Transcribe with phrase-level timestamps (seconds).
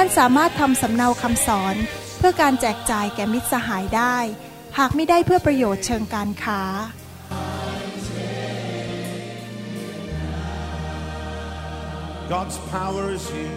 [0.00, 1.76] ท่านสามารถทำสำเนาคำสอน
[2.18, 4.16] เพื่อการแจกจ่ายแก่มิตรสหายได้
[4.78, 6.62] หากไม่ได้เพื่อประโยชน์เชิงการค้า
[12.32, 13.56] God's power is here.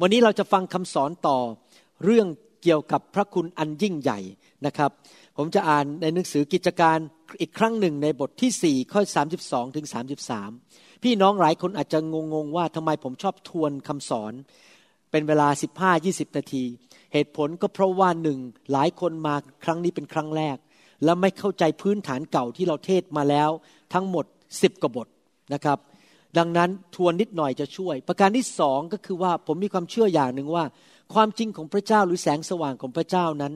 [0.00, 1.38] วันนี้เราจะฟังคำสอนต่อ
[2.04, 2.26] เรื่อง
[2.62, 4.18] เกี่ยวกับพระคุณอันยิ่งใหญ่
[4.66, 4.90] นะครับ
[5.36, 6.98] ผมจะอ่านในหนังสือกิจการ
[7.40, 9.00] อีกครั้งหนึ่งในบทที่ 4 ข้อ
[9.34, 14.32] 32ถึง33 พี่น้องหลายคนอาจจะงงๆว่าทำไมผมชอบทวนคำสอน
[15.10, 15.48] เป็นเวลา
[15.92, 16.64] 15-20 นาที
[17.12, 18.38] เหตุผลก็เพราะว่าหนึ่ง
[18.72, 20.56] หลายคนมาครั้งนี้เป็นครั้งแรก
[21.04, 23.50] และไม่เข้าใจพื้นฐานเก่าที่เราเทศมาแล้ว
[23.94, 25.08] ทั้งหมด 10กว่าบท
[25.54, 25.78] นะครับ
[26.38, 30.64] ดังนั้นทวนนิดหน่อยจะช่วย ประการที่สองก็คือว่าผมมีความเชื่ออย่างหนึ่งว่า
[31.14, 33.52] ความจริงของพระเจ้าหรือแสงสว่างของพระเจ้านั้น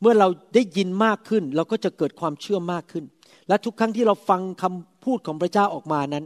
[0.00, 3.04] เมื่อเราได้ยินมากขึ้น เราก็จะเกิดความเชื่อมากขึ้น
[3.48, 6.24] และทุกครั้งที่เราฟังคำพูดของพระเจ้าออกมานั้น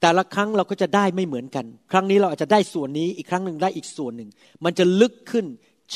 [0.00, 4.30] แต่ละครั้งเราก็จะได้ไม่เหมือนกัน ครั้งนี้เราอาจจะได้ส่วนนี้อีกครั้งหนึ่งได้อีกส่วนหนึ่ง
[4.64, 5.46] มันจะลึกขึ้น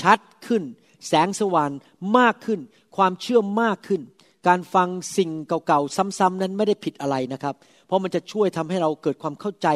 [0.00, 0.62] ชัดขึ้น
[1.08, 1.70] แสงสว่าง
[2.18, 2.60] มากขึ้น
[2.96, 4.00] ความเชื่อมากขึ้น
[4.48, 7.54] การฟังสิ่งเก่าๆ ซ้ำๆนั้นไม่ได้ผิดอะไรนะครับ
[7.86, 9.68] เพราะมันจะช่วยทำให้เราเกิดความเข้าใจ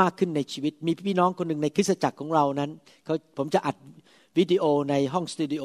[0.00, 2.70] มากขึ้นในชีวิต มีพี่น้องคนหนึ่งในคริสตจักรของเรานั้น
[3.04, 3.76] เขาผมจะอัด
[4.38, 5.64] วิดีโอในห้องสตูดิโอ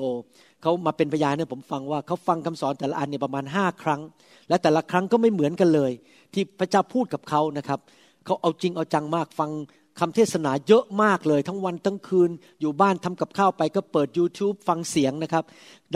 [0.62, 4.02] เขามาเป็นพยานให้ผมฟังว่าเขาฟังคำสอนแต่ละอันเนี่ยประมาณห้าครั้ง
[4.50, 5.92] และแต่ละครั้งก็ไม่เหมือนกันเลย
[6.34, 7.80] ที่พระเจ้าพูดกับเขานะครับ
[8.26, 9.52] เขาเอาจริงเอาจังมากฟัง
[10.00, 12.30] คำเทศนาเยอะมากเลย ทั้งวันทั้งคืน
[12.62, 15.44] อยู่บ้านทำกับข้าวไปก็เปิด YouTube ฟังเสียงนะครับ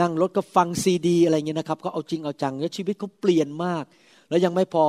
[0.00, 3.84] นั่งรถก็ฟังซีดี อะไรเงี้ยนะครับก็เอาจริงเอาจังแล้วชีวิตเขาเปลี่ยนมาก
[4.28, 4.84] แล้วยังไม่พอ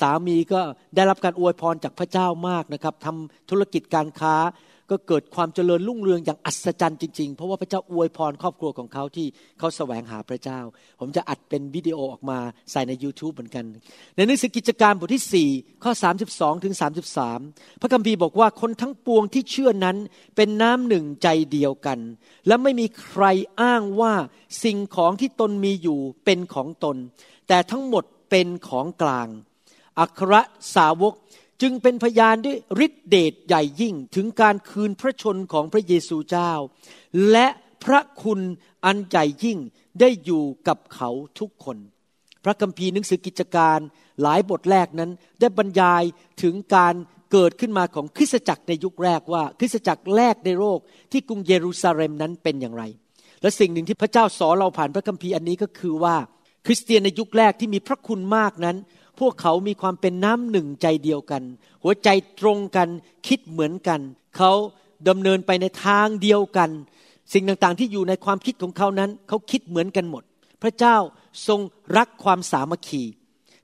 [0.00, 0.60] สามีก็
[0.96, 4.34] ได้รับการอวยพรจากพระเจ้ามากนะครับทำธุรกิจการค้า
[4.92, 9.26] ก็เกิดความเจริญรุ่งเรืองอย่างอัศจรรย์จริงๆ เพราะว่าพระเจ้าอวยพรครอบครัวของเขาที่
[9.58, 10.60] เขาแสวงหาพระเจ้า
[11.00, 12.38] ผมจะอัดเป็นวิดีโอออกมา
[12.72, 13.64] ใส่ใน YouTube เหมือนกัน
[14.16, 15.92] ในหนังสือกิจการบทที่ 4 ข้อ
[16.24, 16.74] 32 ถึง
[17.28, 19.96] 33 พระคัมภีร์บอกว่าคนทั้งปวงที่เชื่อนั้น
[20.36, 21.98] เป็นน้ำหนึ่งใจเดียวกัน
[22.46, 23.24] และไม่มีใคร
[23.60, 24.14] อ้างว่า
[24.64, 26.96] สิ่งของที่ตนมีอยู่เป็นของตน
[27.48, 29.28] แต่ทั้งหมดเป็นของกลาง
[29.98, 30.34] อัคร
[30.76, 31.14] สาวก
[31.62, 32.56] จึงเป็นพยานด้วย
[32.86, 36.52] ฤทธิเดชใหญ่ยิ่งถึงการคืนพระชนของพระเยซูเจ้า
[37.30, 37.46] และ
[37.84, 38.40] พระคุณ
[38.84, 39.58] อันใหญ่ยิ่ง
[40.00, 41.76] ได้อยู่กับเขาทุกคน
[42.44, 43.78] พระคัมภีร์หนังสือกิจการ
[44.22, 46.02] หลายบทแรกนั้นได้บรรยาย
[46.42, 46.94] ถึงการ
[47.32, 50.78] เกิดขึ้นมาของคริสตจักรในยุคแรกว่าคริสตจักรแรกในโลก
[51.12, 52.84] ที่กรุงเยรูซาเล็มนั้นเป็นอย่างไร
[53.42, 56.16] และสิ่งหนึ่งที่พระเจ้าสอนเราผ่านพระคัมภีร์อันนี้ก็คือว่า
[56.66, 58.76] คริสเตียนในยุคแรกที่มีพระคุณมากนั้น
[59.20, 61.42] พวกเขามีความเป็นน้ำหนึ่งใจเดียวกัน
[61.82, 62.08] หัวใจ
[62.40, 62.88] ตรงกัน
[63.28, 64.00] คิดเหมือนกัน
[64.36, 64.52] เขา
[65.08, 66.70] ดำเนินไปในทางเดียวกัน
[67.32, 70.22] สิ่งต่างๆที่อยู่ในความคิดของเขานั้น เขาคิดเหมือนกันหมด
[70.62, 70.96] พระเจ้า
[71.48, 71.60] ทรง
[71.96, 73.02] รักความสามัคคี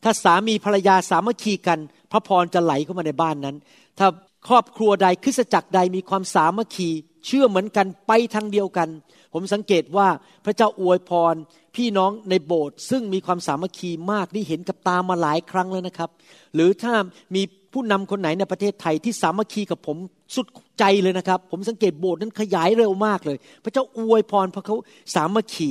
[0.05, 1.79] ถ้าสามีภรรยาสามัคคีกัน
[2.13, 3.57] พระพรจะไหลเข้ามาในบ้านนั้น
[3.99, 4.07] ถ้า
[4.49, 6.89] ครอบครัวใดคริสจักรใดมีความสามัคคี
[7.27, 8.89] เชื่อเหมือนกันไปทางเดียวกัน
[9.33, 10.09] ผมสังเกตว่า
[10.45, 11.35] พระเจ้าอวยพร
[11.79, 16.11] พี่น้องในโบสถ์ซึ่งมีความสามัคคีมากนี่เห็นกับตามาหลายครั้งแล้วนะครับ
[16.55, 16.93] หรือถ้า
[17.35, 19.97] มีผู้นำคนไหนในประเทศไทยที่สามัคคีกับผม
[20.35, 20.47] สุด
[20.79, 24.77] ใจเลยนะครับ ผมสังเกตโบสถ์นั้นขยายเร็วมากเลย พระเจ้าอวยพรเพราะเขา
[25.15, 25.71] สามัคคี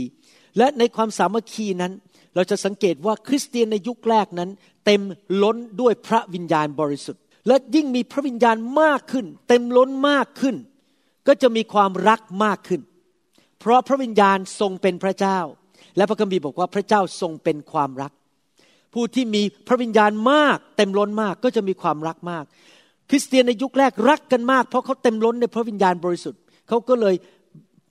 [0.58, 1.92] และในความสามัคคีนั้น
[2.36, 4.50] เราจะสังเกตว่าคริสเตียนในยุคแรกนั้น
[4.86, 5.02] เต็ม
[5.44, 10.56] ล้นด้วยพระวิญญาณบริสุทธิ์ และยิ่งมีพระวิญญาณมากขึ้น เต็มล้นมากขึ้น
[11.28, 12.82] ก็จะมีความรักมากขึ้น
[13.60, 15.40] เพราะพระวิญญาณทรงเป็นพระเจ้า
[15.98, 18.12] และพระคัมภีร์บอกว่าพระเจ้าทรงเป็นความรัก
[18.94, 22.44] ผู้ที่มีพระวิญญาณมากเต็มล้นมากก็จะมีความรักมาก
[23.10, 27.16] คริสเตียนในยุคแรกรักกันมาก เพราะเขาเต็มล้นในพระวิญญาณบริสุทธิ์เขาก็เลย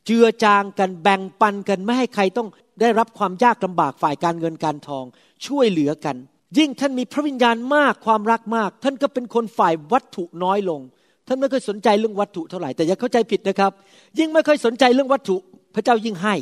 [0.07, 2.49] เจือจางกันแบ่งปันกันไม่ให้ใครต้อง
[2.81, 5.05] ได้รับความยากลำบากฝ่ายการเงินการทอง
[5.47, 6.17] ช่วยเหลือกัน
[6.59, 10.81] ยิ่งท่านมีพระวิญญาณมากความรักมาก ท่านก็เป็นคนฝ่ายวัตถุน้อยลง
[11.27, 13.73] ท่านไม่ค่อยสนใจเรื่องวัตถุเท่าไหร่แต่อย่าเข้าใจผิดนะครับ
[14.19, 15.37] ยิ่งไม่ค่อยสนใจเรื่องวัตถุ
[15.75, 16.35] พระเจ้ายิ่งให้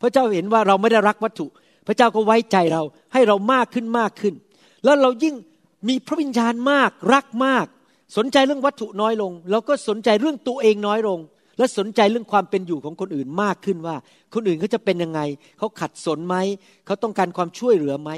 [0.00, 1.46] พระเจ้าเห็นว่าเราไม่ได้รักวัตถุ
[1.86, 2.82] พระเจ้าก็ไว้ใจเรา
[3.12, 4.34] ให้เรามากขึ้นมากขึ้น
[4.84, 5.34] แล้วเรายิ่ง
[5.88, 7.66] มีพระวิญญาณมากรักมาก
[8.16, 11.18] สนใจเรื่องวัตถุน้อยลง เราก็สนใจเรื่องตัวเองน้อยลง
[11.58, 13.96] และสนใจเรื่องความเป็นอยู่ของคนอื่นมากขึ้นว่า
[14.34, 15.20] คนอื่นเขาจะเป็นยังไง
[15.58, 16.36] เขาขัดสนไหม
[16.86, 18.10] เขาต้องการความช่วยเหลือไหม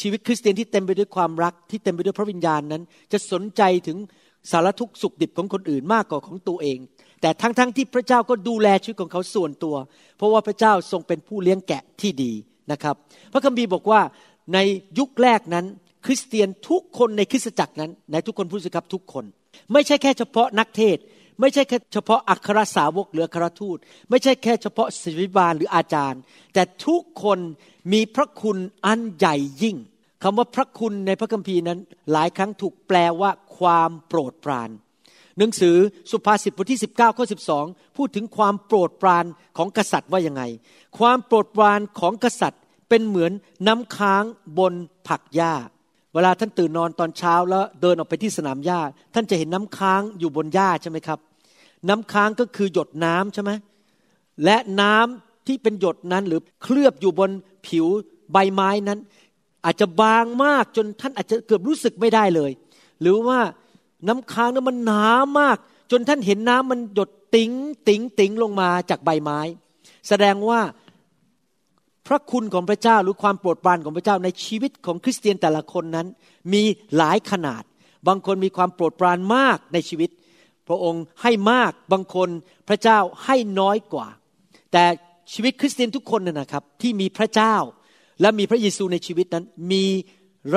[0.00, 2.82] ชีวิตคริสเตียนที่เต็มไปด้วยความรักที่เต็มไปด้วยพระวิญญาณนั้น
[3.12, 3.96] จะสนใจถึง
[4.50, 6.78] สารทุกข์สุขดิบของคนอื่นมากกว่าของตัวเอง
[7.20, 9.76] แต่ทั้งๆทที่พระเจ้าก็ดูแลชีวิตของเขาส่วนตัว
[10.16, 12.32] เพราะว่าพระเจ้าทรงเป็นผู้เลี้ยงแกะที่ดี
[12.72, 12.94] นะครับ
[13.32, 14.00] พระคัมภีร์บอกว่า
[14.54, 14.58] ใน
[14.98, 15.66] ยุคแรกนั้น
[16.06, 19.24] คริสเตียนทุกคนในคริสตจักรนั้นในทุกคนพูดสิครับทุกคน
[19.72, 20.98] ไม่ใช่แค่เฉพาะนักเทศ
[21.40, 23.78] ไม่ใช่แค่เฉพาะอัครสาวกหรืออัครทูต
[24.10, 26.20] ไม่ใช่แค่เฉพาะศิริบาลหรืออาจารย์
[26.54, 27.38] แต่ทุกคน
[27.92, 29.76] มีพระคุณอันใหญ่ยิ่ง
[30.22, 31.78] คำว่าพระคุณในพระคัมภีร์นั้น
[32.12, 34.70] หลายครั้งถูกแปลว่าความโปรดปราน
[35.38, 35.76] หนังสือ
[36.10, 37.24] สุภาษิตบทที่ 19ข้อ
[37.60, 39.24] 12 พูดถึงความโปรดปราน
[39.56, 40.42] ของกษัตริย์ว่ายังไง
[40.98, 43.32] ความโปรดปรานของกษัตริย์เป็นเหมือน
[43.66, 44.24] น้ำค้าง
[44.58, 44.74] บน
[45.08, 45.52] ผักหญ้า
[46.14, 48.80] เวลาท่านตื่นนอนตอนเช้าแล้วเดินออกไปที่สนามหญ้า
[49.14, 51.18] ท่านจะเห็นน้ำค้างอยู่บนหญ้าใช่ไหมครับ
[51.88, 53.50] น้ำค้างก็คือหยดน้ำใช่ไหม
[54.44, 57.30] และน้ำที่เป็นหยดนั้นหรือเคลือบอยู่บน
[57.66, 57.86] ผิว
[58.32, 58.98] ใบไม้นั้น
[59.64, 62.50] อาจจะบางมากจนท่านอาจจะเกือบรู้สึกไม่ได้เลย
[63.00, 63.38] หรือว่า
[64.06, 65.06] น้ำค้างนั้นมันหนา
[65.38, 65.56] มาก
[65.90, 67.52] จนท่านเห็นน้ำมันหยดติ๋ง
[67.88, 69.40] ติ๋งติ๋งลงมาจากใบไม้
[70.08, 70.60] แสดงว่า
[72.06, 76.06] พระคุณของพระเจ้าหรือความโปรดปรานของพระเจ้าในชีวิตของคริสเตียนแต่ละคนนั้น
[76.52, 76.62] มี
[76.96, 77.62] หลายขนาด
[78.08, 80.10] บางคนมีความโปรดปรานมากในชีวิต
[80.68, 82.28] พระองค์ให้มากบางคน
[82.68, 84.08] พระเจ้าให้น้อยกว่า
[84.72, 84.84] แต่
[85.32, 87.54] ชีวิตคริสเตียนทุกคนนะครับ ที่มีพระเจ้า
[88.20, 89.84] และมีพระเยซูในชีวิตนั้น มี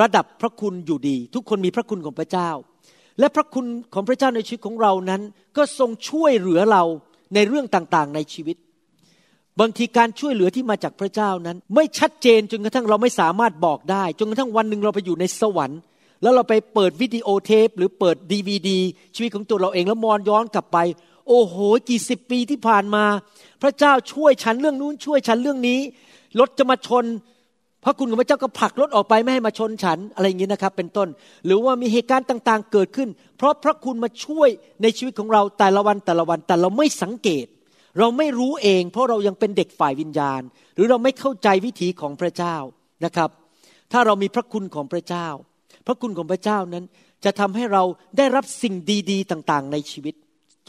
[0.00, 2.50] ระดับพระคุณอยู่ดี ทุกคนมีพระคุณของพระเจ้า
[3.18, 5.22] และพระคุณของพระเจ้าในชีวิตของเรานั้น
[5.56, 6.82] ก็ทรงช่วยเหลือเรา
[7.34, 8.56] ในเรื่องต่างๆ ในชีวิต
[9.60, 15.80] บางทีการช่วยเหลือที่มาจากพระเจ้านั้น ไม่ชัดเจนจนกระทั่งเราไม่สามารถบอกได้ จนกระทั่งวันหนึ่งเราไปอยู่ในสวรรค์
[16.22, 18.78] แล้วเราไปเปิดวิดีโอเทป หรือเปิดดีวดี
[19.14, 20.78] ชีวิตของตัวเราเองแล้วมองย้อนกลับไป
[21.28, 21.56] โอ้โห
[21.88, 23.04] กี่สิบปีที่ผ่านมา
[23.62, 25.80] พระเจ้าช่วยฉันเรื่องนู้นช่วยฉันเรื่องนี้
[26.38, 27.04] รถจะมาชน
[27.84, 31.08] พระคุณของพระเจ้าก็ผลักรถออกไปไม่ให้มาชนฉันอะไรอย่างนี้นะครับ เป็นต้น
[31.46, 33.08] หรือว่ามีเหตุการณ์ต่างๆ เกิดขึ้น
[33.38, 34.48] เพราะพระคุณมาช่วย
[34.82, 37.46] ในชีวิตของเราแต่ละวันแต่ละวันแต่เราไม่สังเกต
[37.98, 40.42] เราไม่รู้เอง เพราะเรายังเป็นเด็กฝ่ายวิญญาณ
[40.74, 42.56] หรือเราไม่เข้าใจวิถีของพระเจ้า
[43.04, 43.30] นะครับ
[43.92, 45.28] ถ้าเรามีพระคุณของพระเจ้า
[45.86, 46.84] พระคุณของพระเจ้านั้น
[47.24, 47.82] จะทำให้เรา
[48.18, 48.74] ได้รับสิ่ง
[49.10, 50.14] ดี ๆ ต่างๆ ในชีวิต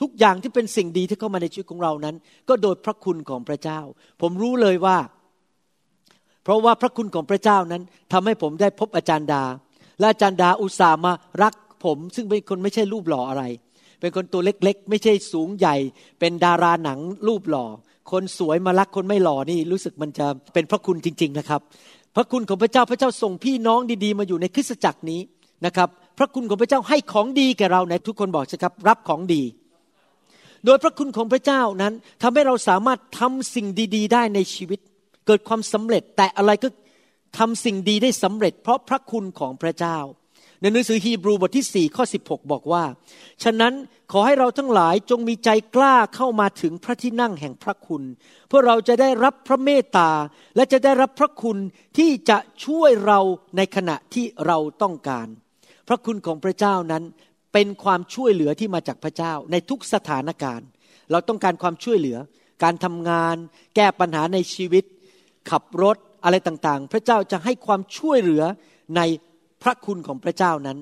[0.01, 2.15] ทุกอย่างที่เป็นสิ่งดีที่เข้ามาในชีวิตของเรานั้น
[2.49, 3.79] ก็โดยพระคุณของพระเจ้า
[4.21, 4.97] ผมรู้เลยว่า
[6.43, 7.81] เพราะว่าพระคุณของพระเจ้านั้น
[8.13, 9.43] ทำให้ผมได้พบอาจารย์ดา
[9.99, 11.13] และอาจารย์ดาอุตส่าห์มา
[11.43, 11.53] รัก
[11.85, 13.43] ผม ซึ่งเป็นคนไม่ใช่รูปหล่ออะไร
[13.99, 15.75] เป็นคนตัวเล็กๆ ไม่ใช่สูงใหญ่
[16.19, 17.65] เป็นดาราหนังรูปหล่อ
[18.11, 21.61] คนสวยมารักคนไม่หล่อนี่รู้สึกมันจะเป็นพระคุณจริง ๆนะครับ
[22.15, 25.21] พระคุณของพระเจ้าพระเจ้าส่งพี่น้องดีๆ มาอยู่ในคริสตจักรนี้
[25.65, 29.43] นะครับ พระคุณของพระเจ้าให้ของดีแก่เราในทุกคนบอกสิครับรับของดี
[30.65, 34.79] โดยพระคุณของพระเจ้านั้นทำให้เราสามารถทำสิ่งดี ๆ ได้ในชีวิต
[35.25, 36.67] เกิดความสำเร็จแต่อะไรก็
[37.37, 39.97] ทำสิ่งดีได้สำเร็จ เพราะพระคุณของพระเจ้า
[40.61, 42.83] ในหนังสือฮีบรูบทที่ 4 ข้อ 16 บอกว่า
[43.43, 43.73] ฉะนั้น
[44.11, 48.03] ขอให้เราทั้งหลายจงมีใจกล้าเข้ามาถึงพระที่นั่งแห่งพระคุณ
[48.47, 50.11] เพื่อเราจะได้รับพระเมตตา
[50.55, 51.57] และจะได้รับพระคุณ
[51.97, 53.19] ที่จะช่วยเรา
[53.57, 55.27] ในขณะที่เราต้องการ
[55.87, 57.03] พระคุณของพระเจ้านั้น
[57.53, 60.67] เป็นความช่วยเหลือที่มาจากพระเจ้าในทุกสถานการณ์
[61.11, 62.17] เราต้องการความช่วยเหลือ
[62.63, 63.35] การทำงาน
[63.75, 64.83] แก้ปัญหาในชีวิต
[65.49, 68.43] ขับรถอะไรต่างๆ พระเจ้าจะให้ความช่วยเหลือ
[68.95, 69.01] ใน
[69.63, 70.77] พระคุณของพระเจ้านั้น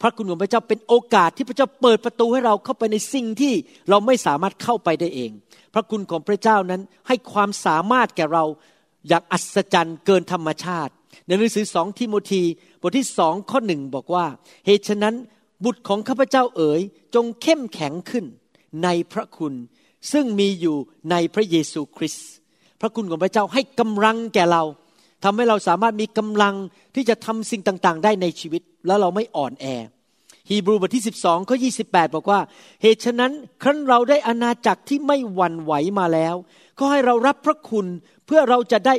[0.00, 3.52] พระคุณของพระเจ้าเป็นโอกาสที่พระเจ้าเปิดประตูให้เราเข้าไปในสิ่งที่
[3.90, 5.30] เราไม่สามารถเข้าไปได้เอง
[5.74, 8.44] พระคุณของพระเจ้านั้นให้ความสามารถแก่เรา
[9.08, 10.92] อย่างอัศจรรย์เกินธรรมชาติ
[11.26, 12.42] ในหนังสือสองทิโมธี
[12.80, 14.26] บทที่สองข้อหนึ่งบอกว่า
[14.66, 15.14] เหตุฉะนั้น
[15.64, 16.80] บุตรของข้าพเจ้าเอ๋ย
[17.14, 18.24] จงเข้มแข็งขึ้น
[18.84, 19.54] ในพระคุณ
[20.12, 20.76] ซึ่งมีอยู่
[21.10, 22.28] ในพระเยซูคริสต์
[22.80, 24.62] พระคุณของพระเจ้าให้กำลังแก่เรา
[25.24, 26.54] ทำให้เราสามารถมีกำลัง
[26.94, 29.66] ที่จะทำสิ่งต่างๆ ได้ในชีวิตแล้วเราไม่อ่อนแอ
[30.50, 31.56] ฮีบรูบทที่ 12ข้อ
[31.86, 32.40] 28 บอกว่า
[32.82, 33.32] เหตุฉะนั้น
[33.62, 36.34] ครั้นเราได้อาณาจักรที่ไม่หวั่นไหวมาแล้ว
[36.78, 37.86] ก็ให้เรารับพระคุณ
[38.26, 38.94] เพื่อเราจะได้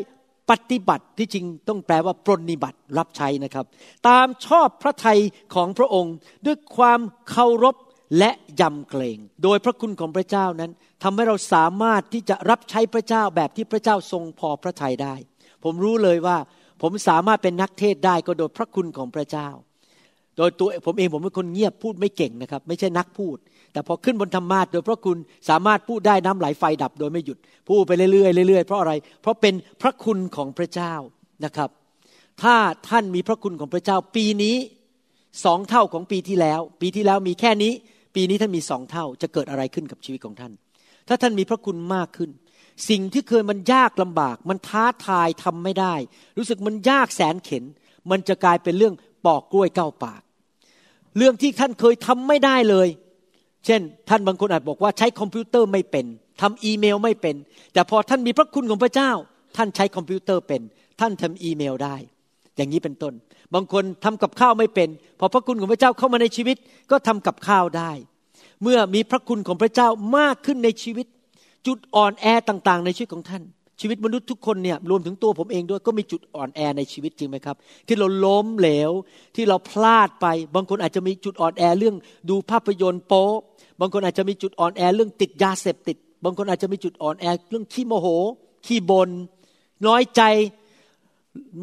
[0.50, 3.66] ปฏิบัติที่จริงต้องแปลว่าปรนิบัติรับใช้นะครับ
[4.08, 5.20] ตามชอบพระทัย
[5.56, 6.14] ของพระองค์
[6.46, 7.76] ด้วยความเคารพ
[8.18, 8.32] และ
[8.62, 10.72] ยำเกรง โดยพระคุณของพระเจ้านั้น
[11.04, 15.16] ทำให้เราสามารถที่จะรับใช้พระเจ้าแบบที่พระเจ้าทรงพอพระทัยได้
[15.64, 16.38] ผมรู้เลยว่า
[16.82, 19.50] ผมสามารถเป็นนักเทศได้ก็โดยพระคุณของพระเจ้า
[20.38, 23.38] โดยตัวผมเองผมเป็นคนเงียบพูดไม่เก่งนะครับ ไม่ใช่นักพูด
[23.74, 25.18] แต่พอขึ้นบนธรรมาทโดยพระคุณ
[25.50, 27.38] สามารถพูดได้น้ำไหลไฟดับโดยไม่หยุด
[27.68, 30.94] พูดไปเรื่อยๆเรื่อยๆเพราะอะไร เพราะเป็นพระคุณของพระเจ้า
[31.46, 31.70] นะครับ
[32.42, 32.56] ถ้า
[32.90, 34.56] ท่านมีพระคุณของพระเจ้า ปีนี้
[35.46, 37.74] สองเท่าของปีที่แล้ว ปีที่แล้วมีแค่นี้
[38.16, 40.52] ปีนี้ท่านมีสองเท่าจะเกิดอะไรขึ้นกับชีวิตของท่าน
[41.10, 42.30] ถ้าท่านมีพระคุณมากขึ้น
[42.90, 45.96] สิ่งที่เคยมันยากลำบาก มันท้าทายทำไม่ได้
[46.38, 47.64] รู้สึกมันยากแสนเข็น
[48.12, 50.22] มันจะกลายเป็นเรื่องปอกกล้วยเก้าปาก
[51.18, 52.88] เรื่องที่ท่านเคยทำไม่ได้เลย
[53.66, 56.06] เช่น ท่านบางคนอาจบอกว่าใช้คอมพิวเตอร์ไม่เป็น
[56.42, 57.36] ทำอีเมลไม่เป็น
[57.74, 59.12] แต่พอท่านมีพระคุณของพระเจ้า
[59.58, 60.62] ท่านใช้คอมพิวเตอร์เป็น
[61.00, 61.96] ท่านทำอีเมลได้
[62.56, 63.14] อย่างนี้เป็นต้น
[63.54, 64.90] บางคนทำกับข้าวไม่เป็น
[65.20, 66.58] พอพระคุณของพระเจ้าเข้ามาในชีวิต
[66.92, 67.92] ก็ทำกับข้าวได้
[68.64, 69.88] เมื่อมีพระคุณของพระเจ้า
[70.18, 71.08] มากขึ้นในชีวิต
[71.68, 73.44] จุดอ่อนแอต่างๆ ในชีวิตของท่าน
[73.82, 77.56] ชีวิตมนุษย์ทุกคนเนี่ยรวมถึงตัวผมเองด้วยก็มีจุดอ่อนแอในชีวิตจริงไหมครับ
[77.88, 78.92] ที่เราล้มเหลว
[79.36, 81.96] ที่เราพลาดไป บางคนอาจจะมีจุดอ่อนแอเรื่อง
[82.30, 83.26] ดูภาพยนตร์โป๊
[83.80, 88.08] บางคนอาจจะมีจุดอ่อนแอเรื่องติดยาเสพติด บางคนอาจจะมีจุดอ่อนแอเรื่องขี้โมโห
[88.66, 89.10] ขี้บน
[89.88, 90.22] น้อยใจ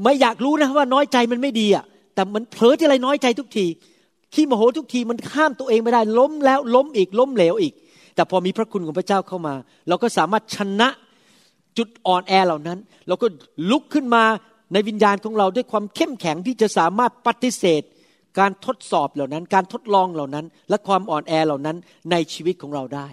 [0.03, 1.85] ไม่อยากรู้นะว่าน้อยใจมันไม่ดีอะ
[2.15, 3.67] แต่มันเผลอที่ไรน้อยใจทุกที
[4.35, 7.75] ขี้โมโหทุกทีมันข้ามตัวเองไม่ได้ล้มแล้วล้มอีกล้มเหลวอีก
[8.15, 9.55] แต่พอมีพระคุณของพระเจ้าเข้ามา
[9.89, 10.89] เราก็สามารถชนะ
[11.79, 12.79] จุดอ่อนแอเหล่านั้น
[13.09, 13.27] เราก็
[13.71, 14.25] ลุกขึ้นมา
[14.73, 17.83] ในวิญญาณของเราด้วยความเข้มแข็งที่จะสามารถปฏิเสธ
[18.39, 21.77] การทดสอบเหล่านั้น การทดลองเหล่านั้น และความอ่อนแอเหล่านั้น
[22.11, 23.09] ในชีวิตของเราได้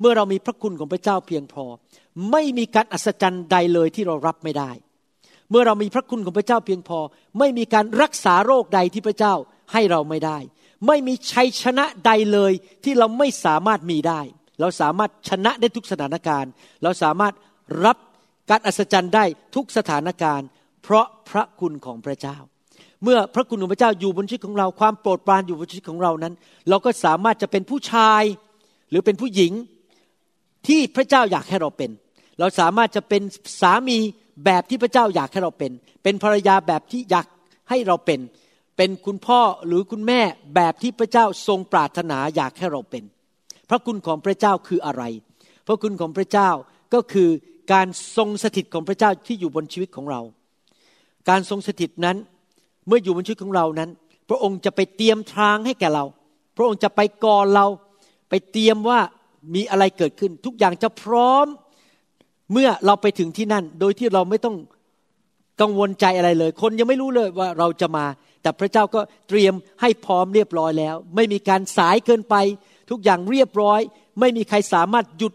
[0.00, 1.64] เมื่อเรามีพระคุณของพระเจ้าเพียงพอ
[2.30, 4.70] ไม่มีการอัศจรรย์ใดเลยที่เรารับไม่ได้
[5.50, 6.98] เมื่อเรามีพระคุณของพระเจ้าเพียงพอ
[7.38, 9.34] ไม่มีการรักษาโรคใดที่พระเจ้า
[9.72, 10.38] ให้เราไม่ได้
[10.86, 12.52] ไม่มีชัยชนะใดเลย
[12.84, 14.20] ที่เราไม่สามารถมีได้
[14.60, 16.50] เราสามารถชนะได้ทุกสถานการณ์
[16.82, 17.34] เราสามารถ
[17.84, 17.96] รับ
[18.50, 20.46] การอัศจรรย์ได้ทุกสถานการณ์
[20.82, 22.36] เพราะพระคุณของพระเจ้า
[23.02, 26.34] เมื่อพระคุณของพระเจ้าอยู่บนชีวิตของเรา ความโปรดปรานอยู่บนชีวิตของเรานั้น
[26.68, 28.22] เราก็สามารถจะเป็นผู้ชาย
[28.90, 29.52] หรือเป็นผู้หญิง
[30.66, 31.90] ที่พระเจ้าอยากให้เราเป็น
[32.38, 33.22] เราสามารถจะเป็น
[33.60, 33.98] สามี
[34.44, 37.26] แบบที่พระเจ้าอยากให้เราเป็น เป็นภรรยาแบบที่อยาก
[37.68, 38.20] ให้เราเป็น
[38.76, 40.20] เป็นคุณพ่อหรือคุณแม่
[40.54, 43.04] แบบที่พระเจ้าทรงปรารถนาอยากให้เราเป็น
[43.70, 45.02] พระคุณของพระเจ้าคืออะไร
[45.66, 46.50] พระคุณของพระเจ้า
[46.94, 47.28] ก็คือ
[47.72, 50.20] การทรงสถิตของพระเจ้าที่อยู่บนชีวิตของเรา
[51.28, 52.16] การทรงสถิตนั้น
[52.86, 53.90] เมื่ออยู่บนชีวิตของเรานั้น
[54.28, 56.04] พระองค์จะไปเตรียมทางให้แก่เรา
[56.56, 57.66] พระองค์จะไปก่อนเรา
[58.28, 59.00] ไปเตรียมว่า
[59.54, 61.46] มีอะไรเกิดขึ้น ทุกอย่างจะพร้อม
[62.52, 64.56] เมื่อเราไปถึงที่นั่น โดยที่เราไม่ต้อง
[65.60, 68.06] กังวลใจอะไรเลย คนยังไม่รู้เลยว่าเราจะมา
[68.42, 72.34] แต่พระเจ้าก็เตรียมให้พร้อมเรียบร้อยแล้ว ไม่มีการสายเกินไป
[72.90, 73.80] ทุกอย่างเรียบร้อย
[74.20, 75.32] ไม่มีใครสามารถหยุด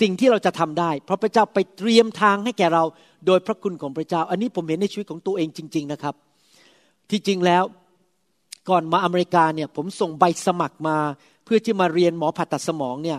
[0.00, 2.84] สิ่งที่เราจะทำได้ เพราะพระเจ้าไปเตรียมทางให้แก่เรา
[3.26, 6.14] โดยพระคุณของพระเจ้า อันนี้ผมเห็นในชีวิตของตัวเองจริง ๆนะครับ
[7.10, 7.64] ที่จริงแล้ว
[8.68, 10.96] ก่อนมาอเมริกาเนี่ยผมส่งใบสมัครมา
[11.44, 13.18] เพื่อที่มาเรียนหมอผ่าตัดสมองเนี่ย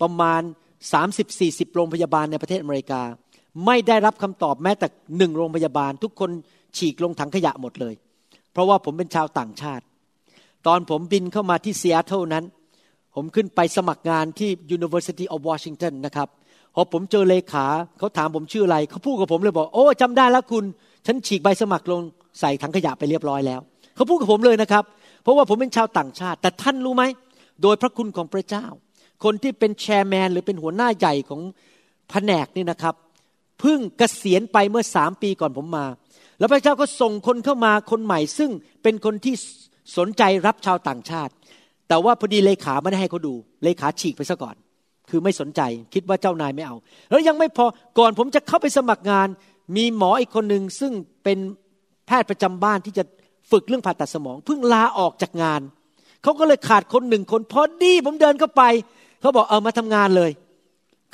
[0.00, 0.42] ประมาณ
[0.86, 3.02] 30-40 โรงพยาบาลในประเทศอเมริกา
[3.66, 4.86] ไม่ได้รับคำตอบแม้แต่
[5.18, 6.30] หนึ่งโรงพยาบาล ทุกคน
[6.76, 7.94] ฉีกลงถังขยะหมดเลย
[8.52, 9.84] เพราะว่าผมเป็นชาวต่างชาติ
[10.66, 12.44] ตอนผมบินเข้ามาที่ซีแอตเทิลนั้น
[13.14, 16.28] ผมขึ้นไปสมัครงานที่ University of Washington นะครับ
[16.74, 17.66] พอผมเจอเลขา
[17.98, 20.64] เขาถามผมชื่ออะไรเขาพูดกับผมเลยบอกโอ้จำได้แล้วคุณ
[21.06, 22.00] ฉันฉีกใบสมัครลง
[22.40, 23.60] ใส่ถังขยะไปเรียบร้อยแล้ว
[23.96, 24.84] เขาพูดกับผมเลยนะครับ
[25.22, 27.04] เพราะว่าผมเป็นชาวต่างชาติ แต่ท่านรู้ไหม
[27.62, 28.66] โดยพระคุณของพระเจ้า
[29.24, 31.40] คนที่เป็นแชร์แมน หรือเป็นหัวหน้าใหญ่ของ
[32.10, 32.94] แผนกนี่นะครับ
[33.60, 35.86] เพิ่งเกษียณไปเมื่อสามปีก่อนผมมา
[36.38, 38.50] แล้วพระเจ้าก็ส่งคนเข้ามาคนใหม่ ซึ่ง
[38.82, 39.34] เป็นคนที่
[39.96, 41.32] สนใจรับชาวต่างชาติ
[41.88, 43.34] แต่ว่าพอดีเลขาไม่ได้ให้เขาดู
[43.64, 44.56] เลขาฉีกไปซะก่อน
[45.10, 45.60] คือไม่สนใจ
[45.94, 46.76] คิดว่าเจ้านายไม่เอา
[47.10, 47.64] แล้วยังไม่พอ
[47.98, 49.28] ก่อนผมจะเข้าไปสมัครงาน
[49.76, 50.92] มีหมออีกคนหนึ่งซึ่ง
[51.24, 51.38] เป็น
[52.06, 53.04] แพทย์ประจำบ้านที่จะ
[53.50, 55.60] ฝึกเรื่องผ่าตัดสมอง เพิ่งลาออกจากงาน
[56.22, 58.62] เขาก็เลยขาดคนหนึ่งคนพอดีผมเดินเข้าไป
[59.20, 60.30] เขาบอกเออมาทำงานเลย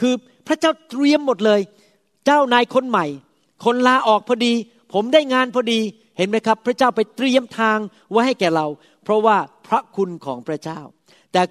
[0.00, 0.14] คือ
[0.46, 1.60] พระเจ้าเตรียมหมดเลย
[2.26, 3.06] เจ้านายคนใหม่
[3.64, 4.52] คนลาออกพอดี
[4.92, 5.80] ผมได้งานพอดี
[6.16, 7.78] เห็นไหมครับ พระเจ้าไปเตรียมทาง
[8.10, 8.66] ไว้ให้แก่เรา
[9.04, 10.80] เพราะว่าพระคุณของพระเจ้า
[11.32, 11.42] แต่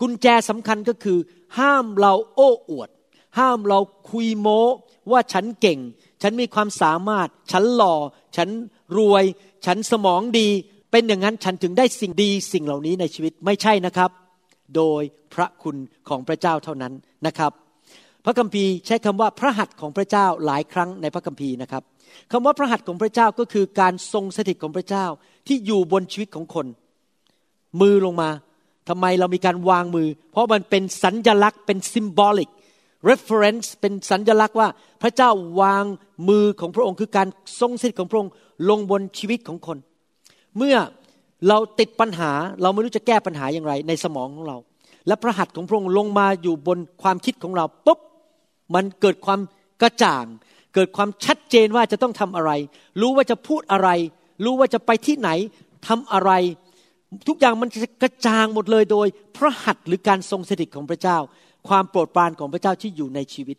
[0.00, 1.18] กุญแจสำคัญก็คือ
[1.58, 2.88] ห้ามเราโอ้อวด
[3.38, 3.78] ห้ามเรา
[4.10, 4.62] คุยโม้
[5.10, 5.78] ว่าฉันเก่ง
[6.22, 7.96] ฉันมีความสามารถ ฉันหล่อ
[8.36, 8.48] ฉัน
[8.98, 9.24] รวย
[9.66, 10.48] ฉันสมองดี
[10.90, 14.10] เป็นอย่างนั้นฉันถึงได้สิ่งดีสิ่งเหล่านี้ในชีวิตไม่ใช่นะครับ
[14.76, 15.02] โดย
[15.34, 15.76] พระคุณ
[16.08, 16.92] ของพระเจ้าเท่านั้น
[17.26, 17.52] นะครับ
[18.24, 21.82] พระคัมภีร์ใช้คำว่าพระหัตถ์ของพระเจ้าหลายครั้งในพระคัมภีร์นะครับ
[22.32, 25.06] คำว่าพระหัตถ์ของพระเจ้าก็คือการทรงสถิตของพระเจ้า
[25.46, 26.66] ที่อยู่บนชีวิตของคน
[27.80, 28.30] มือลงมา
[28.88, 32.50] ทำไมเรามีการวางมือ เพราะมันเป็นสัญญลักษณ์เป็น symbolic
[33.10, 34.68] reference เป็นสัญญลักษณ์ว่า
[35.02, 35.30] พระเจ้า
[35.60, 35.84] วาง
[36.28, 37.28] มือของพระองค์คือการ
[37.60, 38.32] ทรงสถิตของพระองค์
[38.70, 39.78] ลงบนชีวิตของคน
[40.56, 40.76] เมื่อ
[41.48, 42.30] เราติดปัญหา
[42.62, 44.56] เราไม่รู้จะแก้ปัญหาอย่างไร ในสมองของเรา
[45.06, 47.98] และพระหัตถ์ของพระองค์ลงมาอยู่บนความคิดของเราปุ๊บ
[48.74, 49.40] มันเกิดความ
[49.82, 50.24] กระจ่าง
[50.74, 52.50] เกิดความชัดเจนว่าจะต้องทำอะไร
[53.00, 53.88] รู้ว่าจะพูดอะไร
[54.44, 55.30] รู้ว่าจะไปที่ไหน
[55.88, 56.30] ทำอะไร
[57.28, 61.18] ทุกอย่างมันจะกระจ่างหมดเลยโดย พระหัตถ์หรือการทรงสถิตของพระเจ้า
[61.68, 63.56] ความโปรดปรานของพระเจ้าที่อยู่ในชีวิต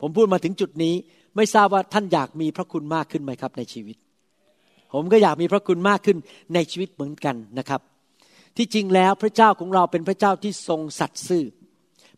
[0.00, 0.94] ผมพูดมาถึงจุดนี้
[1.36, 3.96] ไม่ทราบว่าท่านอยากมีพระคุณมากขึ้นไหมครับในชีวิต
[4.98, 6.18] ผมก็อยากมีพระคุณมากขึ้น
[6.54, 7.80] ในชีวิตเหมือนกันนะครับ
[8.56, 11.44] ที่จริงแล้วพระเจ้าของเราเป็นพระเจ้าที่ทรงสัตย์ซื่อ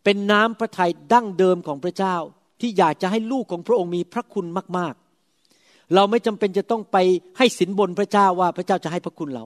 [0.04, 2.14] เป็นน้ำพระทัยดั้งเดิมของพระเจ้า
[2.60, 4.46] ที่อยากจะให้ลูกของพระองค์มีพระคุณ
[4.78, 6.96] มากๆ เราไม่จำเป็นจะต้องไป
[7.38, 9.44] ให้สินบนพระเจ้าว่าพระเจ้าจะให้พระคุณเรา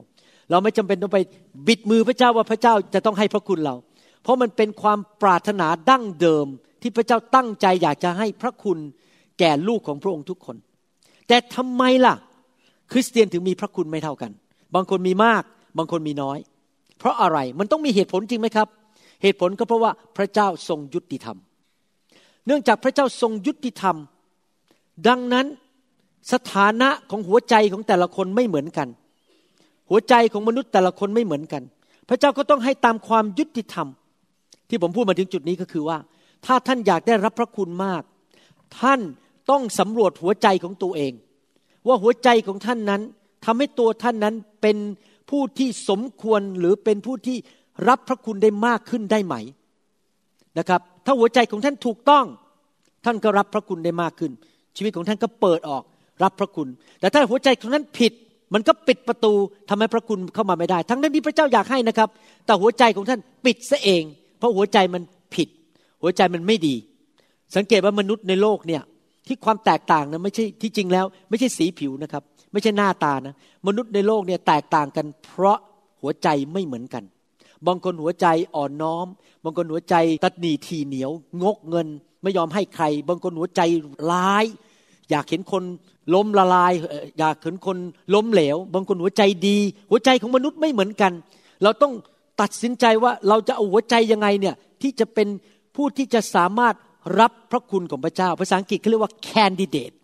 [0.49, 1.19] เราไม่จำเป็นต้องไป
[1.67, 3.75] บิดมือพระเจ้าว่าพระเจ้าจะต้องให้พระคุณเรา
[4.23, 6.47] เพราะมันเป็นความปรารถนาดั้งเดิม
[6.81, 8.77] ที่พระเจ้าตั้งใจอยากจะให้พระคุณ
[9.39, 10.57] แก่ลูกของพระองค์ทุกคน
[11.27, 12.15] แต่ทำไมล่ะ
[12.93, 14.31] คริสเตียนถึงมีพระคุณไม่เท่ากัน
[14.75, 15.43] บางคนมีมาก
[15.77, 16.37] บางคนมีน้อย
[16.99, 18.67] เพราะอะไรมันต้องมีเหตุผลจริงไหมครับ
[19.21, 21.37] เหตุผลก็เพราะว่าพระเจ้าทรงยุติธรรม
[22.45, 23.95] เนื่องจากพระเจ้าทรงยุติธรรม
[25.07, 25.45] ดังนั้น
[26.33, 28.87] สถานะของหัวใจของแต่ละคนไม่เหมือนกัน
[29.89, 31.63] หัวใจของมนุษย์แต่ละคนไม่เหมือนกัน
[32.09, 33.87] พระเจ้าก็ต้องให้ตามความยุติธรรม
[34.69, 35.97] ที่ผมพูดมาถึงจุดนี้ก็คือว่า
[36.45, 38.03] ถ้าท่านอยากได้รับพระคุณมาก
[38.79, 38.99] ท่าน
[39.49, 41.13] ต้องสำรวจหัวใจของตัวเอง
[41.87, 43.01] ว่าหัวใจของท่านนั้น
[43.45, 44.77] ทำให้ตัวท่านนั้นเป็น
[45.29, 47.37] ผู้ที่สมควรหรือเป็นผู้ที่
[47.89, 49.35] รับพระคุณได้มากขึ้นได้ไหม
[50.59, 52.25] นะครับ ถ้าหัวใจของท่านถูกต้อง
[53.05, 54.31] ท่านก็รับพระคุณได้มากขึ้น
[54.77, 55.83] ชีวิตของท่านก็เปิดออก
[56.23, 56.67] รับพระคุณ
[56.99, 58.13] แต่ถ้าหัวใจของท่านผิด
[58.53, 59.33] มันก็ปิดประตู
[59.69, 62.09] ทำให้พระคุณเข้ามาไม่ได้ ทั้งนั้นที่พระเจ้าอยากให้นะครับ
[62.45, 64.03] แต่หัวใจของท่านปิดซะเอง
[64.37, 65.01] เพราะหัวใจมัน
[65.35, 65.49] ผิด
[66.01, 66.75] หัวใจมันไม่ดี
[67.55, 68.81] สังเกตว่ามนุษย์ในโลกเนี่ย
[69.27, 73.35] ที่ความแตกต่างนะไม่ใช่ที่จริงแล้ว ไม่ใช่สีผิวนะครับ ไม่ใช่หน้าตานะ
[73.67, 75.57] มนุษย์ในโลกเนี่ยแตกต่างกัน เพราะ
[76.01, 77.03] หัวใจไม่เหมือนกัน
[77.67, 79.07] บางคนหัวใจอ่อนน้อม
[79.43, 81.11] บางคนหัวใจตัดหนีทีเหนียว
[81.43, 81.87] งกเงิน
[82.23, 83.61] ไม่ยอมให้ใคร บางคนหัวใจ
[84.11, 84.45] ร้าย
[85.09, 85.63] อยากเห็นคน
[86.13, 86.73] ล้มละลาย
[87.19, 87.77] อยากเห็นคน
[88.13, 89.57] ล้มเหลว บางคนหัวใจดี
[89.89, 91.11] หัวใจของมนุษย์ไม่เหมือนกัน
[91.63, 91.93] เราต้อง
[92.41, 95.27] ตัดสินใจว่าเราจะเอาหัวใจยังไงเนี่ยที่จะเป็น
[95.75, 96.75] ผู้ที่จะสามารถ
[97.19, 99.95] รับพระคุณของพระเจ้า ภาษาอังกฤษเขาเรียกว่า candidate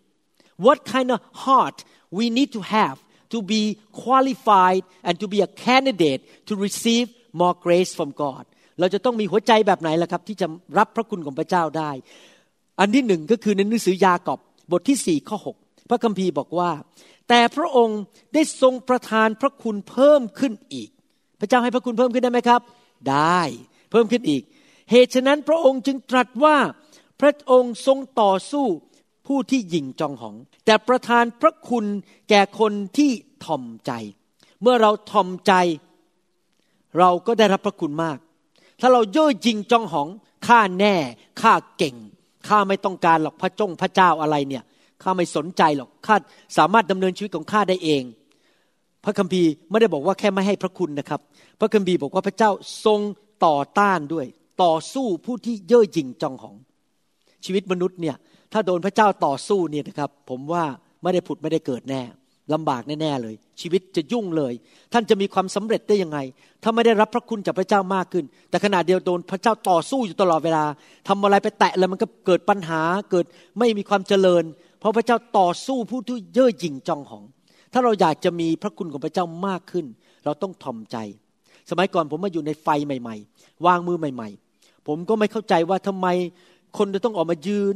[0.65, 1.77] what kind of heart
[2.17, 2.97] we need to have
[3.33, 3.61] to be
[4.03, 7.07] qualified and to be a candidate to receive
[7.39, 8.43] more grace from God
[8.79, 10.47] เราจะต้องมีหัวใจแบบไหนล่ะครับ ที่จะ
[10.77, 11.91] รับพระคุณของพระเจ้าได้
[12.79, 14.39] อันที่หนึ่งก็คือในหนังสือยากอบ
[14.71, 15.47] บทที่สี่ข้อห
[15.89, 16.71] พระคัมภีร์บอกว่า
[17.29, 17.99] แต่พระองค์
[18.33, 20.89] ได้ทรงประทานพระคุณเพิ่มขึ้นอีก
[21.39, 22.61] พระเจ้าให้พระคุณเพิ่มขึ้นได้ไหมครับ
[23.11, 23.41] ได้
[23.91, 24.43] เพิ่มขึ้นอีก
[24.91, 26.57] เหตุฉะนั้นพระองค์จึงตรัสว่า
[27.19, 28.65] พระองค์ทรงต่อสู้
[29.27, 31.85] ผู้ที่หยิ่งจองหอง แต่ประทานพระคุณ
[32.29, 33.11] แก่คนที่
[33.45, 33.91] ทอมใจ
[34.61, 35.53] เมื่อเราทอมใจ
[36.99, 38.17] เราก็ได้รับพระคุณมาก
[38.79, 40.07] ถ้าเราเย่อหยิ่งจองหอง
[40.47, 40.95] ข้าแน่
[41.41, 41.95] ข้าเก่ง
[42.47, 44.63] ข้าไม่ต้องการหรอกพระจงพระเจ้าอะไรเนี่ย
[45.03, 46.15] ข้าไม่สนใจหรอกข้า
[46.57, 48.03] สามารถดำเนินชีวิตของข้าได้เอง
[49.03, 51.21] พระคัมภีร์ไม่ได้บอกว่าแค่ไม่ให้พระคุณนะครับ
[51.59, 52.51] พระคัมภีร์บอกว่าพระเจ้า
[52.85, 52.99] ทรง
[53.45, 54.25] ต่อต้านด้วย
[54.63, 56.55] ต่อสู้ผู้ที่เย่อหยิ่งจองหอง
[57.45, 58.15] ชีวิตมนุษย์เนี่ย
[58.53, 60.63] ถ้าโดนพระเจ้าต่อสู้เนี่ยนะครับผมว่า
[61.01, 62.01] ไม่ได้ผุดไม่ได้เกิดแน่
[62.53, 64.53] ลำบากแน่ๆเลย ชีวิตจะยุ่งเลย
[64.93, 66.19] ท่านจะมีความสำเร็จได้ยังไง
[66.63, 70.65] ถ้าไม่ได้รับพระคุณจากพระเจ้ามากขึ้น แต่ขณะเดียวโดนพระเจ้าต่อสู้อยู่ตลอดเวลา
[71.07, 73.25] ทำอะไรไปแตะแล้วมันก็เกิดปัญหาเกิด
[73.59, 74.43] ไม่มีความเจริญ
[74.79, 77.23] เพราะพระเจ้าต่อสู้ผู้ที่เย่อหยิ่งจองหอง
[77.73, 79.85] ถ้าเราอยากจะมีพระคุณของพระเจ้ามากขึ้น
[80.25, 80.97] เราต้องทอมใจ
[81.69, 86.07] สมัยก่อนผมมาอยู่ในไฟใหม่ ๆ วางมือใหม่ ๆ ผมก็ไม่เข้าใจว่าทำไม
[86.77, 87.75] คนจะต้องออกมายืน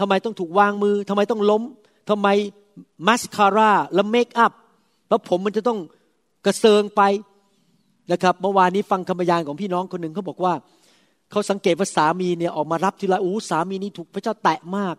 [0.00, 1.62] ทำไมต้องถูกวางมือทำไมต้องล้ม
[2.10, 2.28] ทำไม
[3.06, 4.52] มัสคาร่าและเมคอัพ
[5.08, 5.78] แล้วผมมันจะต้อง
[6.46, 7.02] กระเซิงไป
[8.12, 10.52] นะครับเมื่อวานนี้ฟังคำบรรยายของพี่น้องคนหนึ่งเขาบอกว่า
[11.30, 14.94] เขาสังเกตว่าสามีเนี่ยออกมารับทีไรอู้สามีนี่ถูกพระเจ้าแตะมาก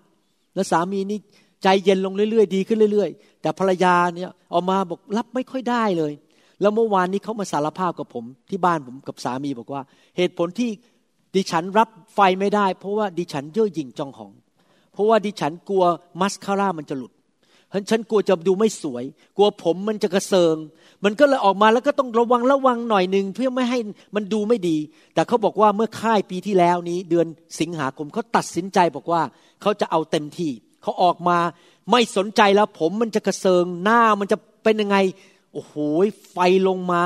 [0.56, 1.20] แล้วสามีนี่
[1.64, 6.14] ใจเย็นลงเรื่อย ๆ ดีขึ้นเรื่อย ๆ แต่ภรรยาเนี่ยออกมาบอกรับไม่ค่อยได้เลย
[6.62, 9.82] แล้วเมื่อวานนี้เขามาสารภาพกับผมที่บ้านผมกับสามีบอกว่า
[10.18, 10.70] เหตุผลที่
[11.36, 14.32] ดิฉันรับไฟไม่ได้ เพราะว่าดิฉันเย่อหยิ่งจองหอง
[14.94, 15.84] เพราะว่าดิฉันกลัว
[16.22, 17.12] มัสคาร่ามันจะหลุด
[17.90, 19.04] ฉันกลัวจะดูไม่สวย
[19.38, 20.56] กลัวผมมันจะกระเซิง
[21.04, 23.80] มันก็เลยออกมาแล้วก็ต้องระวังระวังหน่อยหนึ่งเพื่อไม่ให้
[24.16, 24.78] มันดูไม่ดี
[25.14, 27.28] แต่เขาบอกว่าเมื่อค่ายปีที่แล้วนี้ เดือน
[27.60, 29.22] สิงหาคมเขาตัดสินใจบอกว่า
[29.62, 31.38] เขาจะเอาเต็มที่เขาออกมา
[31.92, 34.98] ไม่สนใจแล้วผมมันจะกระเซิงหน้ามันจะเป็นยังไง
[35.54, 35.74] โอ้โห
[36.32, 36.38] ไฟ
[36.68, 37.02] ลงมา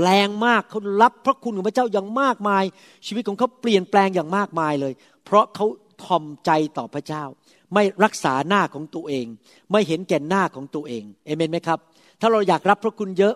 [0.00, 2.64] แรงมากเขารับพระคุณของพระเจ้าอย่างมากมาย
[3.06, 4.92] ชีวิตของเขาเปลี่ยนแปลงอย่างมากมายเลย
[5.24, 5.66] เพราะเขา
[6.04, 7.24] ทอมใจต่อพระเจ้า
[7.74, 9.26] ไม่รักษาหน้าของตัวเอง
[9.72, 11.78] ไม่เห็นแก่หน้าของตัวเองเอเมนไหมครับ
[12.20, 13.34] ถ้าเราอยากรับพระคุณเยอะ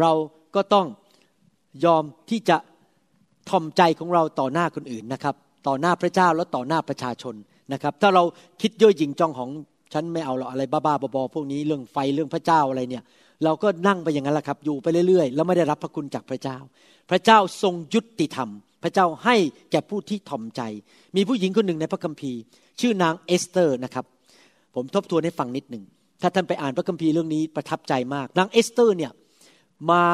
[0.00, 0.12] เรา
[0.54, 0.86] ก็ต้อง
[1.84, 2.56] ยอมที่จะ
[3.50, 5.34] ทอมใจของเราต่อหน้าคนอื่นนะครับ
[5.66, 7.34] ต่อหน้าพระเจ้าแล้วต่อหน้าประชาชน
[7.72, 8.22] นะครับ ถ้าเรา
[8.60, 9.50] คิดเย่อหยิ่งจองของ
[9.92, 13.04] ฉันไม่เอาหรอกอะไรบ้าๆบอๆพวกนี้เรื่องไฟเรื่องพระเจ้าอะไรเนี่ย
[13.44, 16.56] เราก็นั่งไปอย่างนั้นแหละครับ อยู่ไปเรื่อยๆ แล้วไม่ได้รับพระคุณจากพระเจ้า
[17.10, 18.48] พระเจ้าทรงยุติธรรม
[18.82, 19.36] พระเจ้าให้
[19.70, 20.62] แก่ผู้ที่ถ่อมใจ
[21.16, 22.38] มีผู้หญิงคนหนึ่งในพระคัมภีร์
[22.80, 24.04] ชื่อนางเอสเตอร์นะครับ
[24.74, 25.84] ผมทบทวนให้ฟังนิดหนึ่ง
[26.22, 29.12] ถ้าท่านไปอ่านพระคัมภีร์เรื่องนี้ประทับใจมาก นางเอสเตอร์เนี่ย
[29.90, 30.04] มา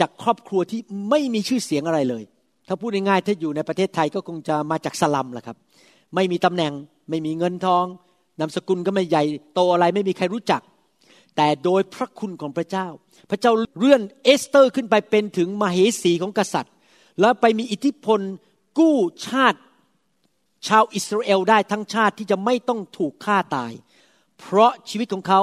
[0.00, 2.22] จากครอบครัวที่ไม่มีชื่อเสียงอะไรเลย
[2.68, 5.56] ถ้าพูดง่ายๆถ้าอยู่ในประเทศไทยก็คงจะมาจากสลัมแหละครับ
[6.14, 6.72] ไม่มีตำแหน่ง
[7.10, 7.84] ไม่มีเงินทอง
[8.40, 9.22] นามสกุลก็ไม่ใหญ่
[9.54, 10.60] โตอะไรไม่มีใครรู้จัก
[11.40, 12.86] แต่โดยพระคุณของพระเจ้า
[13.30, 16.74] พระเจ้าเลื่อนเอสเตอร์ขึ้นไปเป็นถึงมเหสีของกษัตริย์
[17.20, 18.20] แล้วไปมีอิทธิพล
[18.78, 19.60] กู้ชาติ
[20.68, 23.72] ชาวอิสราเอลได้ทั้งชาติที่จะไม่ต้องถูกฆ่าตาย
[24.38, 25.40] เพราะชีวิตของเขา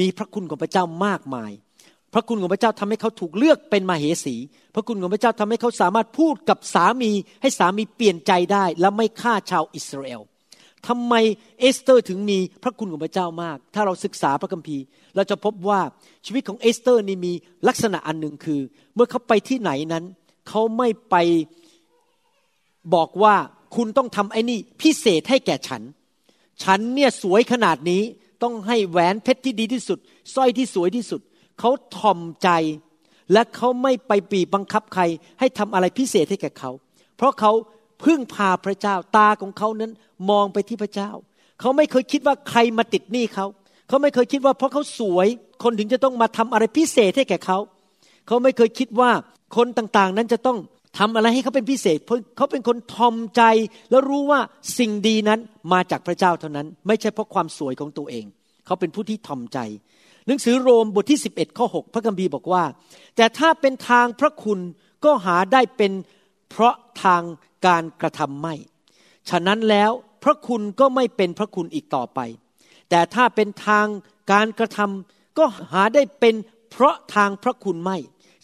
[0.00, 1.50] มีพระคุณของพระเจ้ามากมาย
[2.12, 4.36] พระคุณของพระเจ้าทำให้เขาถูกเลือกเป็นมเหสี
[4.74, 7.10] พระคุณของพระเจ้าทำให้เขาสามารถพูดกับสามี
[7.42, 10.22] ให้สามีเปลี่ยนใจได้ และไม่ฆ่าชาวอิสราเอล
[10.88, 11.14] ทำไม
[11.60, 14.82] เอสเตอร์ถึงมีพระคุณของพระเจ้ามาก ถ้าเราศึกษาพระคัมภีร์
[15.14, 15.80] เราจะพบว่า
[16.26, 17.32] ชีวิตของเอสเตอร์นี่มี
[17.68, 18.60] ลักษณะอันหนึ่งคือ
[18.94, 20.04] เมื่อเขาไปที่ไหนนั้น
[20.48, 21.16] เขาไม่ไป
[22.94, 23.34] บอกว่า
[23.76, 25.82] คุณต้องทำไอ้นี่พิเศษให้แก่ฉัน
[26.62, 28.02] ฉันเนี่ยสวยขนาดนี้
[28.42, 29.98] ต้องให้แหวนเพชรที่ดีที่สุด
[30.34, 31.20] สร้อยที่สวยที่สุด
[31.60, 32.48] เขาถ่อมใจ
[33.32, 35.02] และเขาไม่ไปบีบบังคับใคร
[35.38, 36.70] ให้ทำอะไรพิเศษให้แก่เขา
[37.16, 37.52] เพราะเขา
[38.04, 39.92] พึ่งพาพระเจ้าตาของเขานั้น
[40.30, 41.10] มองไปที่พระเจ้า
[41.60, 43.46] เขาไม่เคยคิดว่าใครมาติดหนี้เขา
[43.88, 45.28] เขาไม่เคยคิดว่าเพราะเขาสวย
[45.62, 47.58] คนถึงจะต้องมาทำอะไรพิเศษให้แก่เขา
[48.26, 49.10] เขาไม่เคยคิดว่า
[49.56, 50.58] คนต่างๆ นั้นจะต้อง
[50.98, 53.42] ทำอะไรให้เขาเป็นพิเศษ เพราะเขาเป็นคนทอมใจ
[53.90, 54.40] แล้วรู้ว่า
[54.78, 55.40] สิ่งดีนั้น
[55.72, 58.24] มาจากพระเจ้าเท่านั้น ไม่ใช่เพราะความสวยของตัวเอง
[58.66, 59.58] เขาเป็นผู้ที่ทอมใจ
[60.26, 62.64] หนังสือโรมบทที่ 11ข้อ6พระคัมภีร์บอกว่า
[63.16, 64.58] แต่ถ้าเป็นทางพระคุณ
[65.04, 65.92] ก็หาได้เป็น
[66.50, 67.22] เพราะทาง
[67.66, 68.54] การกระทำไม่
[69.30, 69.90] ฉะนั้นแล้ว
[70.24, 72.20] พระคุณก็ไม่เป็นพระคุณอีกต่อไป
[72.90, 73.86] แต่ถ้าเป็นทาง
[74.32, 76.34] การกระทำก็หาได้เป็น
[76.70, 77.96] เพราะทางพระคุณไม่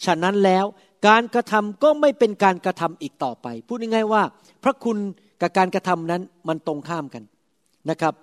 [0.04, 0.64] ฉะนั้นแล้ว
[1.08, 4.22] การกระทำก็ไม่เป็นการกระทำอีกต่อไป พูดง่ายๆว่า
[4.64, 4.98] พระคุณ
[5.40, 7.22] กับการกระทำนั้นมันตรงข้ามกัน
[7.90, 8.14] นะครับ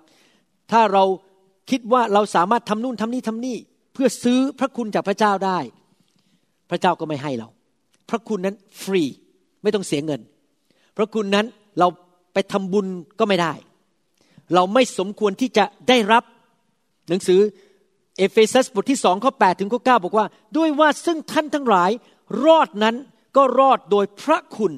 [0.72, 1.04] ถ้าเรา
[1.70, 3.56] คิดว่าเราสามารถทำนู่นทำนี่ทำนี่
[3.94, 5.58] เพื่อซื้อพระคุณจากพระเจ้าได้
[6.70, 7.48] พระเจ้าก็ไม่ให้เรา
[8.10, 9.02] พระคุณนั้นฟรี
[9.62, 10.20] ไม่ต้องเสียเงิน
[10.98, 11.46] พระคุณนั้น
[11.78, 11.88] เรา
[12.32, 12.86] ไปทำบุญ
[13.18, 13.52] ก็ไม่ได้
[14.54, 16.24] เราไม่สมควรที่จะได้รับ
[17.08, 17.40] หนังสือ
[18.18, 21.90] เอเฟซัสบทที่สองข้อแปดถึงข้อเก้าบอกว่า ด้วยว่าซึ่งท่านทั้งหลาย
[22.44, 22.96] รอดนั้น
[23.36, 24.72] ก็รอดโดยพระคุณ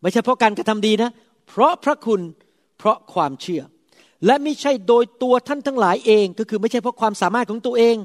[0.00, 1.10] ไม่ใช่เพราะการกระทำดีนะ
[1.48, 2.20] เพราะพระคุณ
[2.78, 3.62] เพราะความเชื่อ
[4.26, 7.96] และไม่ใช่โดยตัวท่านทั้งหลายเองก็คือไม่ใช่เพราะความสามารถของตัวเอง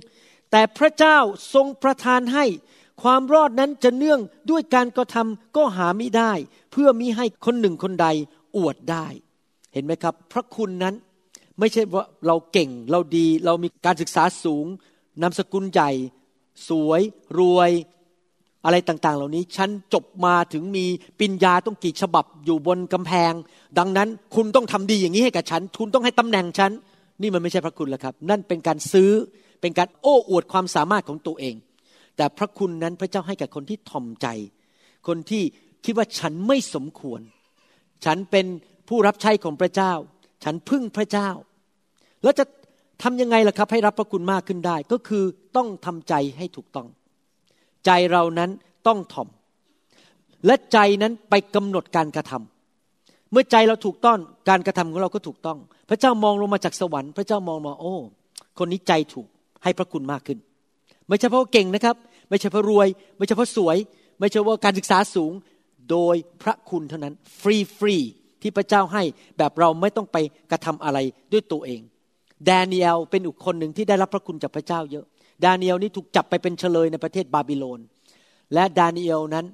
[0.52, 1.17] แต่พระเจ้า
[1.54, 2.45] ทรงประทานให้
[3.01, 6.31] ความรอดนั้นจะเนื่องด้วยการกระทำก็หาไม่ได้
[6.71, 8.07] เพื่อมิให้คนหนึ่งคนใด
[8.57, 9.07] อวดได้
[9.73, 10.95] เห็นไหมครับ พระคุณนั้น
[11.59, 14.65] ไม่ใช่ว่าเราเก่งเราดี เรามีการศึกษาสูง
[15.21, 15.91] นามสกุลใหญ่
[16.69, 17.01] สวย
[17.39, 17.71] รวย
[18.65, 20.85] อะไรต่าง ๆ เหล่านี้ ฉันจบมาถึงมี
[21.19, 23.33] ปิญญาต้องกี่ฉบับอยู่บนกำแพง
[23.77, 26.71] ดังนั้นคุณต้องทำดีอย่างนี้ให้กับฉัน คุณต้องให้ตำแหน่งฉัน
[27.21, 29.12] นี่มันไม่ใช่พระคุณแล้วครับ นั่นเป็นการซื้อ
[29.62, 31.55] เป็นการโอ้อวดความสามารถของตัวเอง
[32.19, 34.27] แต่พระคุณนั้นพระเจ้าให้กับคนที่ถ่อมใจ
[35.08, 35.43] คนที่
[35.86, 37.21] คิดว่าฉันไม่สมควร
[38.05, 38.45] ฉันเป็น
[38.89, 39.93] ผู้รับใช้ของพระเจ้า
[40.43, 41.29] ฉันพึ่งพระเจ้า
[42.23, 42.45] แล้วจะ
[43.03, 45.23] ทำยังไงล่ะครับ ให้รับพระคุณมากขึ้นได้ ก็คือ
[45.55, 46.88] ต้องทำใจให้ถูกต้อง
[47.86, 48.49] ใจเรานั้น
[48.88, 49.27] ต้องถ่อม
[50.45, 55.58] และใจนั้นไปกำหนดการกระทำเมื่อใจเราถูกต้องการกระทำของเราก็ถูกต้อง
[55.89, 57.93] พระเจ้ามองลงมาจากสวรรค์พระเจ้ามองมาโอ้
[58.58, 59.27] คนนี้ใจถูก
[59.63, 60.39] ให้พระคุณมากขึ้น
[61.08, 61.95] ไม่ใช่เพราะเก่งนะครับ
[62.30, 62.88] ไม่ใช่เพราะรวย
[63.18, 63.78] ไม่ใช่เพราะสวย
[64.20, 65.32] ไม่ใช่ว่าการศึกษาสูง
[65.92, 67.96] โดยพระคุณเท่านั้น ฟรีฟรี
[68.42, 69.04] ที่พระเจ้าให้
[69.38, 70.18] แบบเราไม่ต้องไป
[70.52, 70.98] กระทำอะไร
[71.32, 71.82] ด้วยตัวเอง
[72.46, 75.06] แดเนียลเป็นอีกคนหนึ่งที่ได้รับพระคุณจากพระเจ้าเยอะ
[75.46, 77.80] ดาเนียลนี่ถูกจับไปเป็นเฉลยในประเทศบาบิโลน
[78.54, 79.46] และดาเนียลนั้น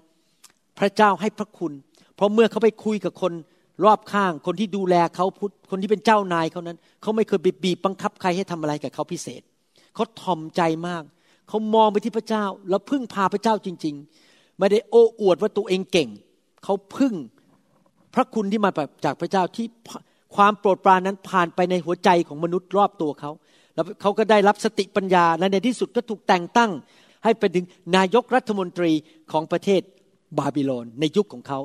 [0.80, 1.74] พระเจ้าให้พระคุณ
[2.16, 3.34] เพราะเมื่อเขาไปคุยกับคน
[3.86, 9.42] รอบข้าง คนที่ดูแลเขาพุทคนที่เป็นเจ้านายเขานั้น เขาไม่เคยบีบบังคับใครให้ทำอะไรกับเขาพิเศษ
[9.96, 11.04] เขาถ่อมใจมาก
[11.48, 13.96] เขามองไปที่พระเจ้า แล้วพึ่งพาพระเจ้าจริง
[14.28, 16.10] ๆ ไม่ได้โอ้อวดว่าตัวเองเก่ง
[16.64, 17.14] เขาพึ่ง
[18.14, 18.72] พระคุณที่มา
[19.06, 19.68] จากพระเจ้าที่
[20.36, 23.32] ความโปรดปรานนั้นผ่านไปในหัวใจของมนุษย์รอบตัวเขา
[23.76, 26.72] แล้วเขาก็ได้รับสติปัญญาและในที่สุดก็ถูกแต่งตั้ง
[27.24, 27.66] ให้เป็นถึง
[27.98, 28.92] นายกรัฐมนตรี
[29.32, 29.82] ของประเทศ
[30.38, 31.60] บาบิโลนในยุคของเขา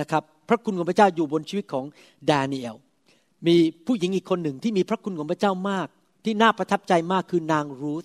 [0.00, 1.84] นะครับ พระคุณของพระเจ้าอยู่บนชีวิตของ
[2.30, 2.76] ดาเนียล
[3.46, 3.56] มี
[3.86, 5.88] ผู้หญิงอีกคนหนึ่งที่มีพระคุณของพระเจ้ามาก
[6.24, 8.04] ที่น่าประทับใจมากคือนางรูธ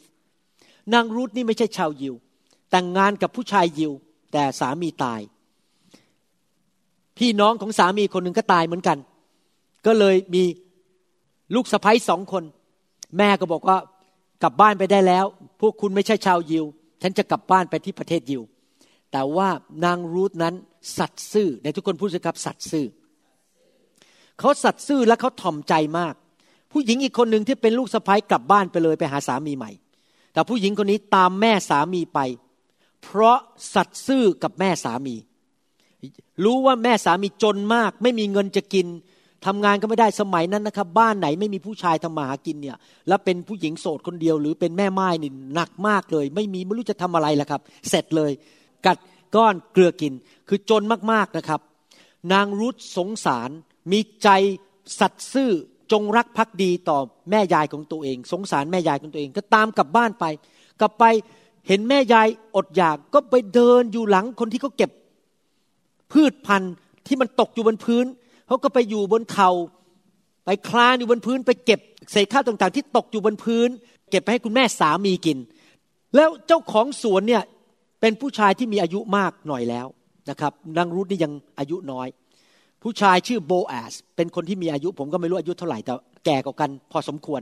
[0.93, 2.13] นางรูธนี่ไม่ใช่ชาวยิว
[2.71, 3.91] แต่งงานกับผู้ชายยิว
[4.31, 5.21] แต่สามีตาย
[7.17, 8.97] พี่น้องของสามีคนหนึ่งก็ตายเหมือนกัน
[9.85, 10.43] ก็เลยมี
[11.55, 12.43] ลูกสะใภ้สองคน
[13.17, 13.77] แม่ก็บอกว่า
[14.43, 15.25] กลับบ้านไปได้แล้ว
[15.61, 16.65] พวกคุณไม่ใช่ชาวยิว
[17.01, 18.41] ฉันจะกลับบ้านไปที่ประเทศยิว
[19.11, 19.49] แต่ว่า
[19.85, 20.53] นางรูธนั้น
[20.97, 22.85] สัตซ์ซื่อในทุกคนพูดสิครับสัตซ์ซื่อ
[24.39, 26.13] เขาสัตซ์ซื่อและเขาถ่อมใจมาก
[26.71, 29.71] ผู้หญิงอีกคนหนึ่งที่เป็นลูกสะใภ้กลับบ้านไปเลยไปหาสามีใหม่
[30.35, 32.19] แต่ผู้หญิงคนนี้ตามแม่สามีไป
[33.03, 33.37] เพราะ
[33.73, 35.15] สัตย์ซื่อกับแม่สามี
[36.43, 38.87] รู้ว่าแม่สามีจนมาก ไม่มีเงินจะกิน
[39.45, 48.31] ทำงานก็ไม่ได้สมัยนั้นนะครับ บ้านไหนไม่มีผู้ชายทำมาหากินเนี่ยแล้วเป็นผู้หญิงโสดคนเดียว หรือเป็นแม่ไม้นี่หนักมากเลย ไม่มีไม่รู้จะทำอะไรแล้วครับ เสร็จเลย
[48.85, 48.97] กัด
[49.35, 50.13] ก้อนเกลือกิน
[50.47, 51.61] คือจนมากๆนะครับ
[52.33, 53.49] นางรุธสงสาร
[53.91, 54.29] มีใจ
[54.99, 55.51] สัตย์ซื่อ
[55.91, 56.97] จงรักภักดีต่อ
[57.29, 60.25] แม่ยายของตัวเอง สงสารแม่ยายของตัวเอง ก็ตามกลับบ้านไป
[60.79, 61.03] กลับไป
[61.67, 64.91] เห็นแม่ยายอดอยากก็ไปเดินอยู่หลังคนที่เขาเก็บ
[66.11, 66.73] พืชพันธุ์
[67.07, 68.05] ที่มันตกอยู่บนพื้น
[68.47, 69.49] เขาก็ไปอยู่บนเขา
[70.45, 71.79] ไปคลานอยู่บนพื้น ไปเก็บ
[72.11, 73.69] เศษข้าวต่างๆ ที่ตกอยู่บนพื้น
[74.09, 75.37] เก็บไปให้คุณแม่สามีกิน
[76.15, 77.43] แล้วเจ้าของสวนเนี่ย
[78.01, 79.87] เป็นผู้ชายที่มีอายุมากหน่อยแล้ว
[80.29, 82.07] นะครับนางรุธนี่ยังอายุน้อย
[82.87, 85.93] ผู้ชายชื่อโบแอสเป็นคนที่มีอายุ ผมก็ไม่รู้อายุเท่าไหร่แต่
[86.25, 87.41] แก่กว่ากัน พอสมควร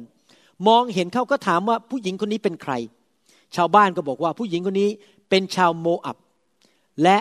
[0.67, 2.73] มองเห็นเขาก็ถามว่าผู้หญิงคนนี้เป็นใคร
[3.55, 4.89] ชาวบ้านก็บอกว่าผู้หญิงคนนี้
[5.29, 6.17] เป็นชาวโมอับ
[7.03, 7.17] และ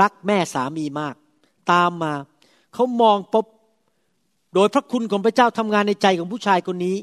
[0.00, 1.14] รักแม่สามีมาก
[1.72, 2.12] ตามมา
[2.74, 3.44] เขามองพบ
[4.54, 6.96] โดยพระคุณของพระเจ้าทำงานในใจของผู้ชายคนนี้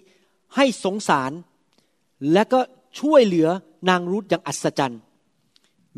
[0.55, 1.31] ให้สงสาร
[2.33, 2.59] และก็
[2.99, 3.47] ช่วยเหลือ
[3.89, 5.01] นางรูธอย่างอัศจรรย์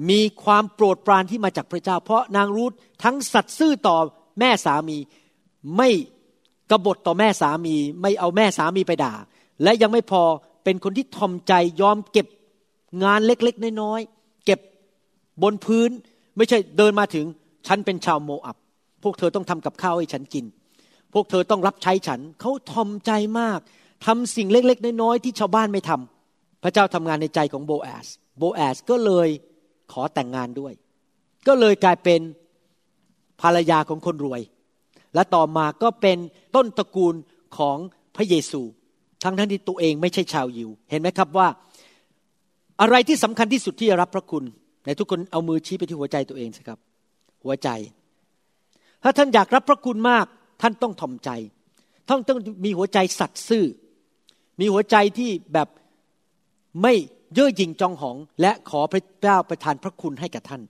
[0.10, 2.74] มีความโปรดปรานที่มาจากพระเจ้า เพราะนางรูธ
[3.04, 3.98] ทั้งสัตย์ซื่อต่อ
[4.40, 4.98] แม่สามี
[5.78, 5.90] ไม่
[6.72, 9.14] กบฏต่อแม่สามี ไม่เอาแม่สามีไปด่า
[9.64, 10.24] และยังไม่พอ
[10.64, 12.28] เป็นคนที่ทอมใจยอมเก็บ
[13.04, 14.60] งานเล็กๆน้อยๆเก็บ
[15.44, 15.90] บนพื้น
[16.38, 17.26] ไม่ใช่เดินมาถึง
[17.68, 18.58] ฉันเป็นชาวโมอับ
[19.04, 20.46] พวกเธอต้องทำกับข้าวให้ฉันกิน
[21.14, 23.60] พวกเธอต้องรับใช้ฉันเขาทอมใจมาก
[24.06, 29.30] ทำสิ่งเล็กๆน้อยๆที่ชาวบ้านไม่ทำพระเจ้าทำงานในใจของโบแอสโบแอสก็เลย
[29.92, 30.74] ขอแต่งงานด้วย
[31.48, 32.22] ก็เลยกลายเป็น
[33.42, 34.42] ภรรยาของคนรวย
[35.14, 36.18] และต่อมาก็เป็น
[36.56, 37.16] ต้นตระกูล
[37.58, 37.78] ของ
[38.16, 38.62] พระเยซู
[39.24, 41.48] ทั้งทั้งที่ตัวเองไม่ใช่ชาวยิว เห็นไหมครับว่า
[42.82, 44.44] อะไรที่สำคัญที่สุดที่จะรับพระคุณ
[44.86, 46.80] ในทุกคนเอามือชี้ไปที่หัวใจตัวเองสิครับ
[47.44, 47.70] หัวใจ
[49.04, 50.26] ถ้าท่านอยากรับพระคุณมาก
[50.62, 51.30] ท่านต้องถ่อมใจ
[52.08, 53.66] ท่านต้องมีหัวใจสัตย์ซื่อ
[54.60, 55.68] มีหัวใจที่แบบ
[56.82, 56.94] ไม่
[57.34, 60.62] เย่อหยิ่งจองหอง และขอพระเจ้าประทานพระคุณให้กับท่าน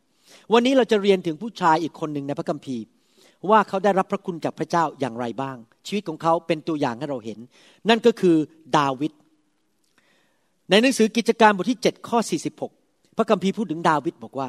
[0.53, 2.83] วันนี้เราจะเรียนถึงผู้ชายอีกคนหนึ่งในพระคัมภีร์
[3.49, 5.57] ว่าเขาได้รับพระคุณจากพระเจ้าอย่างไรบ้าง
[5.87, 7.39] ชีวิตของเขาเป็นตัวอย่างให้เราเห็น
[7.89, 8.35] นั่นก็คือ
[8.77, 9.11] ดาวิด
[10.69, 12.19] ในหนังสือกิจการบทที่7ข้อ
[12.67, 14.47] 46 พระคัมภีร์พูดถึงดาวิดบอกว่า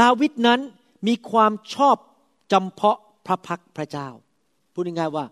[0.00, 0.60] ดาวิดนั้น
[1.06, 1.96] มีความชอบ
[2.52, 4.08] จำเพาะพระพักพระเจ้า
[4.72, 5.24] พูดง่ายๆว่า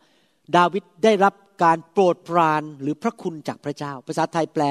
[0.56, 4.62] ดาวิดได้รับการโปรดปรานหรือพระคุณจากพระเจ้า ภาษาไทยแปล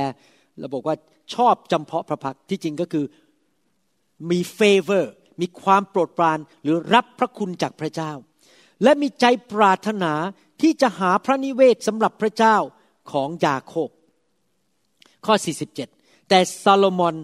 [0.60, 0.96] เราบอกว่า
[1.36, 3.06] ชอบจำเพาะพระพักตร์ที่จริงก็คือ
[4.30, 8.12] มี favor มีความโปรดปรานหรือรับพระคุณจากพระเจ้า
[8.84, 10.14] และมีใจปรารถนา
[10.62, 12.56] ที่จะหาพระนิเวศสำหรับพระเจ้า
[13.12, 13.90] ของยาโคบ
[15.26, 15.34] ข้อ
[15.82, 17.16] 47 แต่ซาโลมอน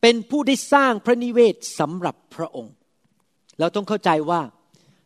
[0.00, 2.74] เป็นผู้ได้สร้างพระนิเวศสำหรับพระองค์
[3.58, 4.40] เราต้องเข้าใจว่า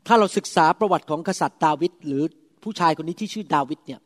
[0.06, 2.22] ถ้าเราศึกษาประวัติของกษัตริย์ดาวิดหรือ
[2.62, 4.00] ผู้ชายคนนี้ที่ชื่อดาวิดเนี่ย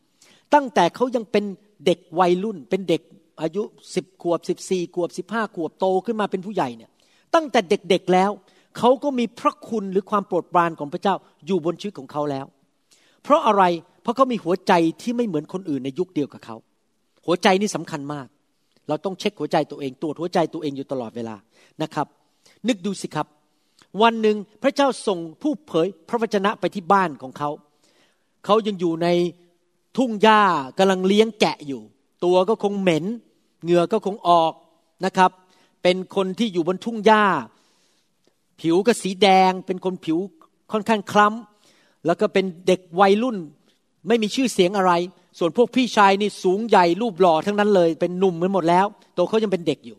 [0.55, 1.45] ตั้งแต่เขายังเป็น
[1.87, 3.03] เด็กวัยรุ่นเป็นเด็ก
[3.41, 3.63] อายุ
[3.95, 6.91] สิบขวบสิบสี่ขวบสิบห้าขวบโตขึ้นมาเป็นผู้ใหญ่เนี่ย
[7.35, 8.31] ตั้งแต่เด็กๆแล้ว
[8.79, 11.15] เขาก็มีพระคุณหรือความโปรดปรานของพระเจ้า
[11.47, 12.47] อยู่บนชีวิตของเขาแล้ว
[13.23, 13.63] เพราะอะไร
[14.03, 14.73] เพราะเขามีหัวใจ
[15.03, 16.57] ที่ไม่เหมือนคนอื่นในยุคเดียวกับเขา
[17.27, 18.27] หัวใจนี่สำคัญมาก
[18.89, 21.37] เราต้องเช็คหัวใจตัวเองตรวจหัวใจตัวเองอยู่ตลอดเวลา
[21.83, 22.07] นะครับ
[22.69, 23.27] นึกดูสิครับ
[24.03, 27.51] วันหนึ่งพระเจ้าส่งผู้เผยพระวจนะไปที่บ้านของเขา
[28.45, 29.09] เขายังอยู่ใน
[29.97, 30.41] ทุ่งหญ้า
[30.79, 31.81] กำลังเลี้ยงแกะอยู่
[32.25, 33.05] ตัวก็คงเหม็น
[33.63, 34.53] เหงื่อก็คงออก
[35.05, 35.31] นะครับ
[35.83, 37.25] เป็นคนที่อยู่บนทุ่งหญ้า
[38.61, 40.19] ผิวก็สีแดง เป็นคนผิว
[40.73, 43.37] ค่อนข้างคล้ำแล้วก็เป็นเด็กวัยรุ่น
[44.09, 44.93] ไม่มีชื่อเสียงอะไร
[45.39, 49.99] ส่วนพวกพี่ชายนี่สูงใหญ่รูปหล่อทั้งนั้นเลย เป็นหนุ่มเหมือนหมดแล้ว ตัวเขายังเป็นเด็กอยู่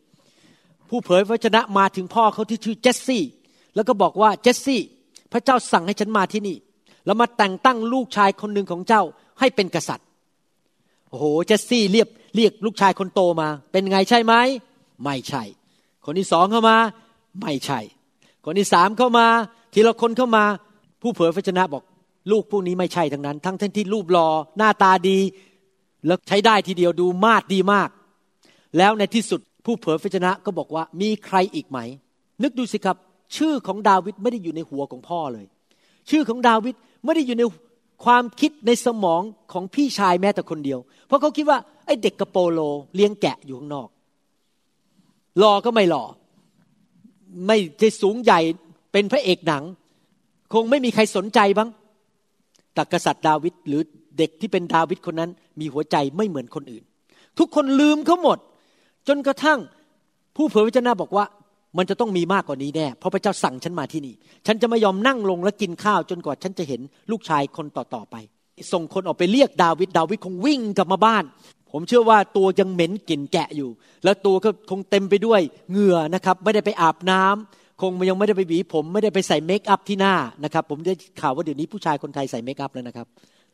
[0.89, 3.23] ผู้เผยพระวจนะมาถึงพ่อเขาที่ชื่อเจสซี่
[3.75, 4.81] แล้วก็บอกว่าเจสซี่
[5.31, 6.57] พระเจ้าสั่งให้ฉันมาที่นี่
[7.05, 9.03] แล้วมาแต่งตั้งลูกชายคนหนึ่งของเจ้า
[9.39, 10.06] ให้เป็นกษัตริย์
[11.09, 14.33] โอ้โหเจสซี่เรียกเรียกลูกชายคนโตมา เป็นไงใช่ไหม
[15.03, 15.43] ไม่ใช่
[16.05, 16.77] คนที่สองเข้ามา
[17.41, 17.79] ไม่ใช่
[18.45, 19.27] คนที่สามเข้ามา
[19.73, 20.43] ทีละคนเข้ามา
[21.01, 21.83] ผู้เผยพระชนะบอก
[22.31, 25.17] ลูกพวกนี้ไม่ใช่ทั้งนั้น ทั้งท่านที่รูปหลอ่อหน้าตาดี
[26.05, 27.89] แล้วใช้ได้ทีเดียวดูมาดดีมาก
[28.77, 31.79] แล้วในที่สุดผู้เผยพระชนะก็บอกว่ามีใครอีกไหม
[32.43, 32.97] นึกดูสิครับ
[33.35, 35.45] ชื่อของดาวิดไม่ได้อยู่ในหัวของพ่อเลย
[36.09, 37.43] ชื่อของดาวิดไม่ได้อยู่ใน
[38.05, 42.59] ความคิดในสมองของพี่ชายแม้แต่คนเดียว เพราะเขาคิดว่าไอ้เด็กกระโปโล
[42.95, 43.89] เลี้ยงแกะอยู่ข้างนอก
[45.39, 46.03] หล่อก็ไม่หล่อ
[47.47, 48.39] ไม่จะสูงใหญ่
[48.91, 49.63] เป็นพระเอกหนัง
[50.53, 51.69] คงไม่มีใครสนใจบ้าง
[52.73, 53.81] แต่กษัตริย์ดาวิดหรือ
[54.17, 56.83] เด็กที่เป็นดาวิดคนนั้น มีหัวใจไม่เหมือนคนอื่น
[57.39, 58.39] ทุกคนลืมเขาหมด
[59.07, 59.59] จนกระทั่ง
[60.35, 61.25] ผู้เผยพระชนะบอกว่า
[61.77, 68.15] มันจะต้องมีมากกว่านี้แน่เพราะพระเจ้าสั่งฉันมาที่นี่ ฉันจะไม่ยอมนั่งลงและกินข้าวจนกว่าฉันจะเห็นลูกชายคนต่อๆไป
[68.73, 71.23] ส่งคนออกไปเรียกดาวิดดาวิดคงวิ่งกลับมาบ้าน
[71.71, 73.69] ผมเชื่อว่าตัวยังเหม็นกลิ่นแกะอยู่
[74.03, 83.07] แล้วตัวก็คงเต็มไปด้วยเหงื่อนะครับ ไม่ได้ไปอาบน้ำคงยังไม่ได้ไปหวีผม ไม่ได้ไปใส่ makeup ที่หน้านะครับ ผมได้ข่าวว่าเดี๋ยวนี้ผู้ชายคนไทยใส่ makeup แล้วนะครับ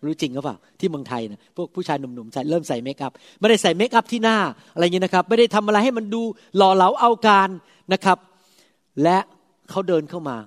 [0.05, 4.37] รู้จริงหรือเปล่าที่เมืองไทยนะพวกผู้ชายหนุ่มๆใส่เริ่มใส่ makeup ไม่ได้ใส่ makeup ที่หน้า
[4.73, 6.21] อะไรเงี้ยนะครับ ไม่ได้ทำอะไรให้มันดู
[6.57, 7.49] หล่อเหลาเอาการ
[7.91, 8.17] นะครับ
[9.03, 9.17] และ
[9.69, 10.37] เขาเดินเข้ามา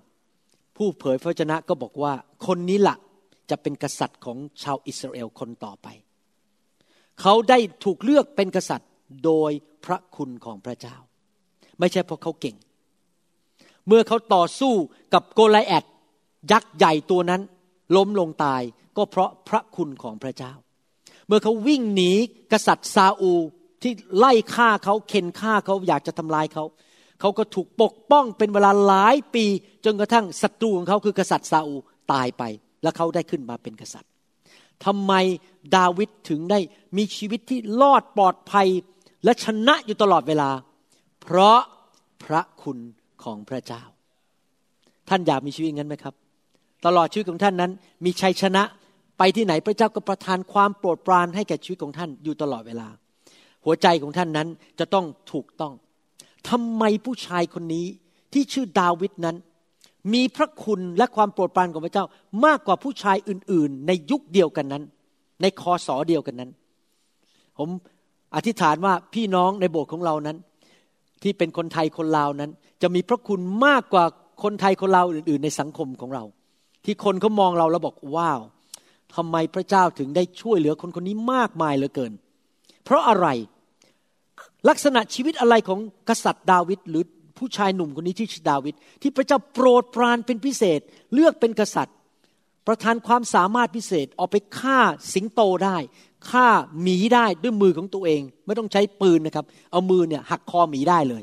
[0.76, 2.12] ผู้เผยพระวจนะก็บอกว่า
[2.46, 2.96] คนนี้ละ
[3.50, 5.88] จะเป็นกษัตริย์ของชาวอิสราเอลคนต่อไป
[7.20, 8.90] เขาได้ถูกเลือกเป็นกษัตริย์
[9.24, 9.50] โดย
[9.84, 10.96] พระคุณของพระเจ้า
[11.78, 12.56] ไม่ใช่เพราะเขาเก่ง
[13.86, 14.74] เมื่อเขาต่อสู้
[15.14, 15.84] กับโกลแอด
[16.52, 17.42] ยักษ์ใหญ่ตัวนั้น
[17.96, 18.62] ล้มลงตาย
[18.96, 20.52] ก็เพราะพระคุณของพระเจ้า
[21.26, 22.12] เมื่อเขาวิ่งหนี
[22.52, 23.32] กษัตริย์ซาอู
[23.82, 26.64] ที่ไล่ฆ่าเขาเข็นฆ่าเขาอยากจะทำลายเขา
[27.20, 29.44] เขาก็ถูกปกป้องเป็นเวลาหลายปี
[29.84, 31.76] จนกระทั่งศัตรูของเขาคือกษัตริย์ซาอู
[32.12, 32.42] ตายไป
[32.82, 34.10] แล้วเขาได้ขึ้นมาเป็นกษัตริย์
[34.84, 35.12] ทำไม
[35.76, 36.58] ดาวิดถึงได้
[36.96, 38.68] มีชีวิตที่รอดปลอดภัย
[39.24, 40.50] และชนะอยู่ตลอดเวลา
[41.22, 41.60] เพราะ
[42.24, 42.78] พระคุณ
[43.22, 43.82] ของพระเจ้า
[45.08, 46.14] ท่านอยากมีชีวิตงั้นไหมครับ
[46.86, 47.72] ตลอดชีวิตของท่านนั้น
[48.04, 48.62] มีชัยชนะ
[49.18, 52.88] ไปที่ไหนพระเจ้าก็ประทานความโปรดปรานให้แก่ชีวิตของท่านอยู่ตลอดเวลา
[53.64, 54.48] หัวใจของท่านนั้น
[54.78, 55.72] จะต้องถูกต้อง
[56.50, 57.86] ทำไมผู้ชายคนนี้
[58.32, 59.36] ที่ชื่อดาวิดนั้น
[60.12, 62.04] มีพระคุณและความโปรดปรานของพระเจ้า
[62.44, 64.84] มากกว่าผู้ชายอื่น ๆ ในยุคเดียวกันนั้น
[65.42, 66.50] ในคอสอเดียวกันนั้น
[67.58, 67.68] ผม
[68.36, 70.36] อธิษฐานว่าพี่น้องในโบสถ์ของเรานั้น
[71.22, 72.50] ที่เป็นคนไทยคนลาวนั้น
[72.82, 74.04] จะมีพระคุณมากกว่า
[74.42, 76.24] คนไทยคนลาวอื่น ๆ ในสังคมของเรา
[76.84, 78.40] ที่คนเขามองเราแล้วบอกว้าว
[79.14, 82.12] ทำไมพระเจ้าถึงได้ช่วยเหลือคนคนนี้มากมายเหลือเกิน
[82.84, 83.26] เพราะอะไร
[84.68, 87.04] ลักษณะชีวิตอะไรของกษัตริย์ดาวิดหรือ
[87.38, 90.80] ผู้ชายหนุ่มคนนี้ที่ชื่อดาวิดที่พระเจ้าโปรดปรานเป็นพิเศษ
[91.14, 91.96] เลือกเป็นกษัตริย์
[92.66, 94.78] ประทานความสามารถพิเศษออกไปฆ่า
[95.14, 95.76] สิงโตได้
[96.30, 96.46] ฆ่า
[96.82, 101.22] หมีได้ด้วยมือของตัวเอง ไม่ต้องใช้ปืนนะครับ เอามือเนี่ยหักคอหมีได้เลย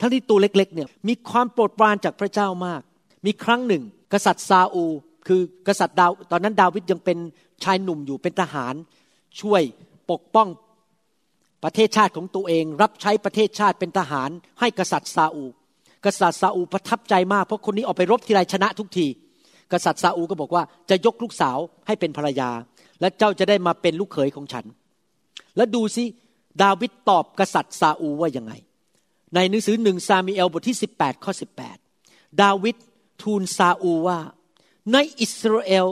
[0.00, 2.80] ทั้งที่ตัวเล็กๆเนี่ยมีความโปรดปรานจากพระเจ้ามาก
[3.26, 4.84] มีครั้งหนึ่ง กษัตริย์ซาอู
[5.26, 7.18] คือกษัตริย์ดาวตอนนั้นดาวิดยังเป็น
[7.64, 8.74] ชายหนุ่มอยู่เป็นทหาร
[9.40, 9.62] ช่วย
[10.10, 10.48] ปกป้อง
[11.64, 15.44] ประเทศชาติของตัวเอง รับใช้ประเทศชาติเป็นทหาร ให้กษัตริย์ซาอู
[16.04, 19.06] กษัตริย์ซาอูประทับใจมากเพราะคนนี้ออกไปรบทีไรชนะทุกที
[19.72, 22.50] กษัตริย์ซาอูก็บอกว่าจะยกลูกสาวให้เป็นภรรยา
[23.00, 24.64] และเจ้าจะได้มาเป็นลูกเขยของฉัน
[25.56, 26.04] แล้วดูสิ
[26.62, 28.52] ดาวิดตอบกษัตริย์ซาอูว่ายังไง
[29.34, 31.32] ในหนังสือหนึ่งซามีเอลบทที่ 18ข้อ
[31.86, 32.76] 18 ดาวิด
[33.22, 34.18] ทูลซาอูว่า
[34.92, 35.86] ในอิสราเอล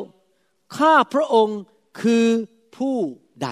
[0.77, 1.61] ข้าพระองค์
[2.00, 2.27] คือ
[2.77, 2.96] ผู้
[3.42, 3.48] ใด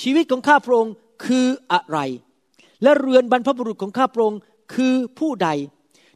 [0.00, 0.92] ชีวิตของข้าพระองค์
[1.26, 1.98] คืออะไร
[2.82, 4.40] และเรือนบรรพบุรุษของข้าพระองค์
[4.74, 5.48] คือผู้ใด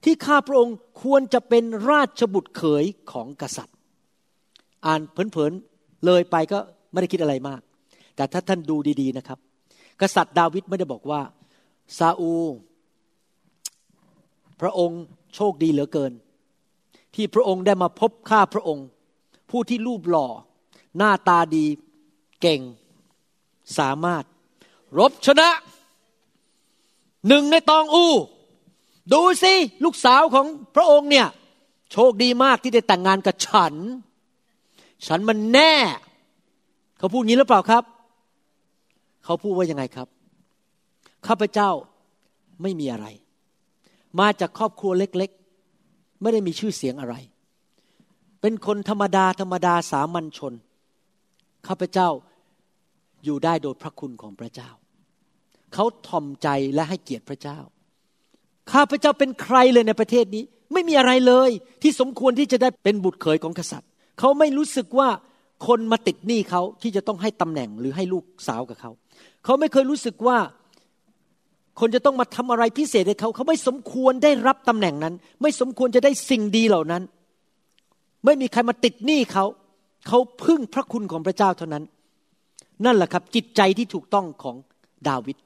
[0.04, 3.76] ที่ข้าพระองค์ควรจะเป็นราชบุตรเขยของกษัตริย์
[4.86, 6.58] อ่านเผินๆเลยไปก็
[6.92, 7.60] ไม่ได้คิดอะไรมาก
[8.16, 9.38] แต่ถ้าท่านดูดีๆนะครับ
[10.00, 11.20] กษัตริย์ดาวิดไม่ได้บอกว่า
[11.98, 12.32] ซาอู
[14.60, 15.02] พระองค์
[15.34, 16.12] โชคดีเหลือเกิน
[17.14, 18.86] ที่พระองค์ได้มาพบข้าพระองค์
[19.50, 20.26] ผู้ที่รูปหล่อ
[20.96, 21.64] หน้าตาดี
[22.40, 22.60] เก่ง
[23.78, 24.24] สามารถ
[24.98, 25.48] รบชนะ
[27.28, 28.06] หนึ่งในตองอู
[29.12, 31.28] ดูสิลูกสาวของพระองค์เนี่ย
[31.92, 33.74] โชคดีมากที่ได้แต่งงานกับฉัน
[35.06, 35.74] ฉันมันแน่
[36.98, 37.84] เขาพูดงี้หรือเปล่าครับ
[39.24, 40.08] เขาพูดว่ายังไงครับ
[41.26, 41.70] ข้าพเจ้า
[42.62, 43.06] ไม่มีอะไร
[44.20, 47.14] มาจากครอบครัวเล็กๆ ไม่ได้มีชื่อเสียงอะไร
[48.40, 50.54] เป็นคนธรรมดาธรรมดาสามัญชน
[51.66, 52.08] ข้าพเจ้า
[53.24, 54.70] อยู่ได้โดยพระคุณของพระเจ้า
[55.74, 57.58] เขาทอมใจและให้เกียรติพระเจ้า
[58.72, 61.50] ข้าพระเจ้าเป็นใครเลยในประเทศนี้ ไม่มีอะไรเลย
[61.82, 65.08] ที่สมควรที่จะได้เป็นบุตรเขยของกษัตริย์ เขาไม่รู้สึกว่า
[65.66, 68.90] คนมาติดหนี้เขาที่จะต้องให้ตำแหน่งหรือให้ลูกสาวกับเขา
[69.44, 70.38] เขาไม่เคยรู้สึกว่า
[71.80, 77.02] คนจะต้องมาทำอะไรพิเศษให้เขา เขาไม่สมควรได้รับตำแหน่งนั้น ไม่สมควรจะได้สิ่งดีเหล่านั้น
[78.24, 79.44] ไม่มีใครมาติดหนี้เขา
[80.08, 81.84] เขาพึ่งพระคุณของพระเจ้าเท่านั้น
[82.84, 84.56] นั่นแหละครับ จิตใจที่ถูกต้องของ
[85.08, 85.36] ดาวิด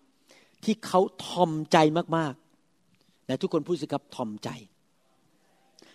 [0.64, 1.76] ที่เขาทอมใจ
[2.16, 4.48] มากๆ และทุกคนพูดสิครับทอมใจ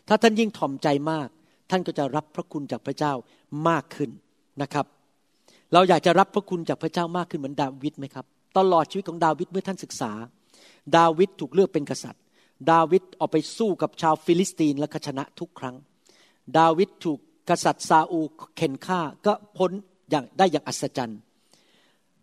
[0.08, 1.28] ถ้าท่านยิ่งทอมใจมาก
[1.70, 3.14] ท่านก็จะรับพระคุณจากพระเจ้า
[3.68, 4.10] มากขึ้น
[4.62, 4.86] นะครับ
[5.74, 8.26] เราอยากจะรับพระคุณจากพระเจ้ามากขึ้นเหมือนดาวิดไหมครับ
[8.58, 10.12] ตลอดชีวิตของดาวิดเมื่อท่านศึกษา
[10.98, 12.22] ดาวิดถูกเลือกเป็นกษัตริย์
[12.72, 15.76] ดาวิดออกไปสู้กับชาวฟิลิสตีนและชนะทุกครั้ง
[16.58, 17.20] ดาวิดถูก
[17.50, 18.20] กษัตริย์ซาอูล
[18.56, 19.72] เข่นฆ่าก็พ้น
[20.14, 21.20] อย่างได้อย่างอัศจรรย์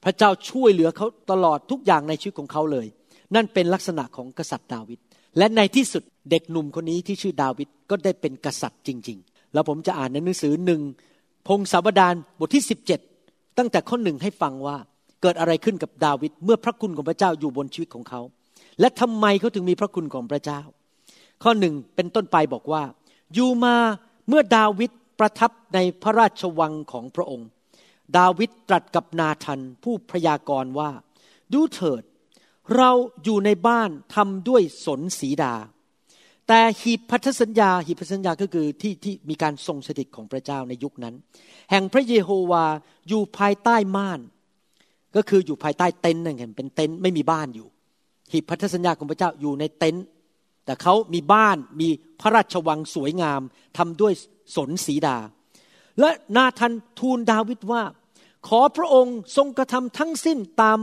[0.05, 2.87] พระเจ้าช่วยเหลือเขาตลอดทุกอย่างในชีวิตของเขาเลย
[3.35, 4.99] นั่นเป็นลักษณะของกษัตริย์ดาวิด
[5.39, 10.81] และในที่สุดเด็กหนุ่มคนนี้ที่ชื่อดาวิดก็ได้เป็นกษัตริย์จริง ๆ แล้วผมจะอ่านในหนังสือหนึ่ง
[11.49, 12.65] พงศาวดารบทที่
[13.11, 14.77] 17 ตั้งแต่ข้อหนึ่งให้ฟังว่า
[15.23, 18.21] เกิดอะไรขึ้นกับดาวิดเมื่อพระคุณของพระเจ้าอยู่บนชีวิตของเขา
[18.81, 20.61] และทำไมเขาถึงมีพระคุณของพระเจ้า
[21.43, 22.83] ข้อหนึ่งเป็นต้นไปบอกว่า
[23.35, 23.77] อยู่มา
[24.29, 27.49] เมื่อดาวิดประทับในพระราชวังของพระองค์
[28.17, 30.91] ดาวิดตรัสกับนาธันผู้พยากรณ์ว่า
[31.53, 32.03] ดูเถิด
[32.77, 32.91] เรา
[33.25, 35.55] อยู่ในบ้านทำด้วยสนสีดา
[36.49, 41.15] แต่หีบพันธสัญญาหีบพันธสัญญาก็คือที่ที่มีการทรงสถิตของพระเจ้าในยุคนั้น
[41.71, 42.65] แห่งพระเยโฮวา
[43.09, 44.21] อยู่ภายใต้ม่าน
[45.17, 47.69] ก็คืออยู่ภายใต้เต็นท์นั่นเองเป็นเต็นท์ไม่มีบ้านอยู่
[48.33, 50.05] หีบพันธสัญญาของพระเจ้าอยู่ในเต็นท์
[50.65, 51.89] แต่เขามีบ้านมี
[52.21, 53.41] พระราชวังสวยงาม
[53.79, 54.13] ทำด้วย
[54.57, 55.17] สนสีดา
[56.01, 57.83] และนาธันทูลดาวิดว่า
[58.49, 60.79] ขอพระองค์ทรงกระทำทั้งสิ้นตาม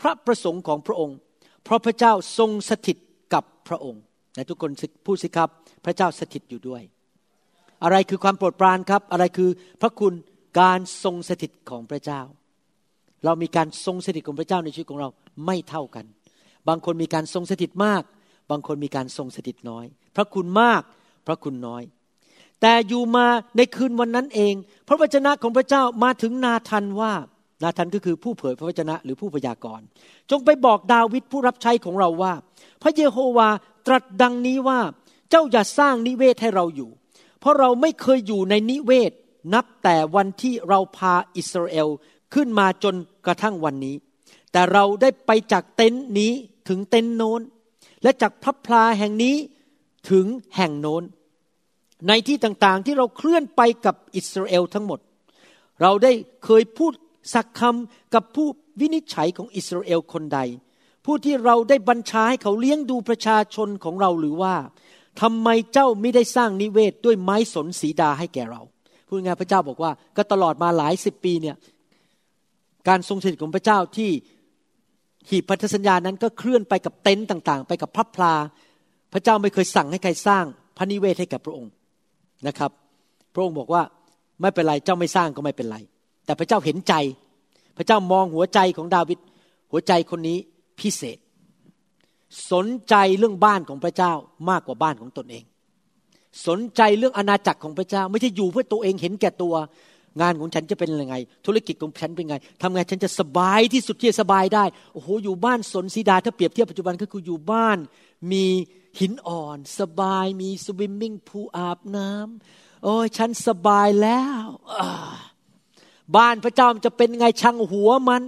[0.00, 1.16] พระประสงค์ของพระองค์
[1.64, 2.96] เพราะพระเจ้าทรงสถิต
[3.34, 4.02] กับพระองค์
[4.34, 4.70] และทุกคน
[5.06, 5.48] พูดสิครับ
[5.84, 6.82] พระเจ้าสถิตอยู่ด้วย
[7.84, 9.50] อะไรคือความโปรดปรานครับ อะไรคือ
[9.80, 10.14] พระคุณ
[10.60, 12.20] การทรงสถิตของพระเจ้า
[13.24, 15.08] เรามีการทรงสถิตของพระเจ้าในชีวิตของเรา
[15.46, 16.04] ไม่เท่ากัน
[16.68, 18.02] บางคนมีการทรงสถิตมาก
[18.50, 19.84] บางคนมีการทรงสถิตน้อย
[20.16, 20.82] พระคุณมาก
[21.26, 21.82] พระคุณน้อย
[22.62, 24.54] แต่อยู่มาในคืนวันนั้นเอง
[24.88, 27.12] พระวจนะของพระเจ้ามาถึงนาทันว่า
[27.62, 29.86] นาทันก็คือผู้เผยพระวจนะหรือผู้พยากรณ์
[30.30, 32.34] จงไปบอกดาวิดผู้รับใช้ของเราว่า
[32.82, 33.48] พระเยโฮวา
[33.86, 34.80] ตรัสดังนี้ว่า
[35.30, 36.90] เจ้าอย่าสร้างนิเวศให้เราอยู่
[37.40, 39.12] เพราะเราไม่เคยอยู่ในนิเวศ
[39.54, 41.88] นับแต่วันที่เราพาอิสราเอล
[42.34, 42.94] ขึ้นมาจน
[43.26, 43.96] กระทั่งวันนี้
[44.52, 46.32] แต่เราได้ไปจากเต็นท์นี้
[46.68, 47.40] ถึงเต็นท์โน้น
[48.02, 49.36] และจากพระพลาแห่งนี้
[50.10, 51.02] ถึงแห่งโน้น
[52.08, 55.00] ในที่ต่างๆที่เราเคลื่อนไปกับอิสราเอลทั้งหมด
[55.82, 56.12] เราได้
[56.44, 56.92] เคยพูด
[57.34, 58.48] สักคำกับผู้
[58.80, 60.38] วินิจฉัยของอิสราเอลคนใด
[61.04, 64.54] ผู้ที่เราได้บัญชาให้เขาเลี้ยงดูประชาชนของเราหรือว่า
[65.20, 68.60] ทำไมเจ้าไม่ได้สร้างนิเวศด้วยไม้สนสีดาให้แก่เรา
[69.08, 71.56] พูดง่ายพระเจ้าบอกว่า ก็ตลอดมาหลายสิบปีเนี่ย
[72.88, 74.10] การทรงสถิตของพระเจ้าที่
[75.28, 78.34] หีบพันธสัญญานั้นก็เคลื่อนไปกับเต็นต์ต่าง ๆ ไปกับพระพลา
[79.12, 80.44] พระเจ้าไม่เคยสั่งให้ใครสร้าง
[80.76, 81.72] พระนิเวศให้กับพระองค์
[82.46, 82.70] นะครับ
[83.34, 83.82] พระองค์บอกว่า
[84.40, 85.76] ไม่เป็นไรเจ้าไม่สร้างก็ไม่เป็นไร
[86.24, 86.94] แต่พระเจ้าเห็นใจ
[87.76, 89.18] พระเจ้ามองหัวใจของดาวิด
[89.70, 90.38] หัวใจคนนี้
[90.80, 91.18] พิเศษ
[92.52, 94.12] สนใจเรื่องบ้านของพระเจ้า
[94.50, 95.44] มากกว่าบ้านของตนเอง
[96.46, 99.54] สนใจเรื่องอาณาจักรของพระเจ้า ไม่ใช่อยู่เพื่อตัวเองเห็นแก่ตัว
[100.20, 101.16] งานของฉันจะเป็นยังไง
[101.46, 104.64] ธุรกิจของฉันเป็นไงทำไงฉันจะสบายที่สุดที่จะสบายได้
[104.94, 107.78] โอ้โหอยู่บ้านสนสีดาถ้าเปรียบเทียบปัจจุบันก็คืออยู่บ้าน
[108.32, 108.44] มี
[109.00, 114.44] หินอ่อนสบายมี swimming pool อาบน้ำโอ้ยฉันสบายแล้ว
[116.16, 118.22] บ้านพระเจ้ามันจะเป็นไงช่างหัวมัน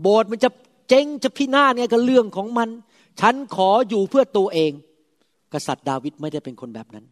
[0.00, 0.50] โบสถ์มันจะ
[0.88, 2.68] เจ๊งจะพินาศไงก็เรื่องของมัน
[3.20, 4.72] ฉันขออยู่เพื่อตัวเอง
[5.52, 7.04] กษัตริย์ดาวิดไม่ได้เป็นคนแบบนั้น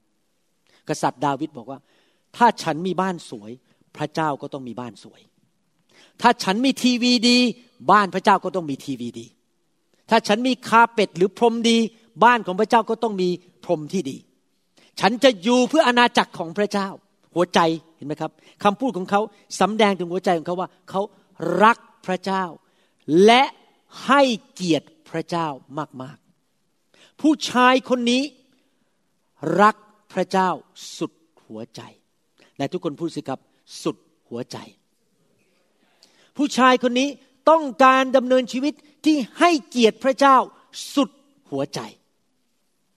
[0.88, 1.78] กษัตริย์ดาวิดบอกว่า
[2.36, 3.50] ถ้าฉันมีบ้านสวย
[3.96, 5.20] พระเจ้าก็ต้องมีบ้านสวย
[6.22, 7.38] ถ้าฉันมีทีวีดี
[7.90, 9.26] บ้านพระเจ้าก็ต้องมีทีวีดี
[10.10, 11.78] ถ้าฉันมีคาเป็ดหรือพรมดี
[12.24, 13.28] บ้านของพระเจ้าก็ต้องมี
[13.64, 14.16] พรมที่ดี
[15.00, 16.88] ฉันจะอยู่เพื่ออาณาจักรของพระเจ้า
[17.34, 17.60] หัวใจ
[17.96, 18.32] เห็นไหมครับ
[18.64, 19.20] คำพูดของเขา
[19.60, 21.02] สำแดงถึงหัวใจของเขาว่าเขา
[21.62, 22.44] รักพระเจ้า
[23.24, 23.42] และ
[24.06, 25.48] ให้เกียรติพระเจ้า
[26.02, 28.22] มากๆ ผู้ชายคนนี้
[29.62, 29.76] รัก
[30.12, 30.50] พระเจ้า
[30.98, 31.12] สุด
[31.46, 31.80] หัวใจ
[32.58, 33.40] และทุกคนพูดสิครับ
[33.82, 33.96] สุด
[34.28, 34.58] หัวใจ
[36.36, 37.08] ผู้ชายคนนี้
[37.50, 40.36] ต้องการดำเนินชีวิตที่ให้เกียรติพระเจ้า
[40.94, 41.10] สุด
[41.50, 41.80] หัวใจ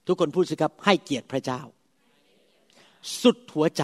[0.10, 1.62] ทุกคนพูดสิครับ ให้เกียรติพระเจ้า
[3.22, 3.84] สุดหัวใจ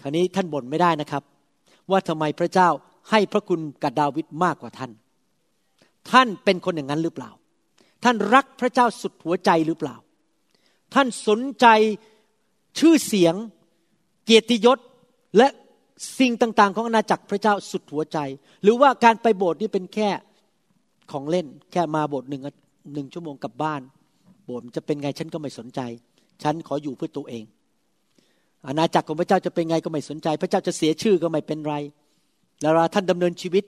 [0.00, 1.22] คราวนี้ท่านบ่นไม่ได้นะครับ
[1.90, 2.68] ว่าทำไมพระเจ้า
[3.10, 4.90] ให้พระคุณกับดาวิดมากกว่าท่าน
[6.10, 7.30] ท่านเป็นคนอย่างนั้นหรือเปล่า
[8.04, 9.96] ท่านรักพระเจ้าสุดหัวใจหรือเปล่า
[10.94, 11.66] ท่านสนใจ
[12.78, 13.34] ชื่อเสียง
[14.24, 14.78] เกียรติยศ
[15.36, 15.48] และ
[16.18, 18.18] สิ่งต่างๆ ของอาณาจักรพระเจ้าสุดหัวใจ
[18.62, 20.08] หรือว่าการไปโบสถ์นี่เป็นแค่
[21.12, 22.42] ของเล่น แค่มาโบสถ์หนึ่ง
[22.92, 23.82] หนึ่งชั่วโมงกลับบ้าน
[24.44, 25.80] โบสถ์จะเป็นไงฉันก็ไม่สนใจ
[26.42, 27.44] ฉันขออยู่เพื่อตัวเอง
[28.66, 31.74] อาณาจักรของพระเจ้าจะเป็นไงก็ไม่สนใจ พระเจ้าจะเสียชื่อก็ไม่เป็นไร
[32.60, 33.64] แล้วท่านดำเนินชีวิต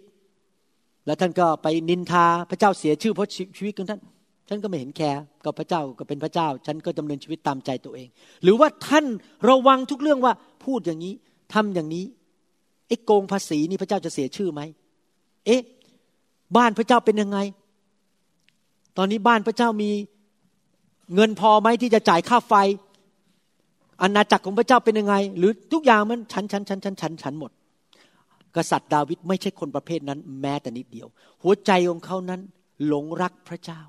[1.06, 4.00] แล้วท่านก็ไปนินทาพระเจ้าเสียชื่อเพราะชีวิตของท่าน
[4.48, 8.08] ฉันก็ไม่เห็นแคร์กับพระเจ้าก็เป็นพระเจ้า ฉันก็ดำเนินชีวิตตามใจตัวเอง
[8.42, 9.06] หรือว่าท่าน
[9.48, 10.32] ระวังทุกเรื่องว่า
[10.64, 11.14] พูดอย่างนี้
[11.54, 12.04] ทำอย่างนี้
[12.88, 14.60] ไอ้โกงภาษีนี่พระเจ้าจะเสียชื่อไหม
[15.46, 15.62] เอ๊ะ
[16.56, 17.38] บ้านพระเจ้าเป็นยังไง
[18.96, 19.90] ตอนนี้บ้านพระเจ้ามี
[21.14, 22.54] เงินพอไหมที่จะจ่ายค่าไฟ
[24.02, 27.50] อาณาจักรของพระเจ้าเป็นยังไง หรือทุกอย่างมันฉันฉันฉันฉันฉันฉันหมด
[28.56, 31.08] กษัตริย์ดาวิดไม่ใช่คนประเภทนั้น แม้แต่นิดเดียว
[31.42, 32.40] หัวใจของเขานั้น
[32.86, 33.80] หลงรักพระเจ้า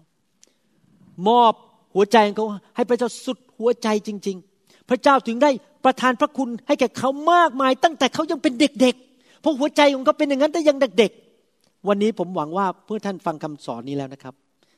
[1.28, 1.54] มอบ
[1.96, 5.52] หัวใจของเขาให้พระเจ้าสุดหัวใจจริง ๆ พระเจ้าถึงได้
[5.86, 14.36] ประทานพระคุณให้แก่เขามากมาย ตั้งแต่เขายังเป็นเด็กๆเพราะหัวใจของเขาเป็นอย่างนั้นแต่ยังเด็กๆวันนี้ผมหวังว่าเมื่อท่านฟังคำสอนนี้แล้วนะครับ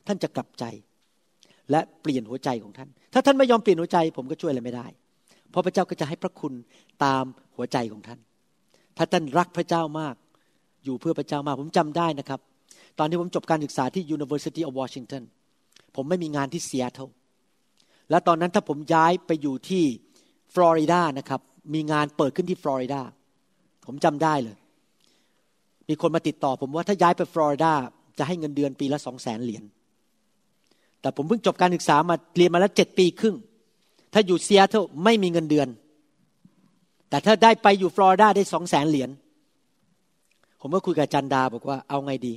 [0.07, 0.65] ท่านจะกลับใจ
[1.71, 4.87] และเปลี่ยนหัวใจของท่าน ถ้าท่านไม่ยอมเปลี่ยนหัวใจ ผมก็ช่วยอะไรไม่ได้
[5.49, 6.53] เพราะพระเจ้าก็จะให้พระคุณ
[7.03, 7.23] ตาม
[7.55, 8.19] หัวใจของท่าน
[8.97, 10.15] ถ้าท่านรักพระเจ้ามาก
[10.83, 12.39] อยู่เพื่อพระเจ้ามาก ผมจำได้นะครับ
[12.99, 15.23] ตอนที่ผมจบการศึกษาที่ University of Washington
[15.95, 17.07] ผมไม่มีงานที่เซียเท่า
[18.09, 19.83] และตอนนั้นถ้าผมย้ายไปอยู่ที่
[20.55, 21.41] ฟลอริดานะครับ
[21.73, 23.01] มีงานเปิดขึ้นที่ฟลอริดา
[23.85, 24.57] ผมจำได้เลย
[25.89, 27.73] มีคนมาติดต่อผมว่าถ้าย้ายไปฟลอริดา
[28.17, 29.63] จะให้เงินเดือนปีละสองแสนเหรียญ
[31.01, 33.35] แต่ผมเพิ่งจบการศึกษามาเรียนมาแล้วเจ็ดปีครึ่ง
[34.13, 35.67] ถ้าอยู่เซียเท่าไม่มีเงินเดือน
[37.09, 39.09] แต่ถ้าได้ไปอยู่ฟลอริดาได้สองแสนเหรียญ
[40.61, 42.33] ผมก็คุยกับจันดาบอกว่าเอาไงดี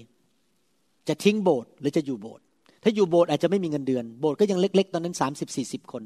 [1.09, 2.43] จะทิ้งโบสถ์หรือจะอยู่โบสถ์
[2.83, 6.03] ถ้าอยู่โบสถ์อาจจะไม่มีเงินเดือน โบสถ์ก็ยังเล็กๆ ตอนนั้นสามสิบสี่สิบคน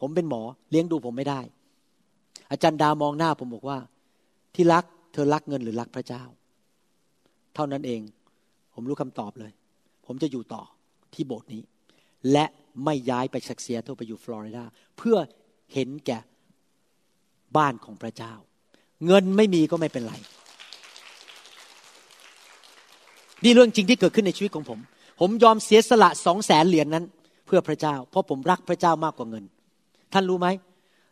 [0.00, 1.40] ผมเป็นหมอเลี้ยงดูผมไม่ได้
[2.50, 3.78] อาจารย์ดามองหน้าผมบอกว่า
[4.54, 6.22] ที่รักเธอรักเงินหรือรักพระเจ้า
[7.54, 8.00] เท่านั้นเอง
[8.74, 9.52] ผมรู้คำตอบเลย
[10.06, 10.62] ผมจะอยู่ต่อ
[11.14, 11.62] ที่โบสถ์นี้
[12.32, 12.44] และ
[12.84, 14.64] ไม่ย้ายไปสักเซียเท่าไปอยู่ฟลอริดา
[14.98, 15.16] เพื่อ
[15.74, 16.18] เห็นแก่
[17.56, 18.32] บ้านของพระเจ้า
[19.06, 20.14] เงินไม่มีก็ไม่เป็นไร
[23.44, 24.78] นี่เรื่องจริงที่เกิดขึ้นในชีวิตของผม
[25.20, 27.04] ผมยอมเสียสละสองแสนเหรียญนนั้น
[27.46, 29.44] เพื่อพระเจ้า เพราะผมรักพระเจ้ามากกว่าเงิน
[30.12, 30.48] ท่านรู้ไหม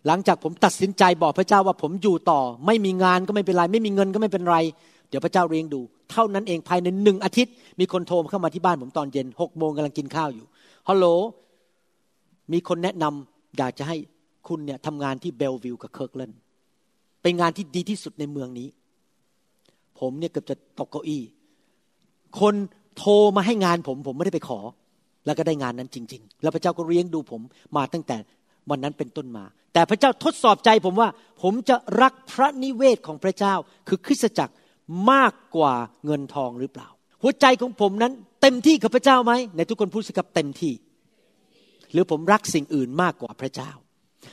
[0.06, 4.56] หลังจากผมตัดสินใจบอกพระเจ้าว่าผมอยู่ต่อ ไม่มีงานก็ไม่เป็นไร ไม่มีเงินก็ไม่เป็นไร
[5.08, 10.46] เดี๋ยวพระเจ้าเลี้ยงดู เท่านั้นเองภายในหนึ่งอาทิตย์ มีคนโทรเข้ามาที่บ้านผมตอนเย็นหกโมงกำลังกินข้าวอยู่
[10.88, 11.06] ฮัลโหล
[12.52, 13.96] มีคนแนะนำอยากจะให้
[14.48, 16.32] คุณเนี่ยทำงานที่เบลวิวกับเคิร์กเลน
[17.22, 18.68] เป็นงานที่ดีที่สุดในเมืองนี้
[20.00, 21.22] ผมเนี่ยเกือบจะตกเก้าอี้
[22.40, 22.54] คน
[22.98, 24.60] โทรมาให้งานผม ผมไม่ได้ไปขอ
[25.26, 27.40] แล้วก็ได้งานนั้นจริง ๆ แล้วพระเจ้าก็เลี้ยงดูผม
[27.76, 28.16] มาตั้งแต่
[28.70, 31.08] วันนั้นเป็นต้นมา แต่พระเจ้าทดสอบใจผมว่า
[31.42, 33.54] ผมจะรักพระนิเวศของพระเจ้า
[33.88, 34.54] คือคริสตจักร
[35.10, 35.74] มากกว่า
[36.04, 36.88] เงินทองหรือเปล่า
[37.22, 38.12] หัวใจของผมนั้น
[38.44, 40.72] เต็มที่กับพระเจ้าไหมในทุกคนพูดสิครับเต็มที่
[41.92, 43.70] หรือผมรักสิ่งอื่นมากกว่าพระเจ้า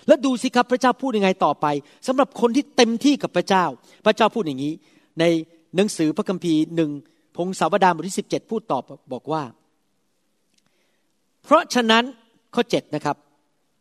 [0.07, 1.65] แล้วดูสิครับพระเจ้าพูดยังไงต่อไป
[2.07, 3.65] สำหรับคนที่เต็มที่กับพระเจ้า
[4.05, 4.73] พระเจ้าพูดอย่างนี้
[5.19, 5.23] ใน
[5.75, 6.89] หนังสือพระคัมภีร์หนึ่ง
[7.37, 8.83] พงศาวดารบทที่สิบเจ็ดพูดตอบ
[9.13, 9.43] บอกว่า
[11.43, 12.03] เพราะฉะนั้น
[12.55, 13.17] ข้อเจ็ดนะครับ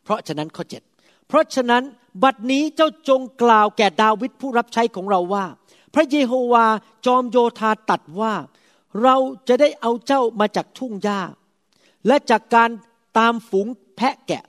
[0.04, 0.82] เพราะฉะนั้นข้อเจ็ด
[1.28, 1.82] เพราะฉะนั้น
[2.22, 5.44] บัดนี้เจ้าจงกล่าวแก่ดาวิดผู้รับใช้ของเราว่า
[5.94, 6.66] พระเยโฮวา
[7.06, 8.32] จอมโยธาตัดว่า
[9.02, 9.16] เรา
[9.48, 11.20] จะได้เอาเจ้ามาจากทุ่งหญ้า
[12.06, 12.70] และจากการ
[13.18, 13.66] ตามฝูง
[13.96, 14.44] แพะแกะ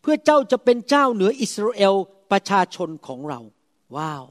[0.00, 1.94] เพื่อเจ้าจะเป็นเจ้าเหนืออิสราเอล
[2.30, 3.40] ประชาชนของเรา
[3.96, 4.24] ว้าว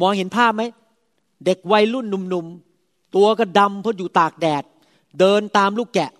[0.00, 0.62] มองเห็นภาพไหม
[1.44, 4.64] เด็กวัยรุ่นหนุ่มๆ ตัวก็ดำเพราะอยู่ตากแดด
[5.20, 6.10] เดินตามลูกแกะ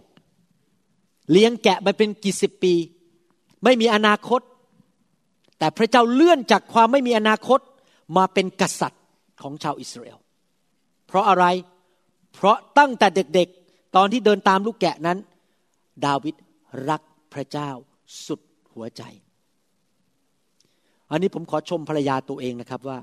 [1.31, 2.75] เลี้ยงแกะมาเป็นกี่สิบปี
[3.65, 4.41] ไม่มีอนาคต
[5.59, 7.61] แต่พระเจ้าเลื่อนจากความไม่มีอนาคต
[8.17, 9.03] มาเป็นกษัตริย์
[9.43, 10.19] ของชาวอิสราเอล
[11.07, 11.45] เพราะอะไร
[12.37, 15.19] เพราะตั้งแต่เด็กๆ ตอนที่เดินตามลูกแกะนั้น
[16.07, 16.35] ดาวิด
[16.89, 17.03] รัก
[17.35, 17.71] พระเจ้า
[18.27, 18.41] สุด
[18.75, 19.03] หัวใจ
[21.11, 22.99] อันนี้ผมขอชมภรรยาตัวเองนะครับว่า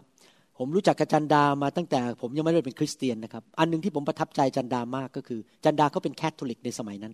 [0.58, 7.14] ผมรู้จักกับจันดามาตั้งแต่ผมยังไม่ได้เป็นคริสเตียนนะครับ อันหนึ่งที่ผมประทับใจจันดามากก็คือ จันดาเขาเป็นแคทอลิกในสมัยนั้น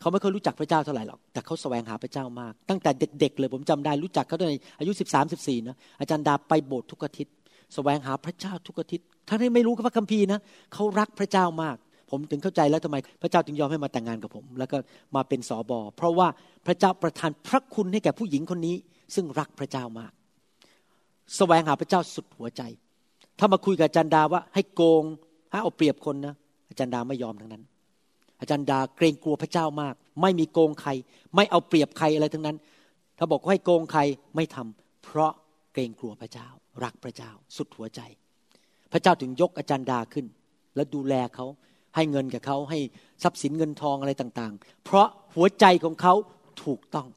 [0.00, 7.34] เขาไม่เคยรู้จักพระเจ้าเท่าไหร่หรอก แต่เขาแสวงหาพระเจ้ามาก ตั้งแต่เด็กๆเลยผมจำได้รู้จักเขาตั้งแต่อายุสิบสามสิบสี่นะอาจารย์ดาไปโบสถ์ทุกอาทิตย์
[7.74, 10.40] แสวงหาพระเจ้าทุกอาทิตย์ท่านที่ไม่รู้พระคัมภีร์นะ
[10.74, 11.76] เขารักพระเจ้ามาก
[12.10, 14.76] ผมถึงเข้าใจแล้วทำไม พระเจ้าถึงยอมให้มาแต่งงานกับผม แล้วก็
[15.16, 16.28] มาเป็นสอบอเพราะว่า
[16.66, 18.76] พระเจ้าประทานพระคุณให้แก่ผู้หญิงคนนี้
[19.14, 20.12] ซึ่งรักพระเจ้ามาก
[21.36, 22.62] แสวงหาพระเจ้าสุดหัวใจ
[23.38, 25.04] ถ้ามาคุยกับอาจารย์ดาว่าให้โกง
[25.50, 26.34] ให้เอาเปรียบคนนะ
[26.68, 27.62] อาจารย์ดาไม่ยอมทั้งนั้น
[28.40, 30.90] อาจารย์ดาเกรงกลัวพระเจ้ามาก ไม่มีโกงใคร
[31.34, 32.56] ไม่เอาเปรียบใครอะไรทั้งนั้น
[33.18, 34.00] ถ้าบอกว่าให้โกงใคร
[34.36, 35.32] ไม่ทำเพราะ
[35.74, 36.48] เกรงกลัวพระเจ้า
[36.84, 38.00] รักพระเจ้า สุดหัวใจ
[38.92, 40.26] พระเจ้าถึงยกอาจารย์ดาขึ้น
[40.74, 41.46] แล้วดูแลเขา
[41.96, 42.78] ให้เงินกับเขาให้
[43.22, 46.14] ทรัพย์สินเงินทองอะไรต่างๆ เพราะหัวใจของเขา
[46.64, 47.08] ถูกต้อง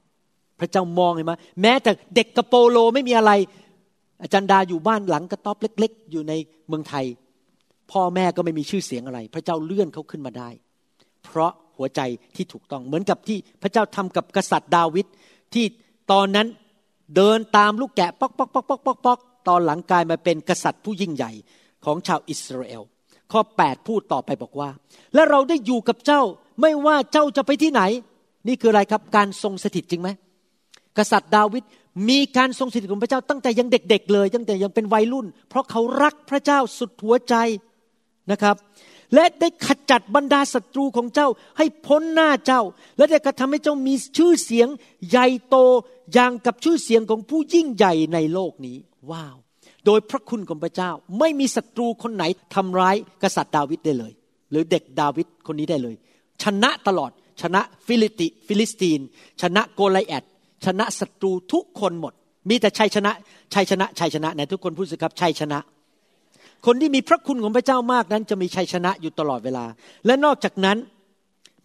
[0.60, 3.32] พระเจ้ามองเห็นไหมแม้แต่เด็กกระโปโลไม่มีอะไร
[4.22, 6.34] อาจารย์ดาอยู่บ้านหลังกระต๊อบเล็ก ๆ อยู่ใน
[6.68, 7.06] เมืองไทย
[7.92, 10.50] พ่อแม่ก็ไม่มีชื่อเสียงอะไร พระเจ้าเลื่อนเขาขึ้นมาได้
[11.24, 12.02] เพราะหัวใจ
[12.36, 15.06] ที่ถูกต้องเหมือนกับที่พระเจ้าทำกับกษัตริย์ดาวิด
[15.54, 15.66] ที่
[16.12, 16.48] ตอนนั้น
[17.16, 21.32] เดินตามลูกแกะปอกปอกปอกปอกปอกปอกตอนหลังกลายมาเป็นกษัตริย์ผู้ยิ่งใหญ่
[21.86, 22.82] ของชาวอิสราเอล
[23.32, 24.70] ข้อ 8 พูดต่อไปบอกว่า
[25.14, 26.22] และเราได้อยู่กับเจ้า
[26.62, 27.82] ไม่ว่าเจ้าจะไปที่ไหน
[28.48, 30.10] นี่คืออะไรครับการทรงสถิตจริงไหม
[30.98, 31.64] กษัตริย์ดาวิด
[32.10, 37.36] มีการทรงสถิตของพระเจ้าตั้งแต่ยังเด็กๆเลย ตั้งแต่ยังเป็นวัยรุ่น เพราะเขารักพระเจ้าสุดหัวใจ
[38.32, 38.56] นะครับ
[39.14, 41.28] และได้ขจัดบรรดาศัตรูของเจ้า
[41.58, 42.62] ให้พ้นหน้าเจ้า
[42.98, 44.68] และได้กระทำให้เจ้ามีชื่อเสียง
[45.10, 45.56] ใหญ่โต
[46.14, 48.78] อย่างกับชื่อเสียงของผู้ยิ่งใหญ่ในโลกนี้
[49.12, 49.36] ว้าว
[49.86, 52.24] โดยพระคุณของพระเจ้าไม่มีศัตรูคนไหน
[52.56, 54.14] ทำร้ายกษัตริย์ดาวิดได้เลย
[54.52, 55.96] หรือเด็กดาวิดคนนี้ได้เลย
[56.44, 59.00] ชนะตลอด ชนะฟิลิสติฟิลิสตีน
[59.42, 60.24] ชนะโกไลแอท
[60.66, 62.14] ชนะศัตรูทุกคนหมด
[62.50, 63.12] มีแต่ชัยชนะ
[63.54, 65.60] ชัยชนะชัยชนะไหนทุกคนพูดสิครับชัยชนะ
[66.66, 69.66] คนที่มีพระคุณของพระเจ้ามากนั้น จะมีชัยชนะอยู่ตลอดเวลา
[70.06, 70.78] และนอกจากนั้น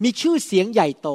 [0.03, 1.09] มีชื่อเสียงใหญ่โต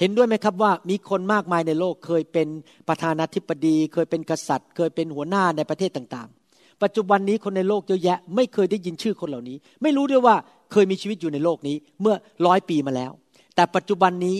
[0.00, 2.48] เห็นด้วยไหมครับว่ามีคนมากมายในโลกเคยเป็น
[2.88, 10.36] ประธานาธิบดี เคยเป็นกษัตริย์ เคยเป็นหัวหน้าในประเทศต่างๆ ปัจจุบันนี้คนในโลกเยอะแยะ ไม่เคยได้ยินชื่อคนเหล่านี้ ไม่รู้ด้วยว่า
[10.72, 12.14] เคยมีชีวิตอยู่ในโลกนี้เมื่อ
[12.46, 13.12] ร้อยปีมาแล้ว
[13.54, 14.36] แต่ปัจจุบันนี้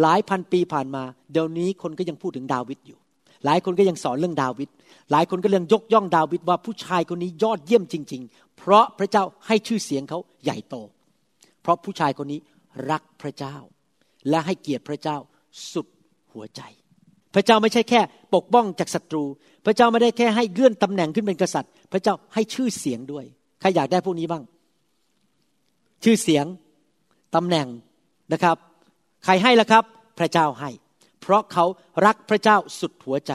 [0.00, 1.02] หลายพันปีผ่านมา
[1.32, 2.98] เดี๋ยวนี้คนก็ยังพูดถึงดาวิดอยู่
[3.44, 4.68] หลายคนก็ยังสอนเรื่องดาวิด
[5.10, 10.74] หลายคนก็ยังยกย่องดาวิดว่าผู้ชายคนนี้ยอดเยี่ยมจริง ๆ เพราะพระเจ้าให้ชื่อเสียงเขาใหญ่โต
[11.62, 12.40] เพราะผู้ชายคนนี้
[12.90, 13.56] รักพระเจ้า
[14.28, 15.16] และให้เกียรติพระเจ้า
[15.72, 15.86] สุด
[16.32, 16.60] หัวใจ
[17.34, 18.00] พระเจ้าไม่ใช่แค่
[18.34, 19.24] ปกป้องจากศัตรู
[19.64, 23.24] พระเจ้าไม่ได้แค่ให้เลื่อนตำแหน่งขึ้นเป็นกษัตริย์ พระเจ้าให้ชื่อเสียงด้วย
[23.60, 24.42] ใครอยากได้พวกนี้บ้าง
[26.04, 26.46] ชื่อเสียง
[27.34, 27.68] ตำแหน่ง
[28.32, 28.56] นะครับ
[29.24, 29.84] ใครให้ล่ะครับ
[30.18, 30.70] พระเจ้าให้
[31.20, 31.64] เพราะเขา
[32.06, 33.32] รักพระเจ้าสุดหัวใจ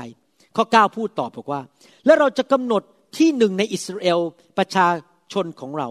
[0.55, 1.61] ข้อ 9 พูดตอบบอกว่า
[2.05, 2.83] และเราจะกำหนด
[3.17, 4.19] ที่หนึ่งในอิสราเอล
[4.57, 4.87] ประชา
[5.33, 5.89] ชนของเรา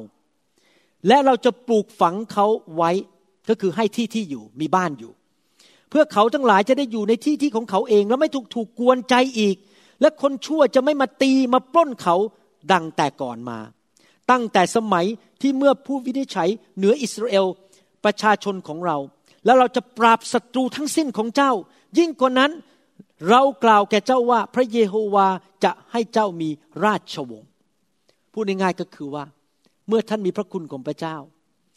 [1.09, 2.47] และเราจะปลูกฝังเขา
[2.77, 2.91] ไว้
[3.49, 5.13] ก็คือให้ที่ที่อยู่มีบ้านอยู่
[5.91, 9.57] เพื่อเขาทั้งหลายจะได้อยู่ในที่ที่ของเขาเอง แล้วไม่ถูกถูกกวนใจอีก
[10.01, 12.17] และคนชั่วจะไม่มาตีมาปล้นเขา
[12.73, 13.59] ดังแต่ก่อนมา
[14.31, 15.07] ตั้งแต่สมัย
[15.41, 17.47] ที่เมื่อผู้วินิจฉัยเหนืออิสราเอล
[18.05, 18.97] ประชาชนของเรา
[19.45, 21.53] แล้วเราจะปราบศัตรูทั้งสิ้นของเจ้า
[21.99, 22.51] ยิ่งกว่านั้น
[23.29, 25.29] เรากล่าวแก่เจ้าว่าพระเยโฮวา
[25.65, 26.49] จะให้เจ้ามี
[26.85, 27.51] ราชวงศ์
[28.33, 29.25] พูดง่ายๆก็คือว่า
[29.89, 31.17] เมื่อท่านมีพระคุณของพระเจ้า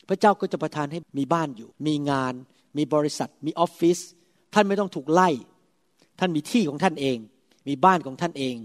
[0.10, 2.34] พระเจ้าก็จะประทานให้มีบ้านอยู่ มีงาน
[2.78, 4.00] มีบริษัท มีออฟฟิศ
[4.54, 5.30] ท่านไม่ต้องถูกไล่
[6.20, 7.18] ท่านมีที่ของท่านเอง
[7.68, 8.56] มีบ้านของท่านเอง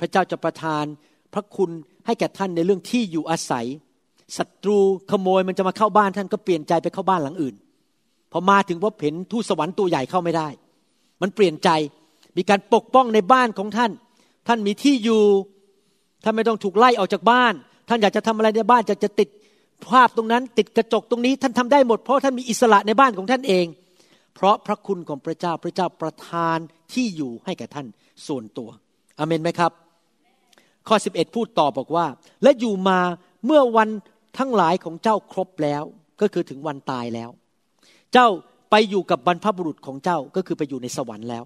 [0.00, 0.84] พระเจ้าจะประทาน
[1.34, 1.70] พระคุณ
[2.06, 3.66] ให้แก่ท่านในเรื่องที่อยู่อาศัย
[4.38, 4.78] ศัตรู
[5.10, 7.54] ขโมยมันจะมาเข้าบ้านท่านก็เปลี่ยนใจไปเข้าบ้านหลังอื่น
[8.32, 10.48] พอมาถึงพบเห็นทูตสวรรค์ตัวใหญ่เข้าไม่ได้
[11.22, 11.70] มันเปลี่ยนใจ
[12.36, 13.90] มีการปกป้องในบ้านของท่าน
[14.48, 15.22] ท่านมีที่อยู่
[16.24, 17.54] ท่านไม่ต้องถูกไล่ออกจากบ้าน
[17.88, 19.28] ท่านอยากจะทำอะไรในบ้านจะจะติด
[19.88, 23.66] ภาพตรงนั้น ติดกระจกตรงนี้ ท่านทำได้หมดเพราะท่านมีอิสระในบ้านของท่านเอง
[24.34, 26.58] เพราะพระคุณของพระเจ้าพระเจ้าประทาน
[26.92, 27.86] ที่อยู่ให้แก่ท่าน
[28.26, 28.68] ส่วนตัว
[29.18, 29.72] อเมนไหมครับ
[30.88, 32.06] ข้อ 11 พูดต่อบอกว่า
[32.42, 32.98] และอยู่มา
[33.46, 33.88] เมื่อวัน
[34.38, 35.82] ทั้งหลายของเจ้าครบแล้ว
[36.20, 37.30] ก็คือถึงวันตายแล้ว
[38.12, 38.28] เจ้า
[38.76, 41.44] ไปอยู่กับบรรพบุรุษของเจ้าก็คือไปอยู่ในสวรรค์แล้ว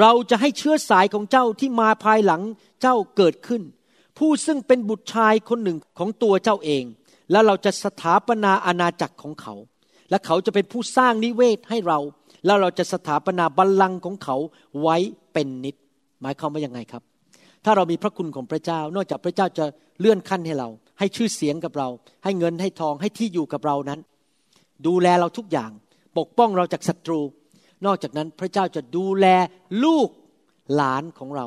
[0.00, 2.42] เราจะให้เชื้อสายของเจ้าที่มาภายหลัง
[2.82, 3.62] เจ้าเกิดขึ้น
[4.18, 6.84] ผู้ซึ่งเป็นบุตรชายคนหนึ่งของตัวเจ้าเอง
[7.30, 9.54] แล้วเราจะสถาปนาอาณาจักรของเขา
[10.10, 11.98] และเขาจะเป็นผู้สร้างนิเวศให้เรา
[12.46, 14.36] แล้วเราจะสถาปนาบัลลังก์ของเขา
[14.80, 14.96] ไว้
[15.32, 15.76] เป็นนิด
[16.22, 17.02] หมายความว่ายังไงครับ
[17.64, 19.64] ถ้าเรามีพระคุณของพระเจ้า นอกจากพระเจ้าจะ
[20.00, 21.88] เลื่อนขั้นให้เรา ให้ชื่อเสียงกับเรา
[22.24, 24.00] ให้เงินให้ทองให้ที่อยู่กับเรานั้น
[24.86, 25.70] ดูแลเราทุกอย่าง
[26.18, 27.20] ปกป้องเราจากศัตรู
[27.86, 29.26] นอกจากนั้นพระเจ้าจะดูแล
[29.84, 30.08] ลูก
[30.74, 31.46] หลานของเรา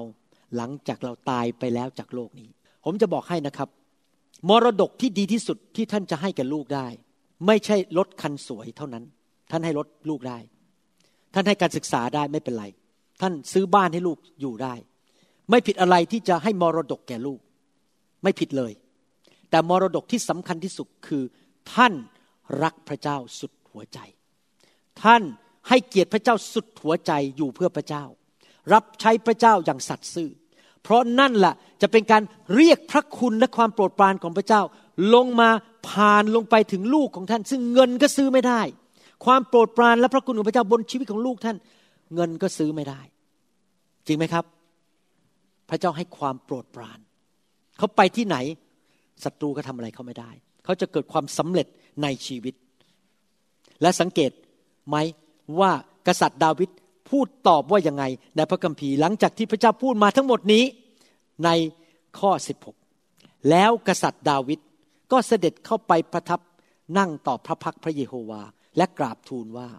[0.55, 2.49] หลังจากเราตายไปแล้วจากโลกนี้
[2.85, 3.69] ผมจะบอกให้นะครับ
[4.49, 6.87] มรดกที่ดีที่สุดที่ท่านจะให้แก่ลูกได้
[7.47, 9.03] ไม่ใช่รถคันสวยเท่านั้น
[9.51, 10.37] ท่านให้รถลูกได้
[11.33, 12.65] ท่านให้การศึกษาได้ไม่เป็นไร
[13.21, 14.73] ท่านซื้อบ้านให้ลูกอยู่ได้
[15.49, 17.39] ไม่ผิดอะไรที่จะให้มรดกแก่ลูก
[18.23, 18.73] ไม่ผิดเลย
[19.49, 21.23] แต่มรดกที่สำคัญที่สุดคือ
[21.73, 21.93] ท่าน
[22.63, 23.99] รักพระเจ้าสุดหัวใจ
[25.03, 25.23] ท่าน
[25.69, 28.03] ให้เกียรติพระเจ้าสุดหัวใจอยู่เพื่อพระเจ้า
[28.73, 30.29] รับใช้พระเจ้าอย่างสัตย์ซื่อ
[30.83, 32.23] เพราะนั่นแหละจะเป็นการ
[32.55, 34.61] เรียกพระคุณและความโปรดปรานของพระเจ้า
[35.13, 35.49] ลงมา
[35.89, 38.61] ผ่านลงไปถึงลูกของท่าน ซึ่งเงินก็ซื้อไม่ได้
[39.25, 41.57] ความโปรดปรานและพระคุณของพระเจ้าบนชีวิตของลูกท่าน
[42.15, 43.01] เงินก็ซื้อไม่ได้
[44.07, 44.45] จริงไหมครับ
[45.69, 46.99] พระเจ้าให้ความโปรดปราน
[47.77, 48.37] เขาไปที่ไหน
[49.23, 50.31] ศัตรูก็ทำอะไรเขาไม่ได้
[50.63, 51.67] เขาจะเกิดความสำเร็จ
[52.03, 52.53] ในชีวิต
[53.81, 54.31] และสังเกต
[54.89, 54.95] ไหม
[55.59, 55.71] ว่า
[56.07, 56.69] กษัตริย์ดาวิด
[57.09, 58.03] พูดตอบว่ายังไง
[58.35, 60.63] ในพระคัมภีร์หลังจากที่พระเจ้าพูดมาทั้งหมดนี้
[61.45, 61.49] ใน
[62.19, 62.31] ข้อ
[62.89, 64.59] 16 แล้วกษัตริย์ดาวิด
[65.11, 66.39] ก็เสด็จเข้าไปประทับ
[66.97, 68.41] นั่งต่อพระพักพระเยโฮวา
[68.77, 69.69] และกราบทูลว่า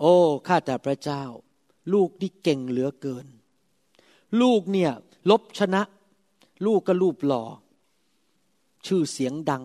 [0.00, 0.14] โอ้
[0.46, 1.22] ข้าแต่พระเจ้า
[1.92, 3.26] ลูกนี่เก่งเหลือเกิน
[4.40, 4.92] ลูกเนี่ย
[5.30, 5.82] ลบชนะ
[6.66, 7.44] ลูกก็รูปหล่อ
[8.86, 9.62] ชื่อเสียงดัง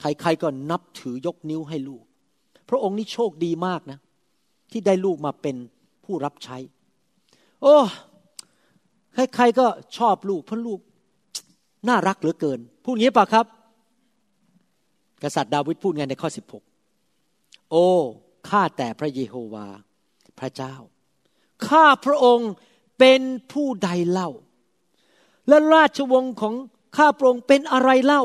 [0.00, 2.04] ใครๆก็นับถือยกนิ้วให้ลูก
[2.68, 3.98] พระองค์นี่โชคดีมากนะ
[4.72, 5.56] ที่ได้ลูกมาเป็น
[6.04, 6.56] ผู้รับใช้
[7.62, 7.76] โอ้
[9.34, 9.66] ใครๆก็
[9.98, 10.80] ชอบลูกเพราะลูก
[11.88, 13.46] น่ารักเหลือเกิน พูดงี้ป่ะครับ
[15.22, 16.28] กษัตริย์ดาวิดพูดไงในข้อ
[17.00, 17.86] 16 โอ้
[18.48, 19.66] ข้าแต่พระเยโฮวา
[20.38, 20.74] พระเจ้า
[21.68, 22.50] ข้าพระองค์
[22.98, 23.20] เป็น
[23.52, 24.30] ผู้ใดเล่า
[25.48, 26.54] และราชวงศ์ของ
[26.96, 28.22] ข้าพระองค์เป็นอะไรเล่า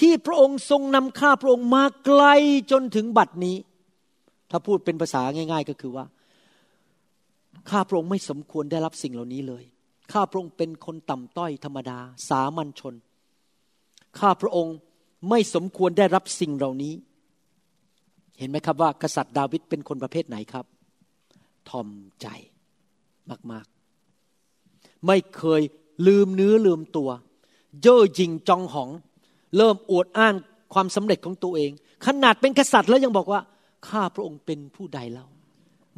[0.00, 2.22] ที่พระองค์ทรงนำข้าพระองค์มาไกล
[2.70, 3.56] จนถึงบัดนี้
[4.50, 6.04] ถ้าพูดเป็นภาษาง่าย ๆ ก็คือว่า
[7.70, 9.64] ข้าพระองค์ไม่สมควรได้รับสิ่งเหล่านี้เลย
[10.12, 11.98] ข้าพระองค์เป็นคนต่ำต้อยธรรมดา
[12.28, 12.94] สามัญชน
[14.18, 14.76] ข้าพระองค์
[15.28, 16.94] ไม่สมควรได้รับสิ่งเหล่านี้
[18.38, 20.66] เห็นไหมครับว่า กษัตริย์ดาวิดเป็นคนประเภทไหนครับ
[21.68, 21.88] ทอม
[22.20, 22.26] ใจ
[23.52, 25.62] มากๆ ไม่เคย
[26.06, 27.10] ลืมเนื้อลืมตัว
[27.82, 28.90] เย่อหยิ่งจองหอง
[29.56, 30.34] เริ่มอวดอ้าง
[30.74, 31.70] ความสำเร็จของตัวเอง
[32.06, 33.40] ขนาดเป็นกษัตริย์แล้วยังบอกว่า
[33.88, 35.26] ข้าพระองค์เป็นผู้ใดเล่า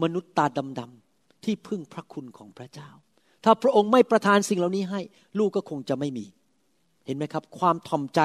[0.02, 0.46] มนุษย์ตา
[0.78, 2.90] ดำๆที่พึ่งพระคุณของพระเจ้า
[3.44, 5.00] ถ้าพระองค์ไม่ประทานสิ่งเหล่านี้ให้
[5.38, 6.26] ลูกก็คงจะไม่มี
[7.06, 8.20] เห็นไหมครับ ความถ่อมใจ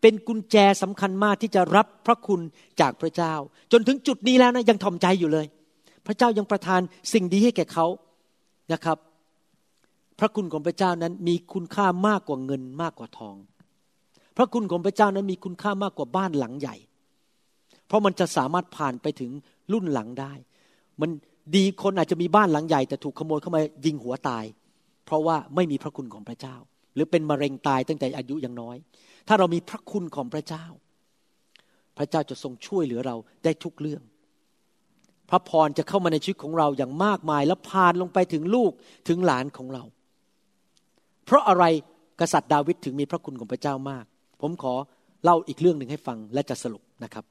[0.00, 2.40] เป็นกุญแจสำคัญมากที่จะรับพระคุณ
[2.80, 3.34] จากพระเจ้า
[3.72, 5.46] จนถึงจุดนี้แล้วนะยังถ่อมใจอยู่เลย
[6.06, 6.80] พระเจ้ายังประทาน
[7.12, 7.86] สิ่งดีให้แก่เขา
[8.72, 8.98] นะครับ
[10.18, 13.36] พระคุณของพระเจ้านั้นมีคุณค่ามากกว่าเงินมากกว่าทอง
[14.36, 16.76] พระคุณของพระเจ้านั้นมีคุณค่ามากกว่าบ้านหลังใหญ่
[17.86, 19.30] เพราะมันจะสามารถผ่านไปถึง
[19.72, 20.32] รุ่นหลังได้
[21.00, 21.10] มัน
[21.56, 24.44] ดีคนอาจจะมีบ้านหลังใหญ่แต่ถูกขโมยเข้ามายิงหัวตาย
[25.06, 26.56] เพราะว่าไม่มีพระคุณของพระเจ้า
[26.94, 28.76] หรือเป็นมะเร็งตายตั้งแต่อายุยังน้อย
[29.28, 30.64] ถ้าเรามีพระคุณของพระเจ้า
[31.98, 34.02] พระเจ้าจะทรงช่วยเหลือเราได้ทุกเรื่อง
[35.30, 38.72] พระพรจะเข้ามาในชีวิตของเราอย่างมากมาย และพานลงไปถึงลูก
[39.08, 39.82] ถึงหลานของเรา
[41.26, 41.64] เพราะอะไร
[42.20, 44.04] กษัตริย์ดาวิดถึงมีพระคุณของพระเจ้ามาก
[44.40, 44.74] ผมขอ
[45.24, 47.24] เล่าอีกเรื่องหนึ่งให้ฟังและจะสรุปนะครับ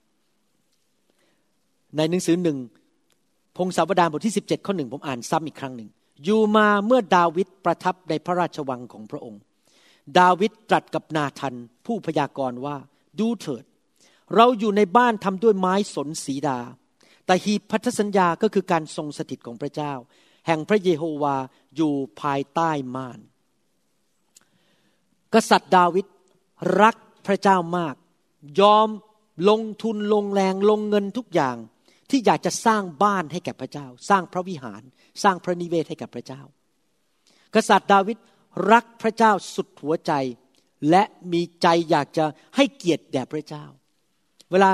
[1.98, 2.58] ในหนังสือหนึ่ง
[3.58, 5.90] พงศาวดารบทที่ 17 ข้อหนึ่งผมอ่านซ้ำอีกครั้งหนึ่ง
[6.24, 9.42] อยู่มาเมื่อดาวิดประทับในพระราชวังของพระองค์
[10.20, 12.78] ดาวิดตรัสกับนาทันผู้พยากรณ์ว่า
[13.20, 13.64] ดูเถิด
[14.36, 16.60] เราอยู่ในบ้านทำด้วยไม้สนสีดา
[17.26, 19.94] แต่หีบพันธสัญญาก็คือการทรงสถิตของพระเจ้า
[20.48, 21.38] แห่งพระเยโฮวา
[21.76, 23.20] อยู่ภายใต้ม่าน
[25.34, 26.06] กษัตริย์ดาวิด
[26.82, 27.96] รักพระเจ้ามาก
[28.60, 28.88] ยอม
[29.50, 31.56] ลงทุนลงแรงลงเงินทุกอย่าง
[32.10, 34.82] ที่อยากจะสร้างบ้านให้แก่พระเจ้า สร้างพระวิหาร
[35.24, 36.42] สร้างพระนิเวศให้กับพระเจ้า
[37.56, 38.18] กษัตริย์ดาวิด
[38.72, 40.12] รักพระเจ้าสุดหัวใจ
[40.90, 42.26] และมีใจอยากจะ
[42.56, 43.64] ให้เกียรติแด่พระเจ้า
[44.52, 44.70] เวลา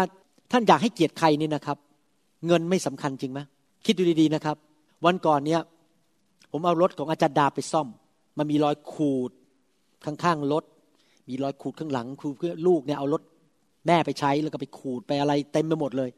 [0.52, 1.78] ท่านอยากให้เกียรติใครนี่นะครับ
[2.48, 3.40] เงินไม่สำคัญจริงไหม
[3.86, 4.58] คิดดูดีๆนะครับ
[5.06, 5.62] วันก่อนเนี้ย
[6.52, 7.88] ผมเอารถของอาจารย์ดาไปซ่อม
[8.38, 9.32] มันมีรอยขูด
[10.06, 10.64] ข้างๆรถ
[11.30, 13.22] มีรอยขูดข้างหลังครูเพื่อลูกเนี่ยเอารถ
[13.88, 16.10] แม่ไปใช้แล้วก็ไปขูดไปอะไรเต็มไปหมดเลย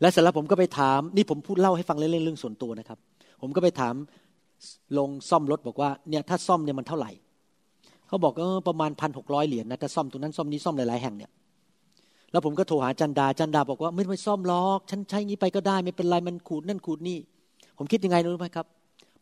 [0.00, 2.98] และเสร็จแล้วผมก็ไปถาม นี่ผมพูดเล่าให้ฟังเล่นๆเรื่องส่วนตัวนะครับ
[3.40, 3.94] ผมก็ไปถาม
[4.98, 7.10] ลงซ่อมรถบอกว่าเนี่ยถ้าซ่อมเนี่ยมันเท่าไหร่
[8.06, 11.30] เขาบอกเออประมาณพันหกร้อยเหรียญนะแต่ซ่อมตรงนั้นซ่อมนี้ซ่อมหลายๆแห่งเนี่ย
[12.32, 17.18] แล้วผมก็โทรหาจันดาจันดาบอกว่าไม่ต้องไปซ่อมล็อกฉันใช้งี้ไปก็ได้ ไม่เป็นไรมันขูดนั่นขูดนี่
[17.78, 18.66] ผมคิดยังไงรู้ไหมครับ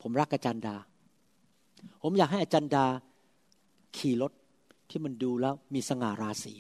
[0.03, 0.77] ผมรักอาจารย์ดา
[2.03, 2.85] ผมอยากให้อาจารย์ดา
[3.97, 4.33] ขี่รถ
[4.91, 6.55] ที่มันดูแล้วมีสง่าราศี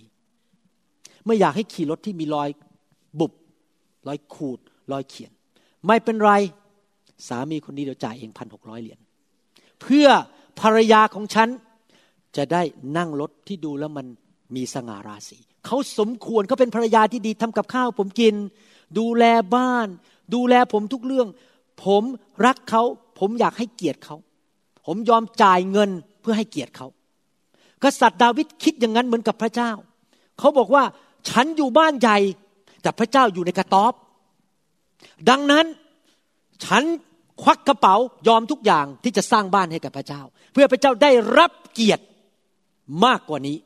[1.26, 2.48] ไม่อยากให้ขี่รถที่มีรอย
[3.20, 3.32] บุบ
[4.06, 4.58] รอยขูด
[4.92, 5.32] รอยเขียน
[5.86, 6.32] ไม่เป็นไร
[7.28, 9.00] สามีคนนี้เดี๋ยวจ่ายเองพันหกร้อยเหรียญ
[9.80, 10.06] เพื่อ
[10.60, 11.48] ภรรยาของฉัน
[12.36, 12.62] จะได้
[12.96, 14.06] นั่งรถที่ดูแล้วมัน
[14.56, 18.34] มีสง่าราศีเขาสมควรเขาเป็นภรรยาที่ดีทำกับข้าวผมกิน
[18.98, 19.24] ดูแล
[19.56, 19.88] บ้าน
[20.34, 21.28] ดูแลผมทุกเรื่อง
[21.84, 22.02] ผม
[22.46, 22.82] รักเขา
[23.18, 24.16] ผมอยากให้เกียรติเขา
[24.86, 25.90] ผมยอมจ่ายเงิน
[26.20, 26.86] เพื่อให้เกียรติเขา
[27.82, 29.70] กษัตริย์ดาวิดคิดอย่างนั้นเหมือนกับพระเจ้า
[30.38, 30.84] เขาบอกว่า
[31.30, 32.18] ฉันอยู่บ้านใหญ่
[32.82, 33.92] แต่พระเจ้าอยู่ในกระต๊อบ
[35.28, 35.66] ดังนั้น
[36.64, 36.84] ฉัน
[37.42, 37.94] ควักกระเป๋า
[38.28, 40.22] ยอมทุกอย่างที่จะสร้างบ้านให้กับพระเจ้า
[40.52, 42.04] เพื่อพระเจ้าได้รับเกียรติ
[43.04, 43.56] มากกว่านี้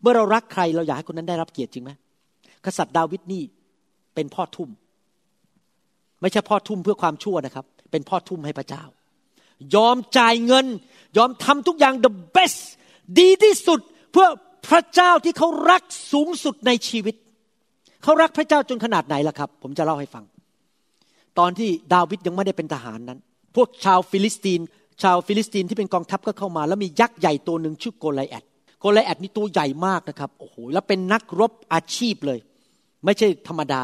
[0.00, 1.90] เมื่อเรารักใครเราอยากให้คนนั้นได้รับเกียรติจริงไหม
[2.64, 3.42] กษัตริย์ดาวิดนี่
[4.14, 4.68] เป็นพ่อทุ่ม
[6.20, 8.84] ไม่ใช่พ่อทุ่มเพื่อความชั่วนะครับ เป็นพ่อทุ่มให้พระเจ้า
[9.74, 10.66] ยอมจ่ายเงิน
[11.16, 12.60] ยอมทำทุกอย่าง the best
[13.18, 13.80] ดีที่สุด
[14.12, 14.28] เพื่อ
[14.68, 17.14] พระเจ้าที่เขารักสูงสุดในชีวิต
[18.02, 20.24] เขารักพระเจ้าจนขนาดไหนล่ะครับ ผมจะเล่าให้ฟัง
[21.38, 23.18] ตอนที่ดาวิดยังไม่ได้เป็นทหารนั้น
[23.56, 24.60] พวกชาวฟิลิสตีน
[25.02, 28.44] ชาวฟิลิสตีนที่เป็นกองทัพก็เข้ามา แล้วมียักษ์ใหญ่ตัวหนึ่งชื่อโกไลแอท
[28.80, 32.38] โกไลแอทนี่ตัวใหญ่มากนะครับโอ้โหแล้วเป็นนักรบอาชีพเลย
[33.04, 33.82] ไม่ใช่ธรรมดา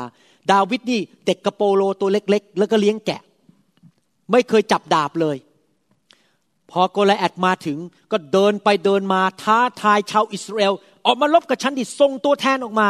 [0.52, 3.20] ดาวิดนี่เด็กกระโปโลตัวเล็ก ๆ แล้วก็เลี้ยงแกะ
[4.32, 5.36] ไม่เคยจับดาบเลย
[6.70, 7.78] พอโกลแอดมาถึง
[8.12, 10.72] ก็เดินไปเดินมาท้าทายชาวอิสราเอล
[11.06, 12.88] ออกมาลบกับฉันดิส่งตัวแทนออกมา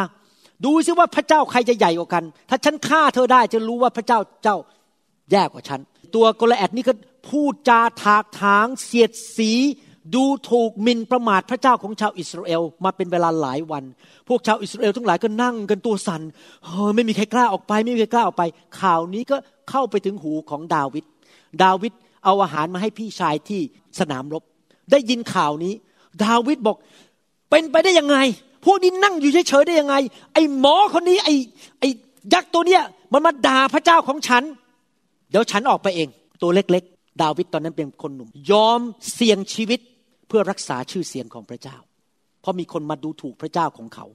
[0.65, 4.57] ดูซิว่าพระเจ้าใครจะใหญ่กว่ากัน ถ้าฉันฆ่าเธอได้จะรู้ว่าพระเจ้าเจ้า
[5.31, 5.81] แย่กว่าฉัน
[6.15, 6.93] ตัวกลแอดนี่ก็
[7.29, 9.53] พูดจาถากถางเสียดสี
[10.15, 13.85] ดูถูกมินประมาทพระเจ้าของชาวอิสราเอลมาเป็นเวลาหลายวัน
[14.29, 16.23] พวกชาวอิสราเอลทั้งหลายก็นั่งกันตัวสัน่น
[16.65, 18.45] เฮ้ยไม่มีใครกล้าออกไป ไม่มีใครกล้าออกไป
[18.81, 19.37] ข่าวนี้ก็
[19.71, 21.05] เข้าไปถึงหูของดาวิด
[21.63, 21.93] ดาวิด
[22.25, 23.61] เอาอาหารมาให้พี่ชายที่
[23.99, 24.43] สนามรบ
[24.91, 25.75] ได้ยินข่าวนี้
[26.25, 26.77] ดาวิดบอก
[27.51, 28.17] เป็นไปได้ยังไง
[28.67, 29.95] พวกนี้นั่งอยู่เฉยๆได้ยังไง
[30.35, 31.35] ไอ้หมอคนนี้ไอ้
[31.81, 31.89] ไอ้
[32.33, 34.43] ยักษ์ตัวเนี้ยมันมาด่าพระเจ้าของฉัน
[35.31, 36.09] เดี๋ยวฉันออกไปเอง
[36.43, 38.81] ตัวเล็กๆ ดาวิดตอนนั้นเป็นคนหนุ่ม ยอม
[39.15, 39.81] เสี่ยงชีวิต
[40.29, 41.77] เพื่อรักษาชื่อเสียงของพระเจ้า
[42.41, 44.07] เพราะมีคนมาดูถูกพระเจ้าของเขา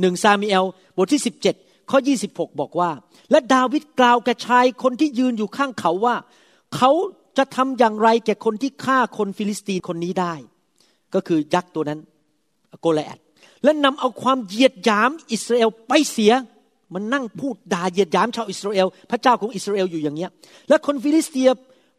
[0.00, 0.64] หนึ่งซามูเอล
[0.96, 1.22] บทที่
[1.56, 1.98] 17 ข้อ
[2.28, 2.90] 26 บอกว่า
[3.30, 6.16] และดาวิดกล่าวแก่ชายคนที่ยืนอยู่ข้างเขาว่า
[6.76, 6.90] เขา
[7.38, 10.34] จะทำอย่างไรแก่คนที่ฆ่าคนฟิลิสตีนคนนี้ได้
[11.14, 12.00] ก็คือยักษ์ตัวนั้น
[12.80, 13.20] โกไลแอท
[13.64, 16.32] และนำเอาความเหยียดหยามอิสราเอลไปเสีย
[16.94, 20.30] มันนั่งพูดด่าเหยียดหยามชาวอิสราเอล พระเจ้าของอิสราเอลอยู่อย่างเงี้ย
[20.68, 21.48] และคนฟิลิสเตีย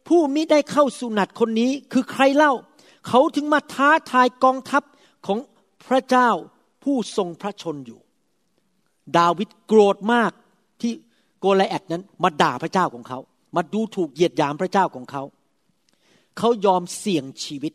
[0.08, 2.52] ผู้มิได้เข้าสุหนัตคนนี้คือใครเล่า
[3.08, 4.82] เขาถึงมาท้าทายกองทัพ
[5.26, 5.38] ของ
[5.86, 6.30] พระเจ้า
[6.82, 8.00] ผู้ทรงพระชนม์อยู่
[9.16, 10.32] ดาวิดโกรธมาก
[10.80, 10.92] ที่
[11.40, 13.18] โกไลแอทนั้นมาด่าพระเจ้าของเขา
[13.56, 15.22] มาดูถูกเหยียดหยามพระเจ้าของเขา
[16.38, 17.72] เขายอมเสี่ยงชีวิต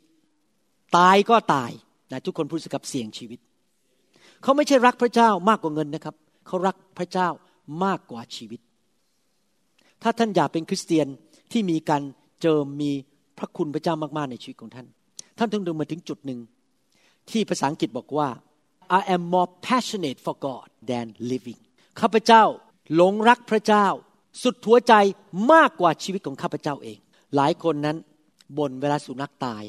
[0.97, 1.71] ตายก็ตาย
[2.11, 3.39] นะทุกคนพูดสิครับเสี่ยงชีวิต
[4.43, 6.15] เขาไม่ใช่รักพระเจ้ามากกว่าเงินนะครับ
[6.47, 7.27] เขารักพระเจ้า
[7.83, 8.59] มากกว่าชีวิต
[10.01, 11.07] ถ้าท่านอยากเป็นคริสเตียน
[11.51, 12.03] ที่มีการ
[12.41, 12.91] เจิมมี
[13.37, 14.87] พระคุณพระเจ้ามากๆในชีวิตของท่าน
[15.37, 16.39] ท่านต้องดูมาถึงจุดหนึ่ง
[17.31, 18.29] ที่ภาษาอังกฤษบอกว่า
[18.99, 21.61] I am more passionate for God than living
[21.99, 22.43] ข้าพเจ้า
[22.95, 23.87] หลงรักพระเจ้า
[24.43, 24.93] สุดหัวใจ
[25.53, 26.97] มากกว่าชีวิตของข้าพเจ้าเอง
[27.35, 27.97] หลายคนนั้น
[28.57, 29.63] บ่นเวลาสุนัขตาย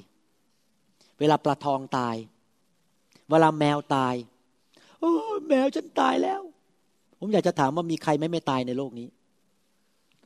[1.18, 2.16] เวลาปลาทองตาย
[3.30, 4.14] เวลาแมวตาย
[5.02, 5.14] โอ้
[5.48, 6.40] แมวฉันตายแล้ว
[7.18, 9.06] ผมอยากจะถามว่ามีใครไม่ไม่ตายในโลกนี้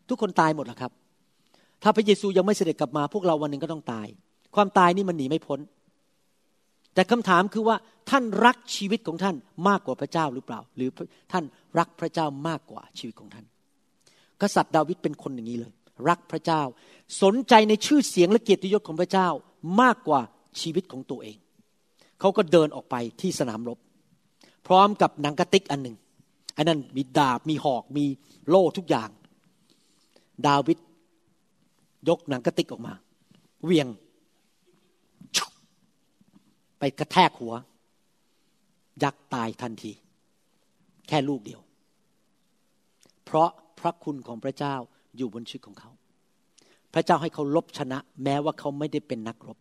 [0.09, 0.93] ทุกคนตายหมดหรอครับ
[1.83, 4.07] ถ้าพระเยซูยังไม่เสด็จกลับมา พวกเราวันหนึ่งก็ต้องตาย
[4.55, 5.61] ความตายนี่มันหนีไม่พ้น
[6.95, 7.77] แต่คำถามคือว่า
[8.11, 9.37] ท่านรักชีวิตของท่าน
[9.69, 10.91] มากกว่าพระเจ้าหรือเปล่า หรือ
[11.33, 11.45] ท่าน
[11.79, 13.45] รักพระเจ้ามากกว่าชีวิตของท่าน
[14.41, 15.73] กษัตริย์ดาวิดเป็นคนอย่างนี้เลย
[16.09, 16.63] รักพระเจ้า
[17.23, 19.29] สนใจในชื่อเสียงและเกียรติยศของพระเจ้า
[19.81, 20.21] มากกว่า
[20.61, 21.37] ชีวิตของตัวเอง
[22.21, 23.79] เขาก็เดินออกไปที่สนามรบ
[24.67, 25.97] พร้อมกับหนังกระติกอันหนึ่ง
[26.57, 28.05] อันนั้นมีดาบมีหอกมี
[28.49, 29.11] โล่ทุกอย่าง
[30.47, 30.79] ดาวิด
[32.09, 32.93] ยกหนังกระติกออกมา
[33.65, 33.89] เวียง
[36.79, 37.55] ไปกระแทกหัว
[39.03, 39.93] ยักษ์ตายทันที
[41.09, 41.61] แค่ลูกเดียว
[43.25, 43.51] เพราะ
[43.81, 44.75] พระคุณของพระเจ้า
[45.17, 45.91] อยู่บนชีวิตของเขา
[46.95, 49.59] พระเจ้าให้เขาลบชนะ แม้ว่าเขาไม่ได้เป็นนักรบ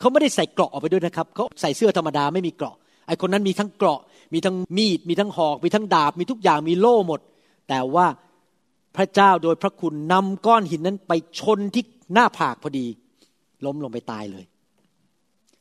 [0.00, 2.76] เขาไม่ได้ใส่เกราะออกไปด้วยนะครับ เขาใส่เสื้อธรรมดาไม่มีเกราะ
[3.06, 4.00] ไอคนนั้นมีทั้งเกราะ
[4.32, 7.20] มีทั้งมีด มีทั้งหอก มีทั้งดาบ มีทุกอย่าง มีโล่หมด
[7.68, 8.06] แต่ว่า
[8.96, 11.82] พระเจ้าโดยพระคุณนำก้อนหินนั้นไปชนที่
[12.12, 12.86] หน้าผากพอดี
[13.64, 14.44] ล้มลงไปตายเลย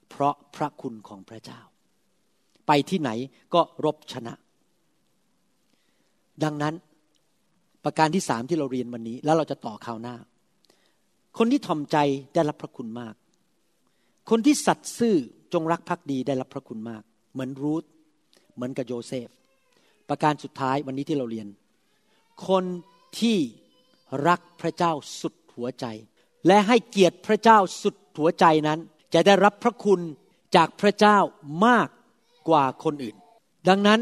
[0.10, 1.60] เพราะพระคุณของพระเจ้า
[2.68, 3.10] ไปที่ไหน
[3.54, 4.34] ก็รบชนะ
[6.44, 6.74] ดังนั้น
[7.84, 10.16] ประการที่สามที่เราเรียนวันนี้ แล้วเราจะต่อข่าวหน้า
[11.38, 11.98] คนที่ทอมใจ
[12.34, 13.16] ได้รับพระคุณมาก
[14.30, 15.16] คนที่สัตย์ซื่อ
[15.54, 17.04] จงรักภักดีได้รับพระคุณมาก
[17.34, 17.84] เหมือนรูธ
[18.56, 19.28] เหมือนกับโยเซฟ
[20.10, 21.48] ประการสุดท้ายวันนี้ที่เราเรียน
[22.48, 22.64] คน
[23.20, 23.38] ที่
[24.28, 25.86] รักพระเจ้าสุดหัวใจ
[26.48, 28.80] และให้เกียรติพระเจ้าสุดหัวใจนั้น
[29.14, 30.00] จะได้รับพระคุณ
[30.56, 31.18] จากพระเจ้า
[31.66, 31.88] มาก
[32.50, 33.16] กว่าคนอื่น
[33.70, 34.00] ดังนั้น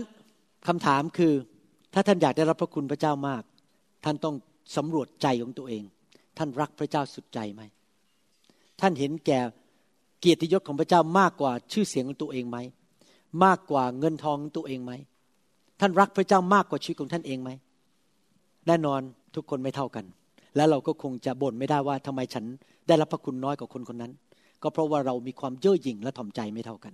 [0.68, 1.34] คำถามคือ
[1.94, 3.44] ถ้าท่านอยากได้รับพระคุณพระเจ้ามาก
[4.06, 4.36] ท่านต้อง
[4.76, 5.84] สำรวจใจของตัวเอง
[6.38, 7.62] ท่านรักพระเจ้าสุดใจไหม
[8.82, 9.40] ท่านเห็นแก่
[10.20, 12.58] เกียรติยศของพระเจ้ามากกว่าชื่อเสียงของตัวเองไหม
[13.46, 14.94] มากกว่าเงินทองตัวเองไหม
[15.80, 17.50] ท่านรักพระเจ้ามากกว่าชีวิตของท่านเองไหม
[18.68, 19.02] แน่นอน
[19.36, 20.06] ทุกคนไม่เท่ากัน
[20.56, 22.46] และเราก็คงจะบ่นไม่ได้ว่าทำไมฉัน
[22.88, 24.12] ได้รับพระคุณน้อยกว่าคนคนนั้น
[24.64, 26.94] ก็เพราะว่าเรามีความเย่อหยิ่งและถ่อมใจไม่เท่ากัน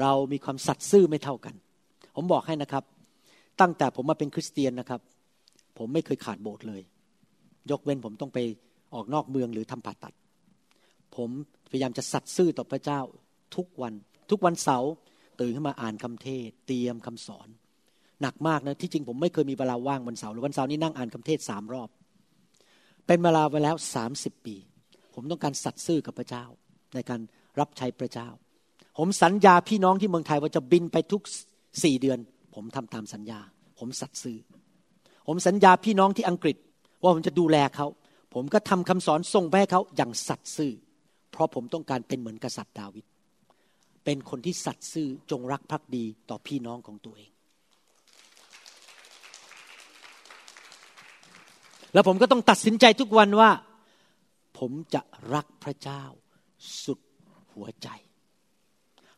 [0.00, 1.54] เรามีความสัตย์ซื่อไม่เท่ากัน
[2.16, 2.84] ผมบอกให้นะครับ
[3.60, 5.00] ตั้งแต่ผมมาเป็นคริสเตียนนะครับ
[5.78, 6.82] ผมไม่เคยขาดโบสถ์เลย
[7.70, 8.38] ยกเว้นผมต้องไป
[8.94, 10.14] ออกนอกเมืองหรือทำผ่าตัด
[11.16, 11.30] ผม
[11.70, 13.00] พยายามจะสัตย์ซื่อต่อพระเจ้า
[13.56, 13.94] ทุกวัน
[14.30, 14.90] ทุกวันเสาร์
[15.42, 17.48] ตื่นขึ้นมาอ่านคำเทศ เตรียมคำสอน
[18.22, 21.88] หนักมากนะที่จริงผมไม่เคยมีเวลาว่างวันเสาร์หรือวันเสาร์นี้นั่งอ่านคำเทศสามรอบ
[23.06, 24.56] เป็นเวลาไปแล้วสามสิบปี
[25.14, 26.44] ผมต้องการสัตย์ซื่อกับพระเจ้า
[26.94, 27.20] ในการ
[27.60, 28.28] รับใช้พระเจ้า
[28.98, 31.22] ผมสัญญาพี่น้องที่เมืองไทยว่าจะบินไปทุก
[31.82, 32.18] สี่เดือน
[32.54, 33.40] ผมทำตามสัญญา
[33.78, 34.38] ผมสัตย์ซื่อ
[35.26, 36.56] ผมสัญญาพี่น้องที่อังกฤษ
[37.02, 37.86] ว่าผมจะดูแลเขา
[38.34, 40.72] ผมก็ทำคำสอนส่งไปให้เขาอย่างสัตย์ซื่อ
[41.32, 43.04] เพราะผมต้องการเป็นเหมือนกษัตริย์ดาวิด
[44.04, 47.30] เป็นคนที่สัตย์ซื่อจงรักภักดีต่อพี่น้องของตัวเอง
[51.92, 53.50] แล้วผมก็ต้องตัดสินใจทุกวันว่า
[54.58, 55.02] ผมจะ
[55.34, 56.02] รักพระเจ้า
[56.84, 57.00] สุด
[57.54, 57.88] หัวใจ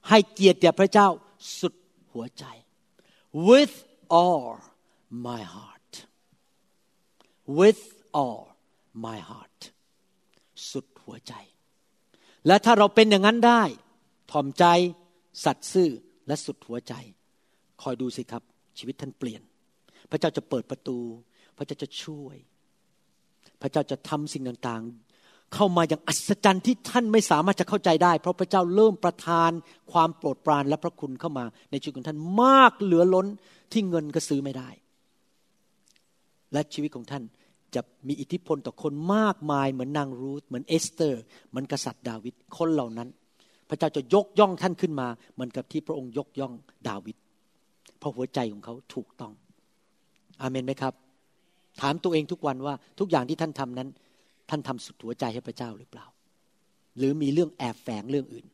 [0.08, 1.08] ให้เกียรติแด่พระเจ้า
[1.58, 1.74] สุด
[2.12, 2.44] หัวใจ
[3.48, 3.74] with
[4.20, 4.48] all
[5.26, 5.92] my heart
[7.58, 7.82] with
[8.20, 8.42] all
[9.06, 9.60] my heart
[10.70, 11.34] สุดหัวใจ
[12.46, 13.62] และถ้าเราเป็นอย่างนั้นได้
[14.34, 14.64] ถ่อมใจ
[15.44, 15.90] สัตย์ซื่อ
[16.26, 16.94] และสุดหัวใจ
[17.82, 18.42] คอยดูสิครับ
[18.78, 19.42] ชีวิตท่านเปลี่ยน
[20.10, 20.98] พระเจ้าจะเปิดประตู
[21.56, 22.36] พระเจ้าจะช่วย
[23.62, 29.50] พระเจ้าจะทำสิ่งต่างๆ เข้ามาอย่างอัศจรรย์ที่ท่านไม่สามารถจะเข้าใจได้ เพราะพระเจ้าเริ่มประทาน
[29.92, 33.26] ความโปรดปรานและพระคุณเข้ามา ในชีวิตของท่านมากเหลือล้น
[33.72, 34.68] ที่เงินก็ซื้อไม่ได้
[36.52, 37.22] และชีวิตของท่าน
[37.74, 43.08] จะมีอิทธิพลต่อคนมากมายเหมือนนางรูธเหมือนเอสเตอร์ เหมือนกษัตริย์ดาวิดคนเหล่านั้น
[43.68, 46.52] พระเจ้าจะยกย่องท่านขึ้นมา เหมือนกับที่พระองค์ยกย่อง
[46.88, 47.16] ดาวิด
[47.98, 49.32] เพราะหัวใจของเขาถูกต้อง
[50.40, 50.94] อาเมนไหมครับ
[51.80, 53.88] ถามตัวเองทุกวันว่าทุกอย่างที่ท่านทำนั้น
[54.50, 56.06] ท่านทำสุดหัวใจให้พระเจ้าหรือเปล่า
[56.98, 58.46] หรือมีเรื่องแอบแฝงเรื่องอื่น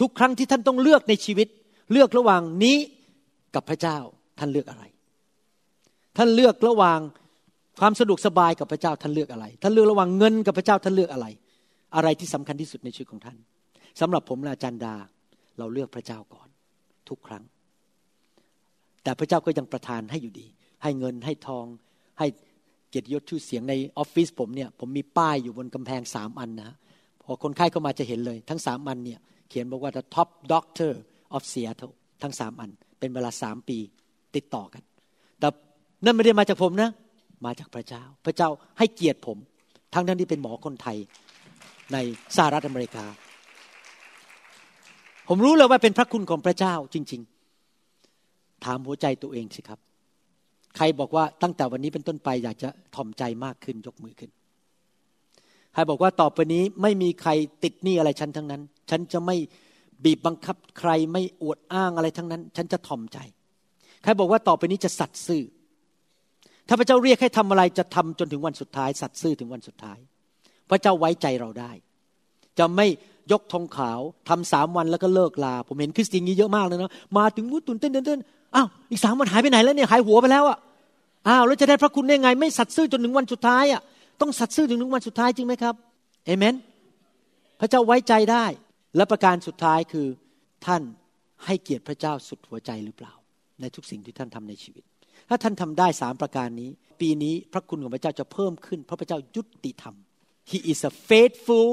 [0.00, 1.48] ทุกครั้งที่ท่านต้องเลือกในชีวิต
[1.92, 2.76] เลือกระหว่างนี้
[3.54, 3.98] กับพระเจ้า
[4.38, 4.84] ท่านเลือกอะไร
[6.16, 6.98] ท่านเลือกระหว่าง
[7.80, 11.26] ความสะดวกสบายกับพระเจ้าท่านเลือกอะไร ท่านเลือกระหว่างเงินกับพระเจ้าท่านเลือกอะไร
[11.96, 13.36] อะไรที่สำคัญที่สุดในชีวิตของท่าน
[14.00, 14.94] สำหรับผมและอาจารย์ดา
[15.58, 16.48] เราเลือกพระเจ้าก่อน
[17.08, 17.44] ทุกครั้ง
[19.02, 20.46] แต่พระเจ้าก็ยังประทานให้อยู่ดี
[20.82, 21.66] ให้เงินให้ทอง
[22.18, 22.26] ให้
[22.88, 26.72] เกียรติยศชื่อเสียงในออฟฟิศผมเนี่ย ผมมีป้ายอยู่บนกำแพงสามอันนะ
[27.24, 30.92] พอคนไข้เข้ามาจะเห็นเลย ทั้งสามอันเนี่ย เขียนบอกว่า the top doctor
[31.36, 33.78] of Seattle ทั้งสามอัน เป็นเวลาสามปี
[34.36, 34.82] ติดต่อกัน
[35.40, 35.48] แต่
[36.04, 36.90] นั่นไม่ได้มาจากผมนะ
[37.46, 39.38] มาจากพระเจ้า พระเจ้าให้เกียรติผม
[39.94, 40.96] ทั้งนั้นที่เป็นหมอคนไทย
[41.92, 41.96] ใน
[42.36, 43.04] สหรัฐอเมริกา
[45.32, 47.22] ผมรู้เลยว่าเป็นพระคุณของพระเจ้าจริง
[47.92, 49.80] ๆ ถามหัวใจตัวเองสิครับ
[50.76, 54.30] ใครบอกว่าตั้งแต่วันนี้เป็นต้นไปอยากจะถ่อมใจมากขึ้นยกมือขึ้น
[55.72, 57.30] ใครบอกว่าต่อไปนี้ไม่มีใคร
[57.64, 59.36] ติดหนี้อะไรฉันทั้งนั้น ฉันจะไม่
[60.04, 63.18] บีบบังคับใครไม่อวดอ้างอะไรทั้งนั้น ฉันจะถ่อมใจ
[64.02, 65.42] ใครบอกว่าต่อไปนี้จะสัตย์ซื่อ
[66.68, 69.98] ถ้าพระเจ้าเรียกให้ทำอะไรจะทำจนถึงวันสุดท้าย สัตย์ซื่อถึงวันสุดท้าย
[70.70, 71.72] พระเจ้าไว้ใจเราได้
[72.58, 72.86] จะไม่
[73.32, 78.20] ยกธงขาวทำสามวันแล้วก็เลิกลา ผมเห็นคริสเตียนนี้เยอะมากเลยนะมาถึงวุ้ตุนเต้นเต้น
[78.54, 80.58] อ้าวอีกสามวันหายไปไหนแล้วเนี่ยหายหัวไปแล้วอะ
[81.28, 83.80] อ้าวแล้วจะได้พระคุณได้ไง ไม่สัตย์ซื่อจนถึงวันสุดท้ายอะ
[84.20, 85.74] ต้องสัตย์ซื่อจนถึงวันสุดท้ายจริงไหมครับ
[86.26, 86.54] เอเมน
[87.60, 88.44] พระเจ้าไว้ใจได้
[88.96, 90.06] และประการสุดท้ายคือ
[90.66, 90.82] ท่าน
[91.44, 93.12] ให้เกียรติพระเจ้าสุดหัวใจหรือเปล่า
[93.60, 94.84] ในทุกสิ่งที่ท่านทำในชีวิต
[95.28, 96.70] ถ้าท่านทำได้สามประการนี้
[97.00, 99.94] ปีนี้พระคุณของพระเจ้าจะเพิ่มขึ้น เพราะพระเจ้ายุติธรรม
[100.50, 101.70] He is a faithful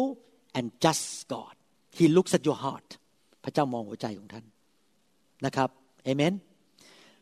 [0.58, 1.56] and just God
[1.98, 2.90] He looks at your heart
[3.44, 4.46] พระเจ้ามองหัวใจของท่าน
[5.46, 5.70] นะครับ
[6.04, 6.34] เอเมน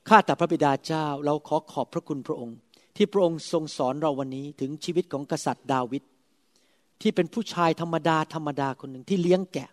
[0.07, 2.57] ข้าแต่พระบิดาเจ้าเราขอขอบพระคุณพระองค์
[2.95, 6.03] ที่พระองค์ทรงสอนเราวันนี้ถึงชีวิตของกษัตริย์ดาวิด
[7.01, 9.69] ที่เป็นผู้ชายธรรมดาธรรมดาคนหนึ่งที่เลี้ยงแกะ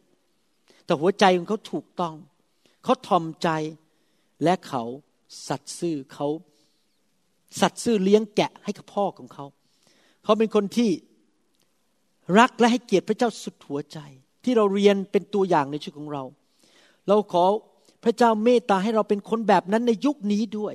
[0.85, 2.15] แต่หัวใจของเขาถูกต้อง
[2.85, 3.49] เขาทอมใจ
[4.43, 4.83] และเขา
[5.49, 6.29] สัตย์ซื่อเขา
[7.61, 9.45] สัตว์ซื่อเลี้ยงแกะให้กับพ่อของเขา
[10.25, 10.91] เขาเป็นคนที่
[12.39, 13.99] รักและให้เกียรติพระเจ้าสุดหัวใจ
[14.45, 16.23] ที่เราเรียนเป็นตัวอย่างในชีวิตของเรา
[17.09, 17.45] เราขอ
[18.05, 20.75] พระเจ้าเมตตาให้เราเป็นคนแบบนั้นในยุคนี้ด้วย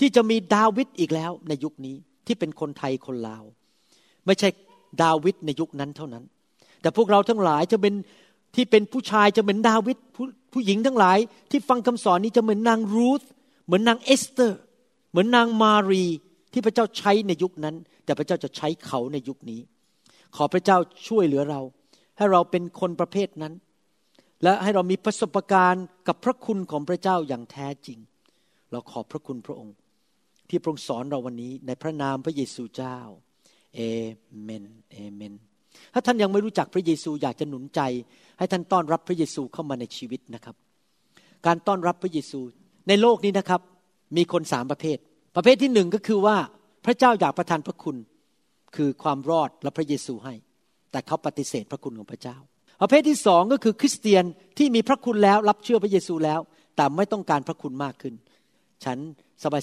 [0.00, 3.44] ที่จะมีดาวิดอีกแล้วในยุคนี้ที่เป็นคนไทยคนลาว
[4.26, 4.48] ไม่ใช่
[5.02, 6.24] ดาวิดในยุคนั้นเท่านั้น
[6.82, 7.94] แต่พวกเราทั้งหลายจะเป็น
[8.54, 11.18] ที่เป็นผู้ชายจะเหมือนดาวิดผู้ผู้หญิงทั้งหลาย
[11.50, 13.22] ที่ฟังคำสอนนี้จะเหมือนนางรูธ
[13.66, 14.60] เหมือนนางเอสเตอร์
[15.10, 16.04] เหมือนนางมารี
[16.52, 17.74] ที่พระเจ้าใช้ในยุคนั้น
[18.04, 19.60] แต่พระเจ้าจะใช้เขาในยุคนี้
[20.36, 20.78] ขอพระเจ้า
[21.08, 21.60] ช่วยเหลือเรา
[22.16, 23.54] ให้เราเป็นคนประเภทนั้น
[24.42, 27.98] และให้เรามีประสบการณ์กับพระคุณของพระเจ้าอย่างแท้จริง
[28.70, 29.74] เราขอบพระคุณพระองค์
[30.48, 32.98] ที่พระองค์สอนเราวันนี้ในพระนามพระเยซูเจ้า
[33.74, 33.80] เอ
[34.42, 35.34] เมนเอเมน
[35.92, 37.80] ถ้าท่านยังไม่รู้จักพระเยซูอยากจะหนุนใจ
[38.38, 40.56] ให้ท่านต้อนรับพระเยซูเข้ามาในชีวิตนะครับ
[41.46, 42.40] การต้อนรับพระเยซู
[42.88, 43.60] ในโลกนี้นะครับ
[44.16, 44.98] มีคนสามประเภท
[45.36, 46.36] ประเภทที่หนึ่งก็คือว่า
[46.84, 47.96] พระเจ้าอยากประทานพระคุณ
[48.76, 50.34] คือความรอดและพระเยซูให้
[50.90, 52.36] แต่เขาปฏิเสธพระคุณของพระเจ้า
[52.80, 54.24] ประเภทที่สองก็คือคริสเตียน
[54.58, 56.40] ที่มีพระคุณแล้วรับเชื่อพระเยซูแล้ว
[56.76, 58.14] แต่ไม่ต้องการพระคุณมากขึ้น
[58.84, 58.98] ฉัน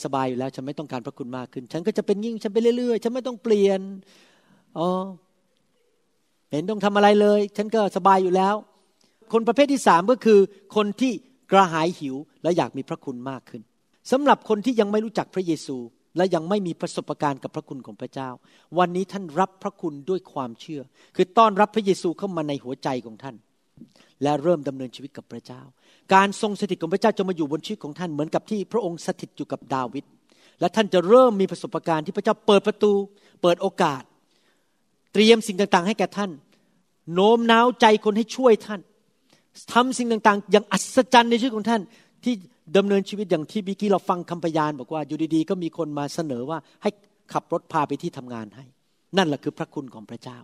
[0.05, 3.81] สบายๆอยู่แล้ว ฉันไม่ต้องการพระคุณมากขึ้น ฉันก็จะเป็นยิ่งฉันไปเรื่อยๆ ฉันไม่ต้องเปลี่ยน
[4.77, 4.87] อ๋อ
[6.51, 8.55] เห็นต้องทำอะไรเลย ฉันก็สบายอยู่แล้ว
[9.33, 10.39] คนประเภทที่สามก็คือ
[10.75, 11.13] คนที่
[11.51, 13.61] กระหายหิวและอยากมีพระคุณมากขึ้น
[14.11, 15.77] สำหรับคนที่ยังไม่รู้จักพระเยซู
[16.17, 18.29] และยังไม่มีประสบการณ์กับพระคุณของพระเจ้า
[18.77, 20.81] วันนี้ท่านรับพระคุณด้วยความเชื่อ
[21.15, 23.35] คือต้อนรับพระเยซูเข้ามาในหัวใจของท่าน
[24.23, 25.61] และเริ่มดำเนินชีวิตกับพระเจ้า
[26.13, 30.05] การทรงสถิตของพระเจ้าจะมาอยู่บนชีวิตของท่านเหมือนกับที่พระองค์สถิตอยู่กับดาวิด
[30.59, 32.91] และท่านจะเริ่มมีประสบการณ์ที่พระเจ้าเปิดประตู
[33.41, 34.03] เปิดโอกาส
[35.13, 36.31] เตรียมสิ่งต่างๆ ให้แก่ท่าน
[37.13, 38.81] โน้มน้าวใจคนให้ช่วยท่าน
[39.73, 41.81] ทำสิ่งต่างๆ อย่างอัศจรรย์ในชีวิตของท่าน
[42.27, 42.35] ที่
[42.77, 46.89] ดำเนินชีวิตอย่างที่บิกี้เราฟังคำพยานบอกว่าอยู่ดีๆ ก็มีคนมาเสนอว่าให้
[47.33, 48.65] ขับรถพาไปที่ทำงานให้
[49.17, 50.37] นั่นแหละคือพระคุณของพระเจ้า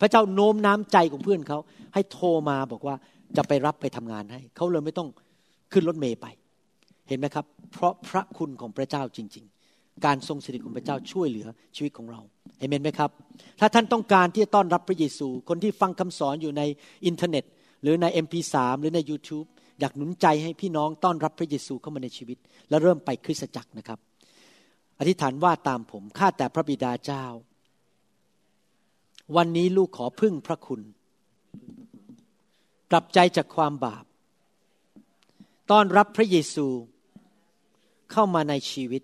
[0.00, 1.58] พระเจ้าโน้มน้ำใจของเพื่อนเขา
[1.94, 2.96] ให้โทรมาบอกว่า
[3.36, 5.08] จะไปรับไปทำงานให้ เขาเลยไม่ต้อง
[5.72, 6.26] ขึ้นรถเมย์ไป
[7.08, 12.20] เห็นไหมครับ เพราะพระคุณของพระเจ้าจริง ๆ การทรงสถิตของพระเจ้าช่วยเหลือชีวิตของเรา
[12.58, 13.10] เห็นไหมครับ
[13.60, 16.62] ถ้าท่านต้องการที่จะต้อนรับพระเยซู คนที่ฟังคำสอนอยู่ใน
[17.06, 17.44] อินเทอร์เน็ต
[17.82, 19.46] หรือใน MP3 หรือใน YouTube
[19.80, 23.98] อยากหนุนใจให้พี่น้องต้อนรับพระเยซูเข้ามาในชีวิต และเริ่มไปคริสตจักรนะครับ
[24.98, 27.24] อธิษฐานว่าตามผมข้าแต่พระบิดาเจ้า
[29.36, 30.80] วันนี้ลูกขอพึ่งพระคุณ
[32.90, 34.04] กลับใจจากความบาป
[35.70, 36.66] ต้อนรับพระเยซู
[38.12, 39.02] เข้ามาในชีวิต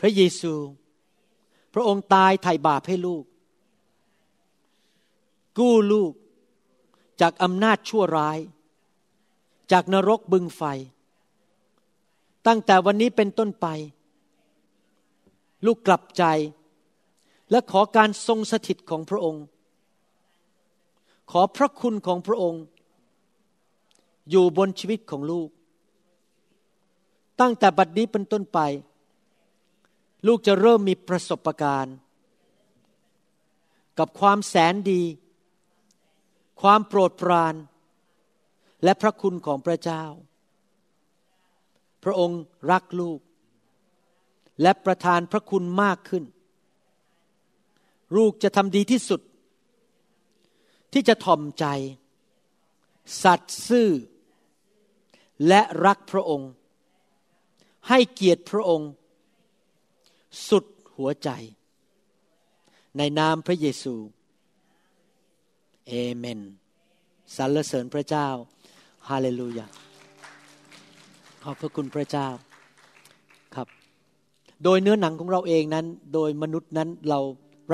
[0.00, 0.54] พระเยซู
[1.74, 3.24] พระองค์ตายไถ่บาปให้ลูก
[5.58, 6.12] กู้ลูก
[7.20, 8.38] จากอำนาจชั่วร้าย
[9.72, 10.62] จากนรกบึงไฟ
[12.46, 13.66] ตั้งแต่วันนี้เป็นต้นไป
[15.66, 16.24] ลูกกลับใจ
[17.50, 19.44] และขอการทรงสถิตของพระองค์
[21.30, 22.62] ขอพระคุณของพระองค์
[24.30, 25.48] อยู่บนชีวิตของลูก
[27.40, 28.58] ตั้งแต่บัดนี้เป็นต้นไป
[30.26, 31.96] ลูกจะเริ่มมีประสบการณ์
[33.98, 35.02] กับความแสนดี
[36.60, 37.54] ความโปรดปราน
[38.84, 40.04] และพระคุณของพระเจ้า
[42.04, 43.20] พระองค์รักลูก
[44.62, 46.24] และประทานพระคุณมากขึ้น
[48.16, 49.20] ลูกจะทำดีที่สุด
[50.92, 51.66] ที่จะถ่อมใจ
[53.22, 53.90] สัตย์ซื่อ
[55.48, 56.50] และรักพระองค์
[57.88, 58.90] ให้เกียรติพระองค์
[60.48, 60.64] สุด
[60.96, 61.30] หัวใจ
[62.96, 63.94] ในนามพระเยซู
[65.88, 66.40] เอเมน
[67.36, 68.28] สรรเสริญพระเจ้า
[69.08, 69.66] ฮาเลลูยา
[71.42, 72.28] ขอบพระคุณพระเจ้า
[73.54, 73.68] ครับ
[74.64, 77.20] โดยเนื้อหนังของเราเองนั้น โดยมนุษย์นั้นเรา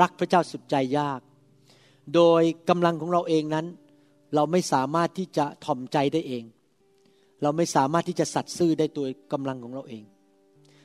[0.01, 1.19] รักพระเจ้าสุดใจยาก
[2.15, 3.65] โดยกำลังของเราเองนั้น
[4.35, 6.43] เราไม่สามารถที่จะถ่อมใจได้เอง
[7.43, 10.03] เราไม่สามารถที่จะสัตย์ซื่อได้ตัวกำลังของเราเอง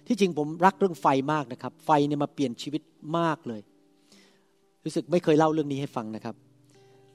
[0.06, 2.82] ที่จริงผมรักเรื่องไฟมากนะครับ ไฟเนี่ยมาเปลี่ยนชีวิต
[3.18, 3.60] มากเลย
[4.84, 6.36] รู้สึกไม่เคยเล่าเรื่องนี้ให้ฟังนะครับ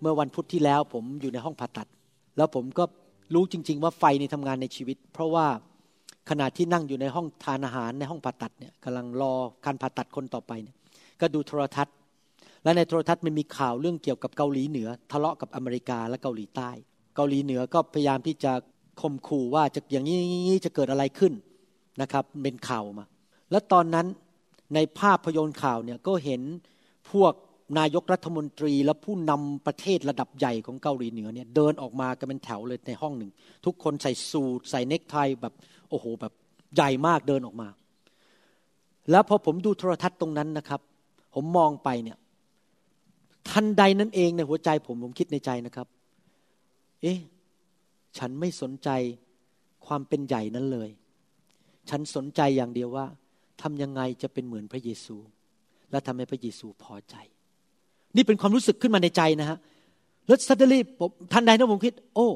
[0.02, 1.88] เมื่อวันพุธที่แล้วผมอยู่ในห้องผ่าตัด
[2.38, 2.84] แล้วผมก็
[3.34, 5.48] รู้จริง ๆ ว่าไฟในทำงานในชีวิต เพราะว่า
[6.30, 9.34] ขณะที่นั่งอยู่ในห้องทานอาหารในห้องผ่าตัดเนี่ยกำลังรอ
[9.66, 10.76] การผ่าตัดคนต่อไปเนี่ย
[11.22, 11.96] ก็ดูโทรทัศน์
[12.64, 16.70] และในโทรทัศน์มันมีข่าวเรื่องเกี่ยวกับเกาหลีเหนือ ทะเลาะกับอเมริกาและเกาหลีใต้
[17.16, 18.52] เกาหลีเหนือก็พยายามที่จะ
[19.02, 21.34] ข่มขู่ว่าจะอย่างนี้จะเกิดอะไรขึ้น
[22.02, 23.06] นะครับเป็นข่าวมา
[23.52, 24.08] แล้วตอนนั้น
[24.76, 26.42] ในภาพยนตร์ข่าวเนี่ยก็เห็น
[27.12, 27.34] พวก
[27.78, 33.32] นายกรัฐมนตรีและผู้นำประเทศระดับใหญ่ของเกาหลีเหนือเนี่ยเดินออกมากันเป็นแถวเลยในห้องหนึ่ง
[33.66, 35.54] ทุกคนใส่สูทใส่เนคไทแบบ
[35.90, 36.34] โอ้โหแบบ
[36.76, 37.68] ใหญ่มากเดินออกมา
[39.12, 40.82] แล้วพอผมดูโทรทัศน์ตรงนั้นนะครับ
[41.34, 42.18] ผมมองไปเนี่ย
[43.50, 45.88] ทันใดนั้นเองในหัวใจผมผมคิดในใจนะครับ
[47.02, 47.20] เอ๊ะ
[48.18, 48.90] ฉันไม่สนใจ
[49.86, 50.90] ความเป็นใหญ่นั้นเลย
[51.90, 53.06] ฉันสนใจอย่างเดียวว่า
[53.62, 55.16] ทำยังไงจะเป็นเหมือนพระเยซู
[55.92, 57.16] และทำให้พระเยซูพอใจ
[58.16, 59.58] นี่เป็นความรู้สึกขึ้นมาในใจนะฮะ
[60.28, 62.28] แล้วสัตเลี่ผมทันใดนะผมคิด โอ้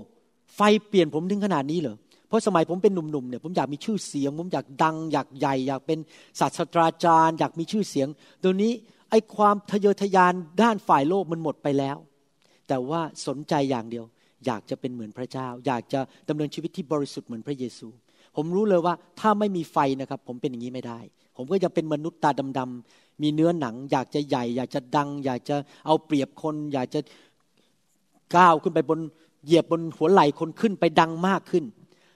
[0.56, 1.96] ไฟเปลี่ยนผมถึงขนาดนี้เหรอ
[2.28, 6.00] เพราะสมัยผมเป็นหนุ่มๆเนี่ยผมอยากมีชื่อเสียง ผมอยากดัง อยากใหญ่ อยากเป็น
[6.40, 8.08] ศาสตราจารย์ อยากมีชื่อเสียง
[8.44, 8.72] ตรงนี้
[9.10, 11.98] ไอ้ความทะเยอทะยานด้านฝ่ายโลกมันหมดไปแล้ว
[12.68, 14.06] แต่ว่าสนใจอย่างเดียว
[14.46, 16.00] อยากจะเป็นเหมือนพระเจ้า อยากจะ
[16.30, 17.88] ดำเนินชีวิตที่บริสุทธิ์เหมือนพระเยซู
[18.36, 21.00] ผมรู้เลยว่าถ้าไม่มีไฟนะครับ ผมเป็นอย่างนี้ไม่ได้
[21.38, 27.00] ผมก็ยังเป็นมนุษย์ตาดำ มีเนื้อหนัง อยากจะใหญ่ อยากจะดัง อยากจะเอาเปรียบคน อยากจะ
[28.36, 29.00] ก้าวขึ้นไปบน
[29.46, 31.66] เหยียบบนหัวไหล่คนขึ้นไปดังมากขึ้น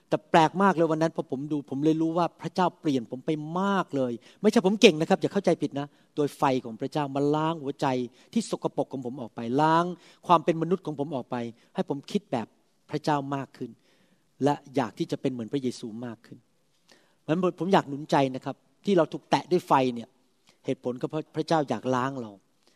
[0.09, 4.11] แต่แปลกมากเลยวันนั้นพอผมดู ผมเลยรู้ว่าพระเจ้าเปลี่ยนผมไปมากเลย
[4.41, 7.87] ไม่ใช่ผมเก่งนะครับอย่าเข้าใจผิดนะ โดยไฟของพระเจ้ามาล้างหัวใจ
[8.33, 9.85] ที่สกปรกของผมออกไปล้าง
[10.27, 11.35] ความเป็นมนุษย์ของผมออกไป
[11.75, 12.47] ให้ผมคิดแบบ
[12.89, 13.71] พระเจ้ามากขึ้น
[14.43, 16.37] และอยากที่จะเป็นเหมือนพระเยซูมากขึ้น
[17.27, 18.55] มันผมอยากหนุนใจนะครับ
[18.85, 20.09] ที่เราถูกแตะด้วยไฟเนี่ย
[20.65, 22.31] เหตุผลก็เพราะพระเจ้าอยากล้างเรา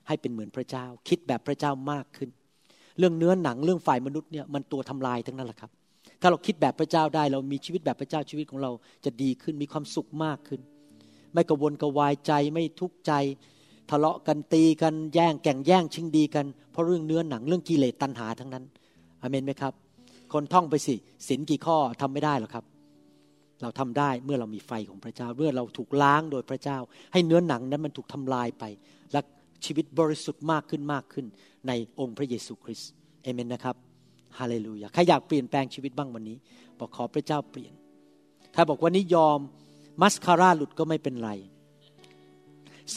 [0.07, 2.29] ให้เป็นเหมือนพระเจ้า คิดแบบพระเจ้ามากขึ้น
[2.99, 5.71] เรื่องเนื้อหนังเรื่องฝ่ายมนุษย์เนี่ยมันตัวทำลายทั้งนั้นแหละครับ
[6.21, 8.71] ถ้าเราคิดแบบพระเจ้าได้ เรามีชีวิตแบบพระเจ้าชีวิตของเรา
[9.05, 10.61] จะดีขึ้นมีความสุขมากขึ้น
[11.33, 13.13] ไม่กระวนกวายใจไม่ทุกข์ใจ
[13.89, 18.63] ทะเลาะกันตีกันแย่งแก่งแย่งชิงดีกันเพราะเรื่องเนื้อหนังเรื่องกิเลสตัณหาทั้งนั้น
[19.21, 19.73] อเมนไหมครับ
[20.33, 20.95] คนท่องไปสิ
[21.27, 22.65] ศีลกี่ข้อทำไม่ได้หรอกครับ
[23.61, 26.77] เราทำได้เมื่อเรามีไฟของพระเจ้าเมื่อเราถูกล้างโดยพระเจ้า
[27.13, 28.63] ให้เนื้อหนังนั้นมันถูกทำลายไป
[29.11, 29.19] และ
[29.65, 31.25] ชีวิตบริสุทธิ์มากขึ้นมากขึ้น
[31.67, 32.89] ในองค์พระเยซูคริสต์
[33.23, 33.75] เอเมนนะครับ
[34.39, 36.37] ฮาเลลูยาใครอยากเปลี่ยนแปลงชีวิตบ้างวันนี้
[36.79, 37.73] บอกขอพระเจ้าเปลี่ยน
[38.55, 39.39] ถ้าบอกวันนี้ยอม
[40.01, 41.31] มัสคาร่าหลุดก็ไม่เป็นไร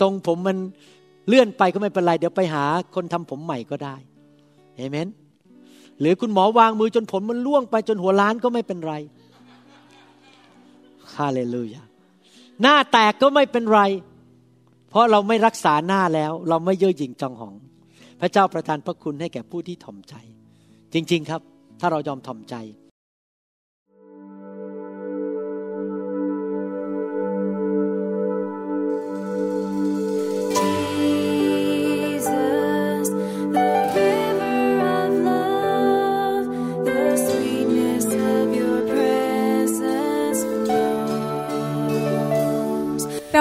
[0.00, 0.58] ทรงผมมัน
[1.28, 2.64] เลื่อนไปก็ไม่เป็นไร เดี๋ยวไปหา
[2.94, 3.96] คนทำผมใหม่ก็ได้
[4.76, 5.08] เอเมน
[6.00, 8.94] หรือคุณหมอวางมือจนผมมันร่วงไปจนหัวล้านก็ไม่เป็นไร
[11.18, 11.82] ฮาเลลูยา
[12.62, 13.80] หน้าแตกก็ไม่เป็นไร
[14.90, 17.54] เพราะเราไม่รักษาหน้าแล้ว เราไม่เย่อหยิ่งจองหอง
[18.20, 20.14] พระเจ้าประทานพระคุณให้แก่ผู้ที่ถ่อมใจ
[20.94, 21.40] จริง ๆ ครับ
[21.80, 22.54] ถ้าเรายอมถ่อมใจ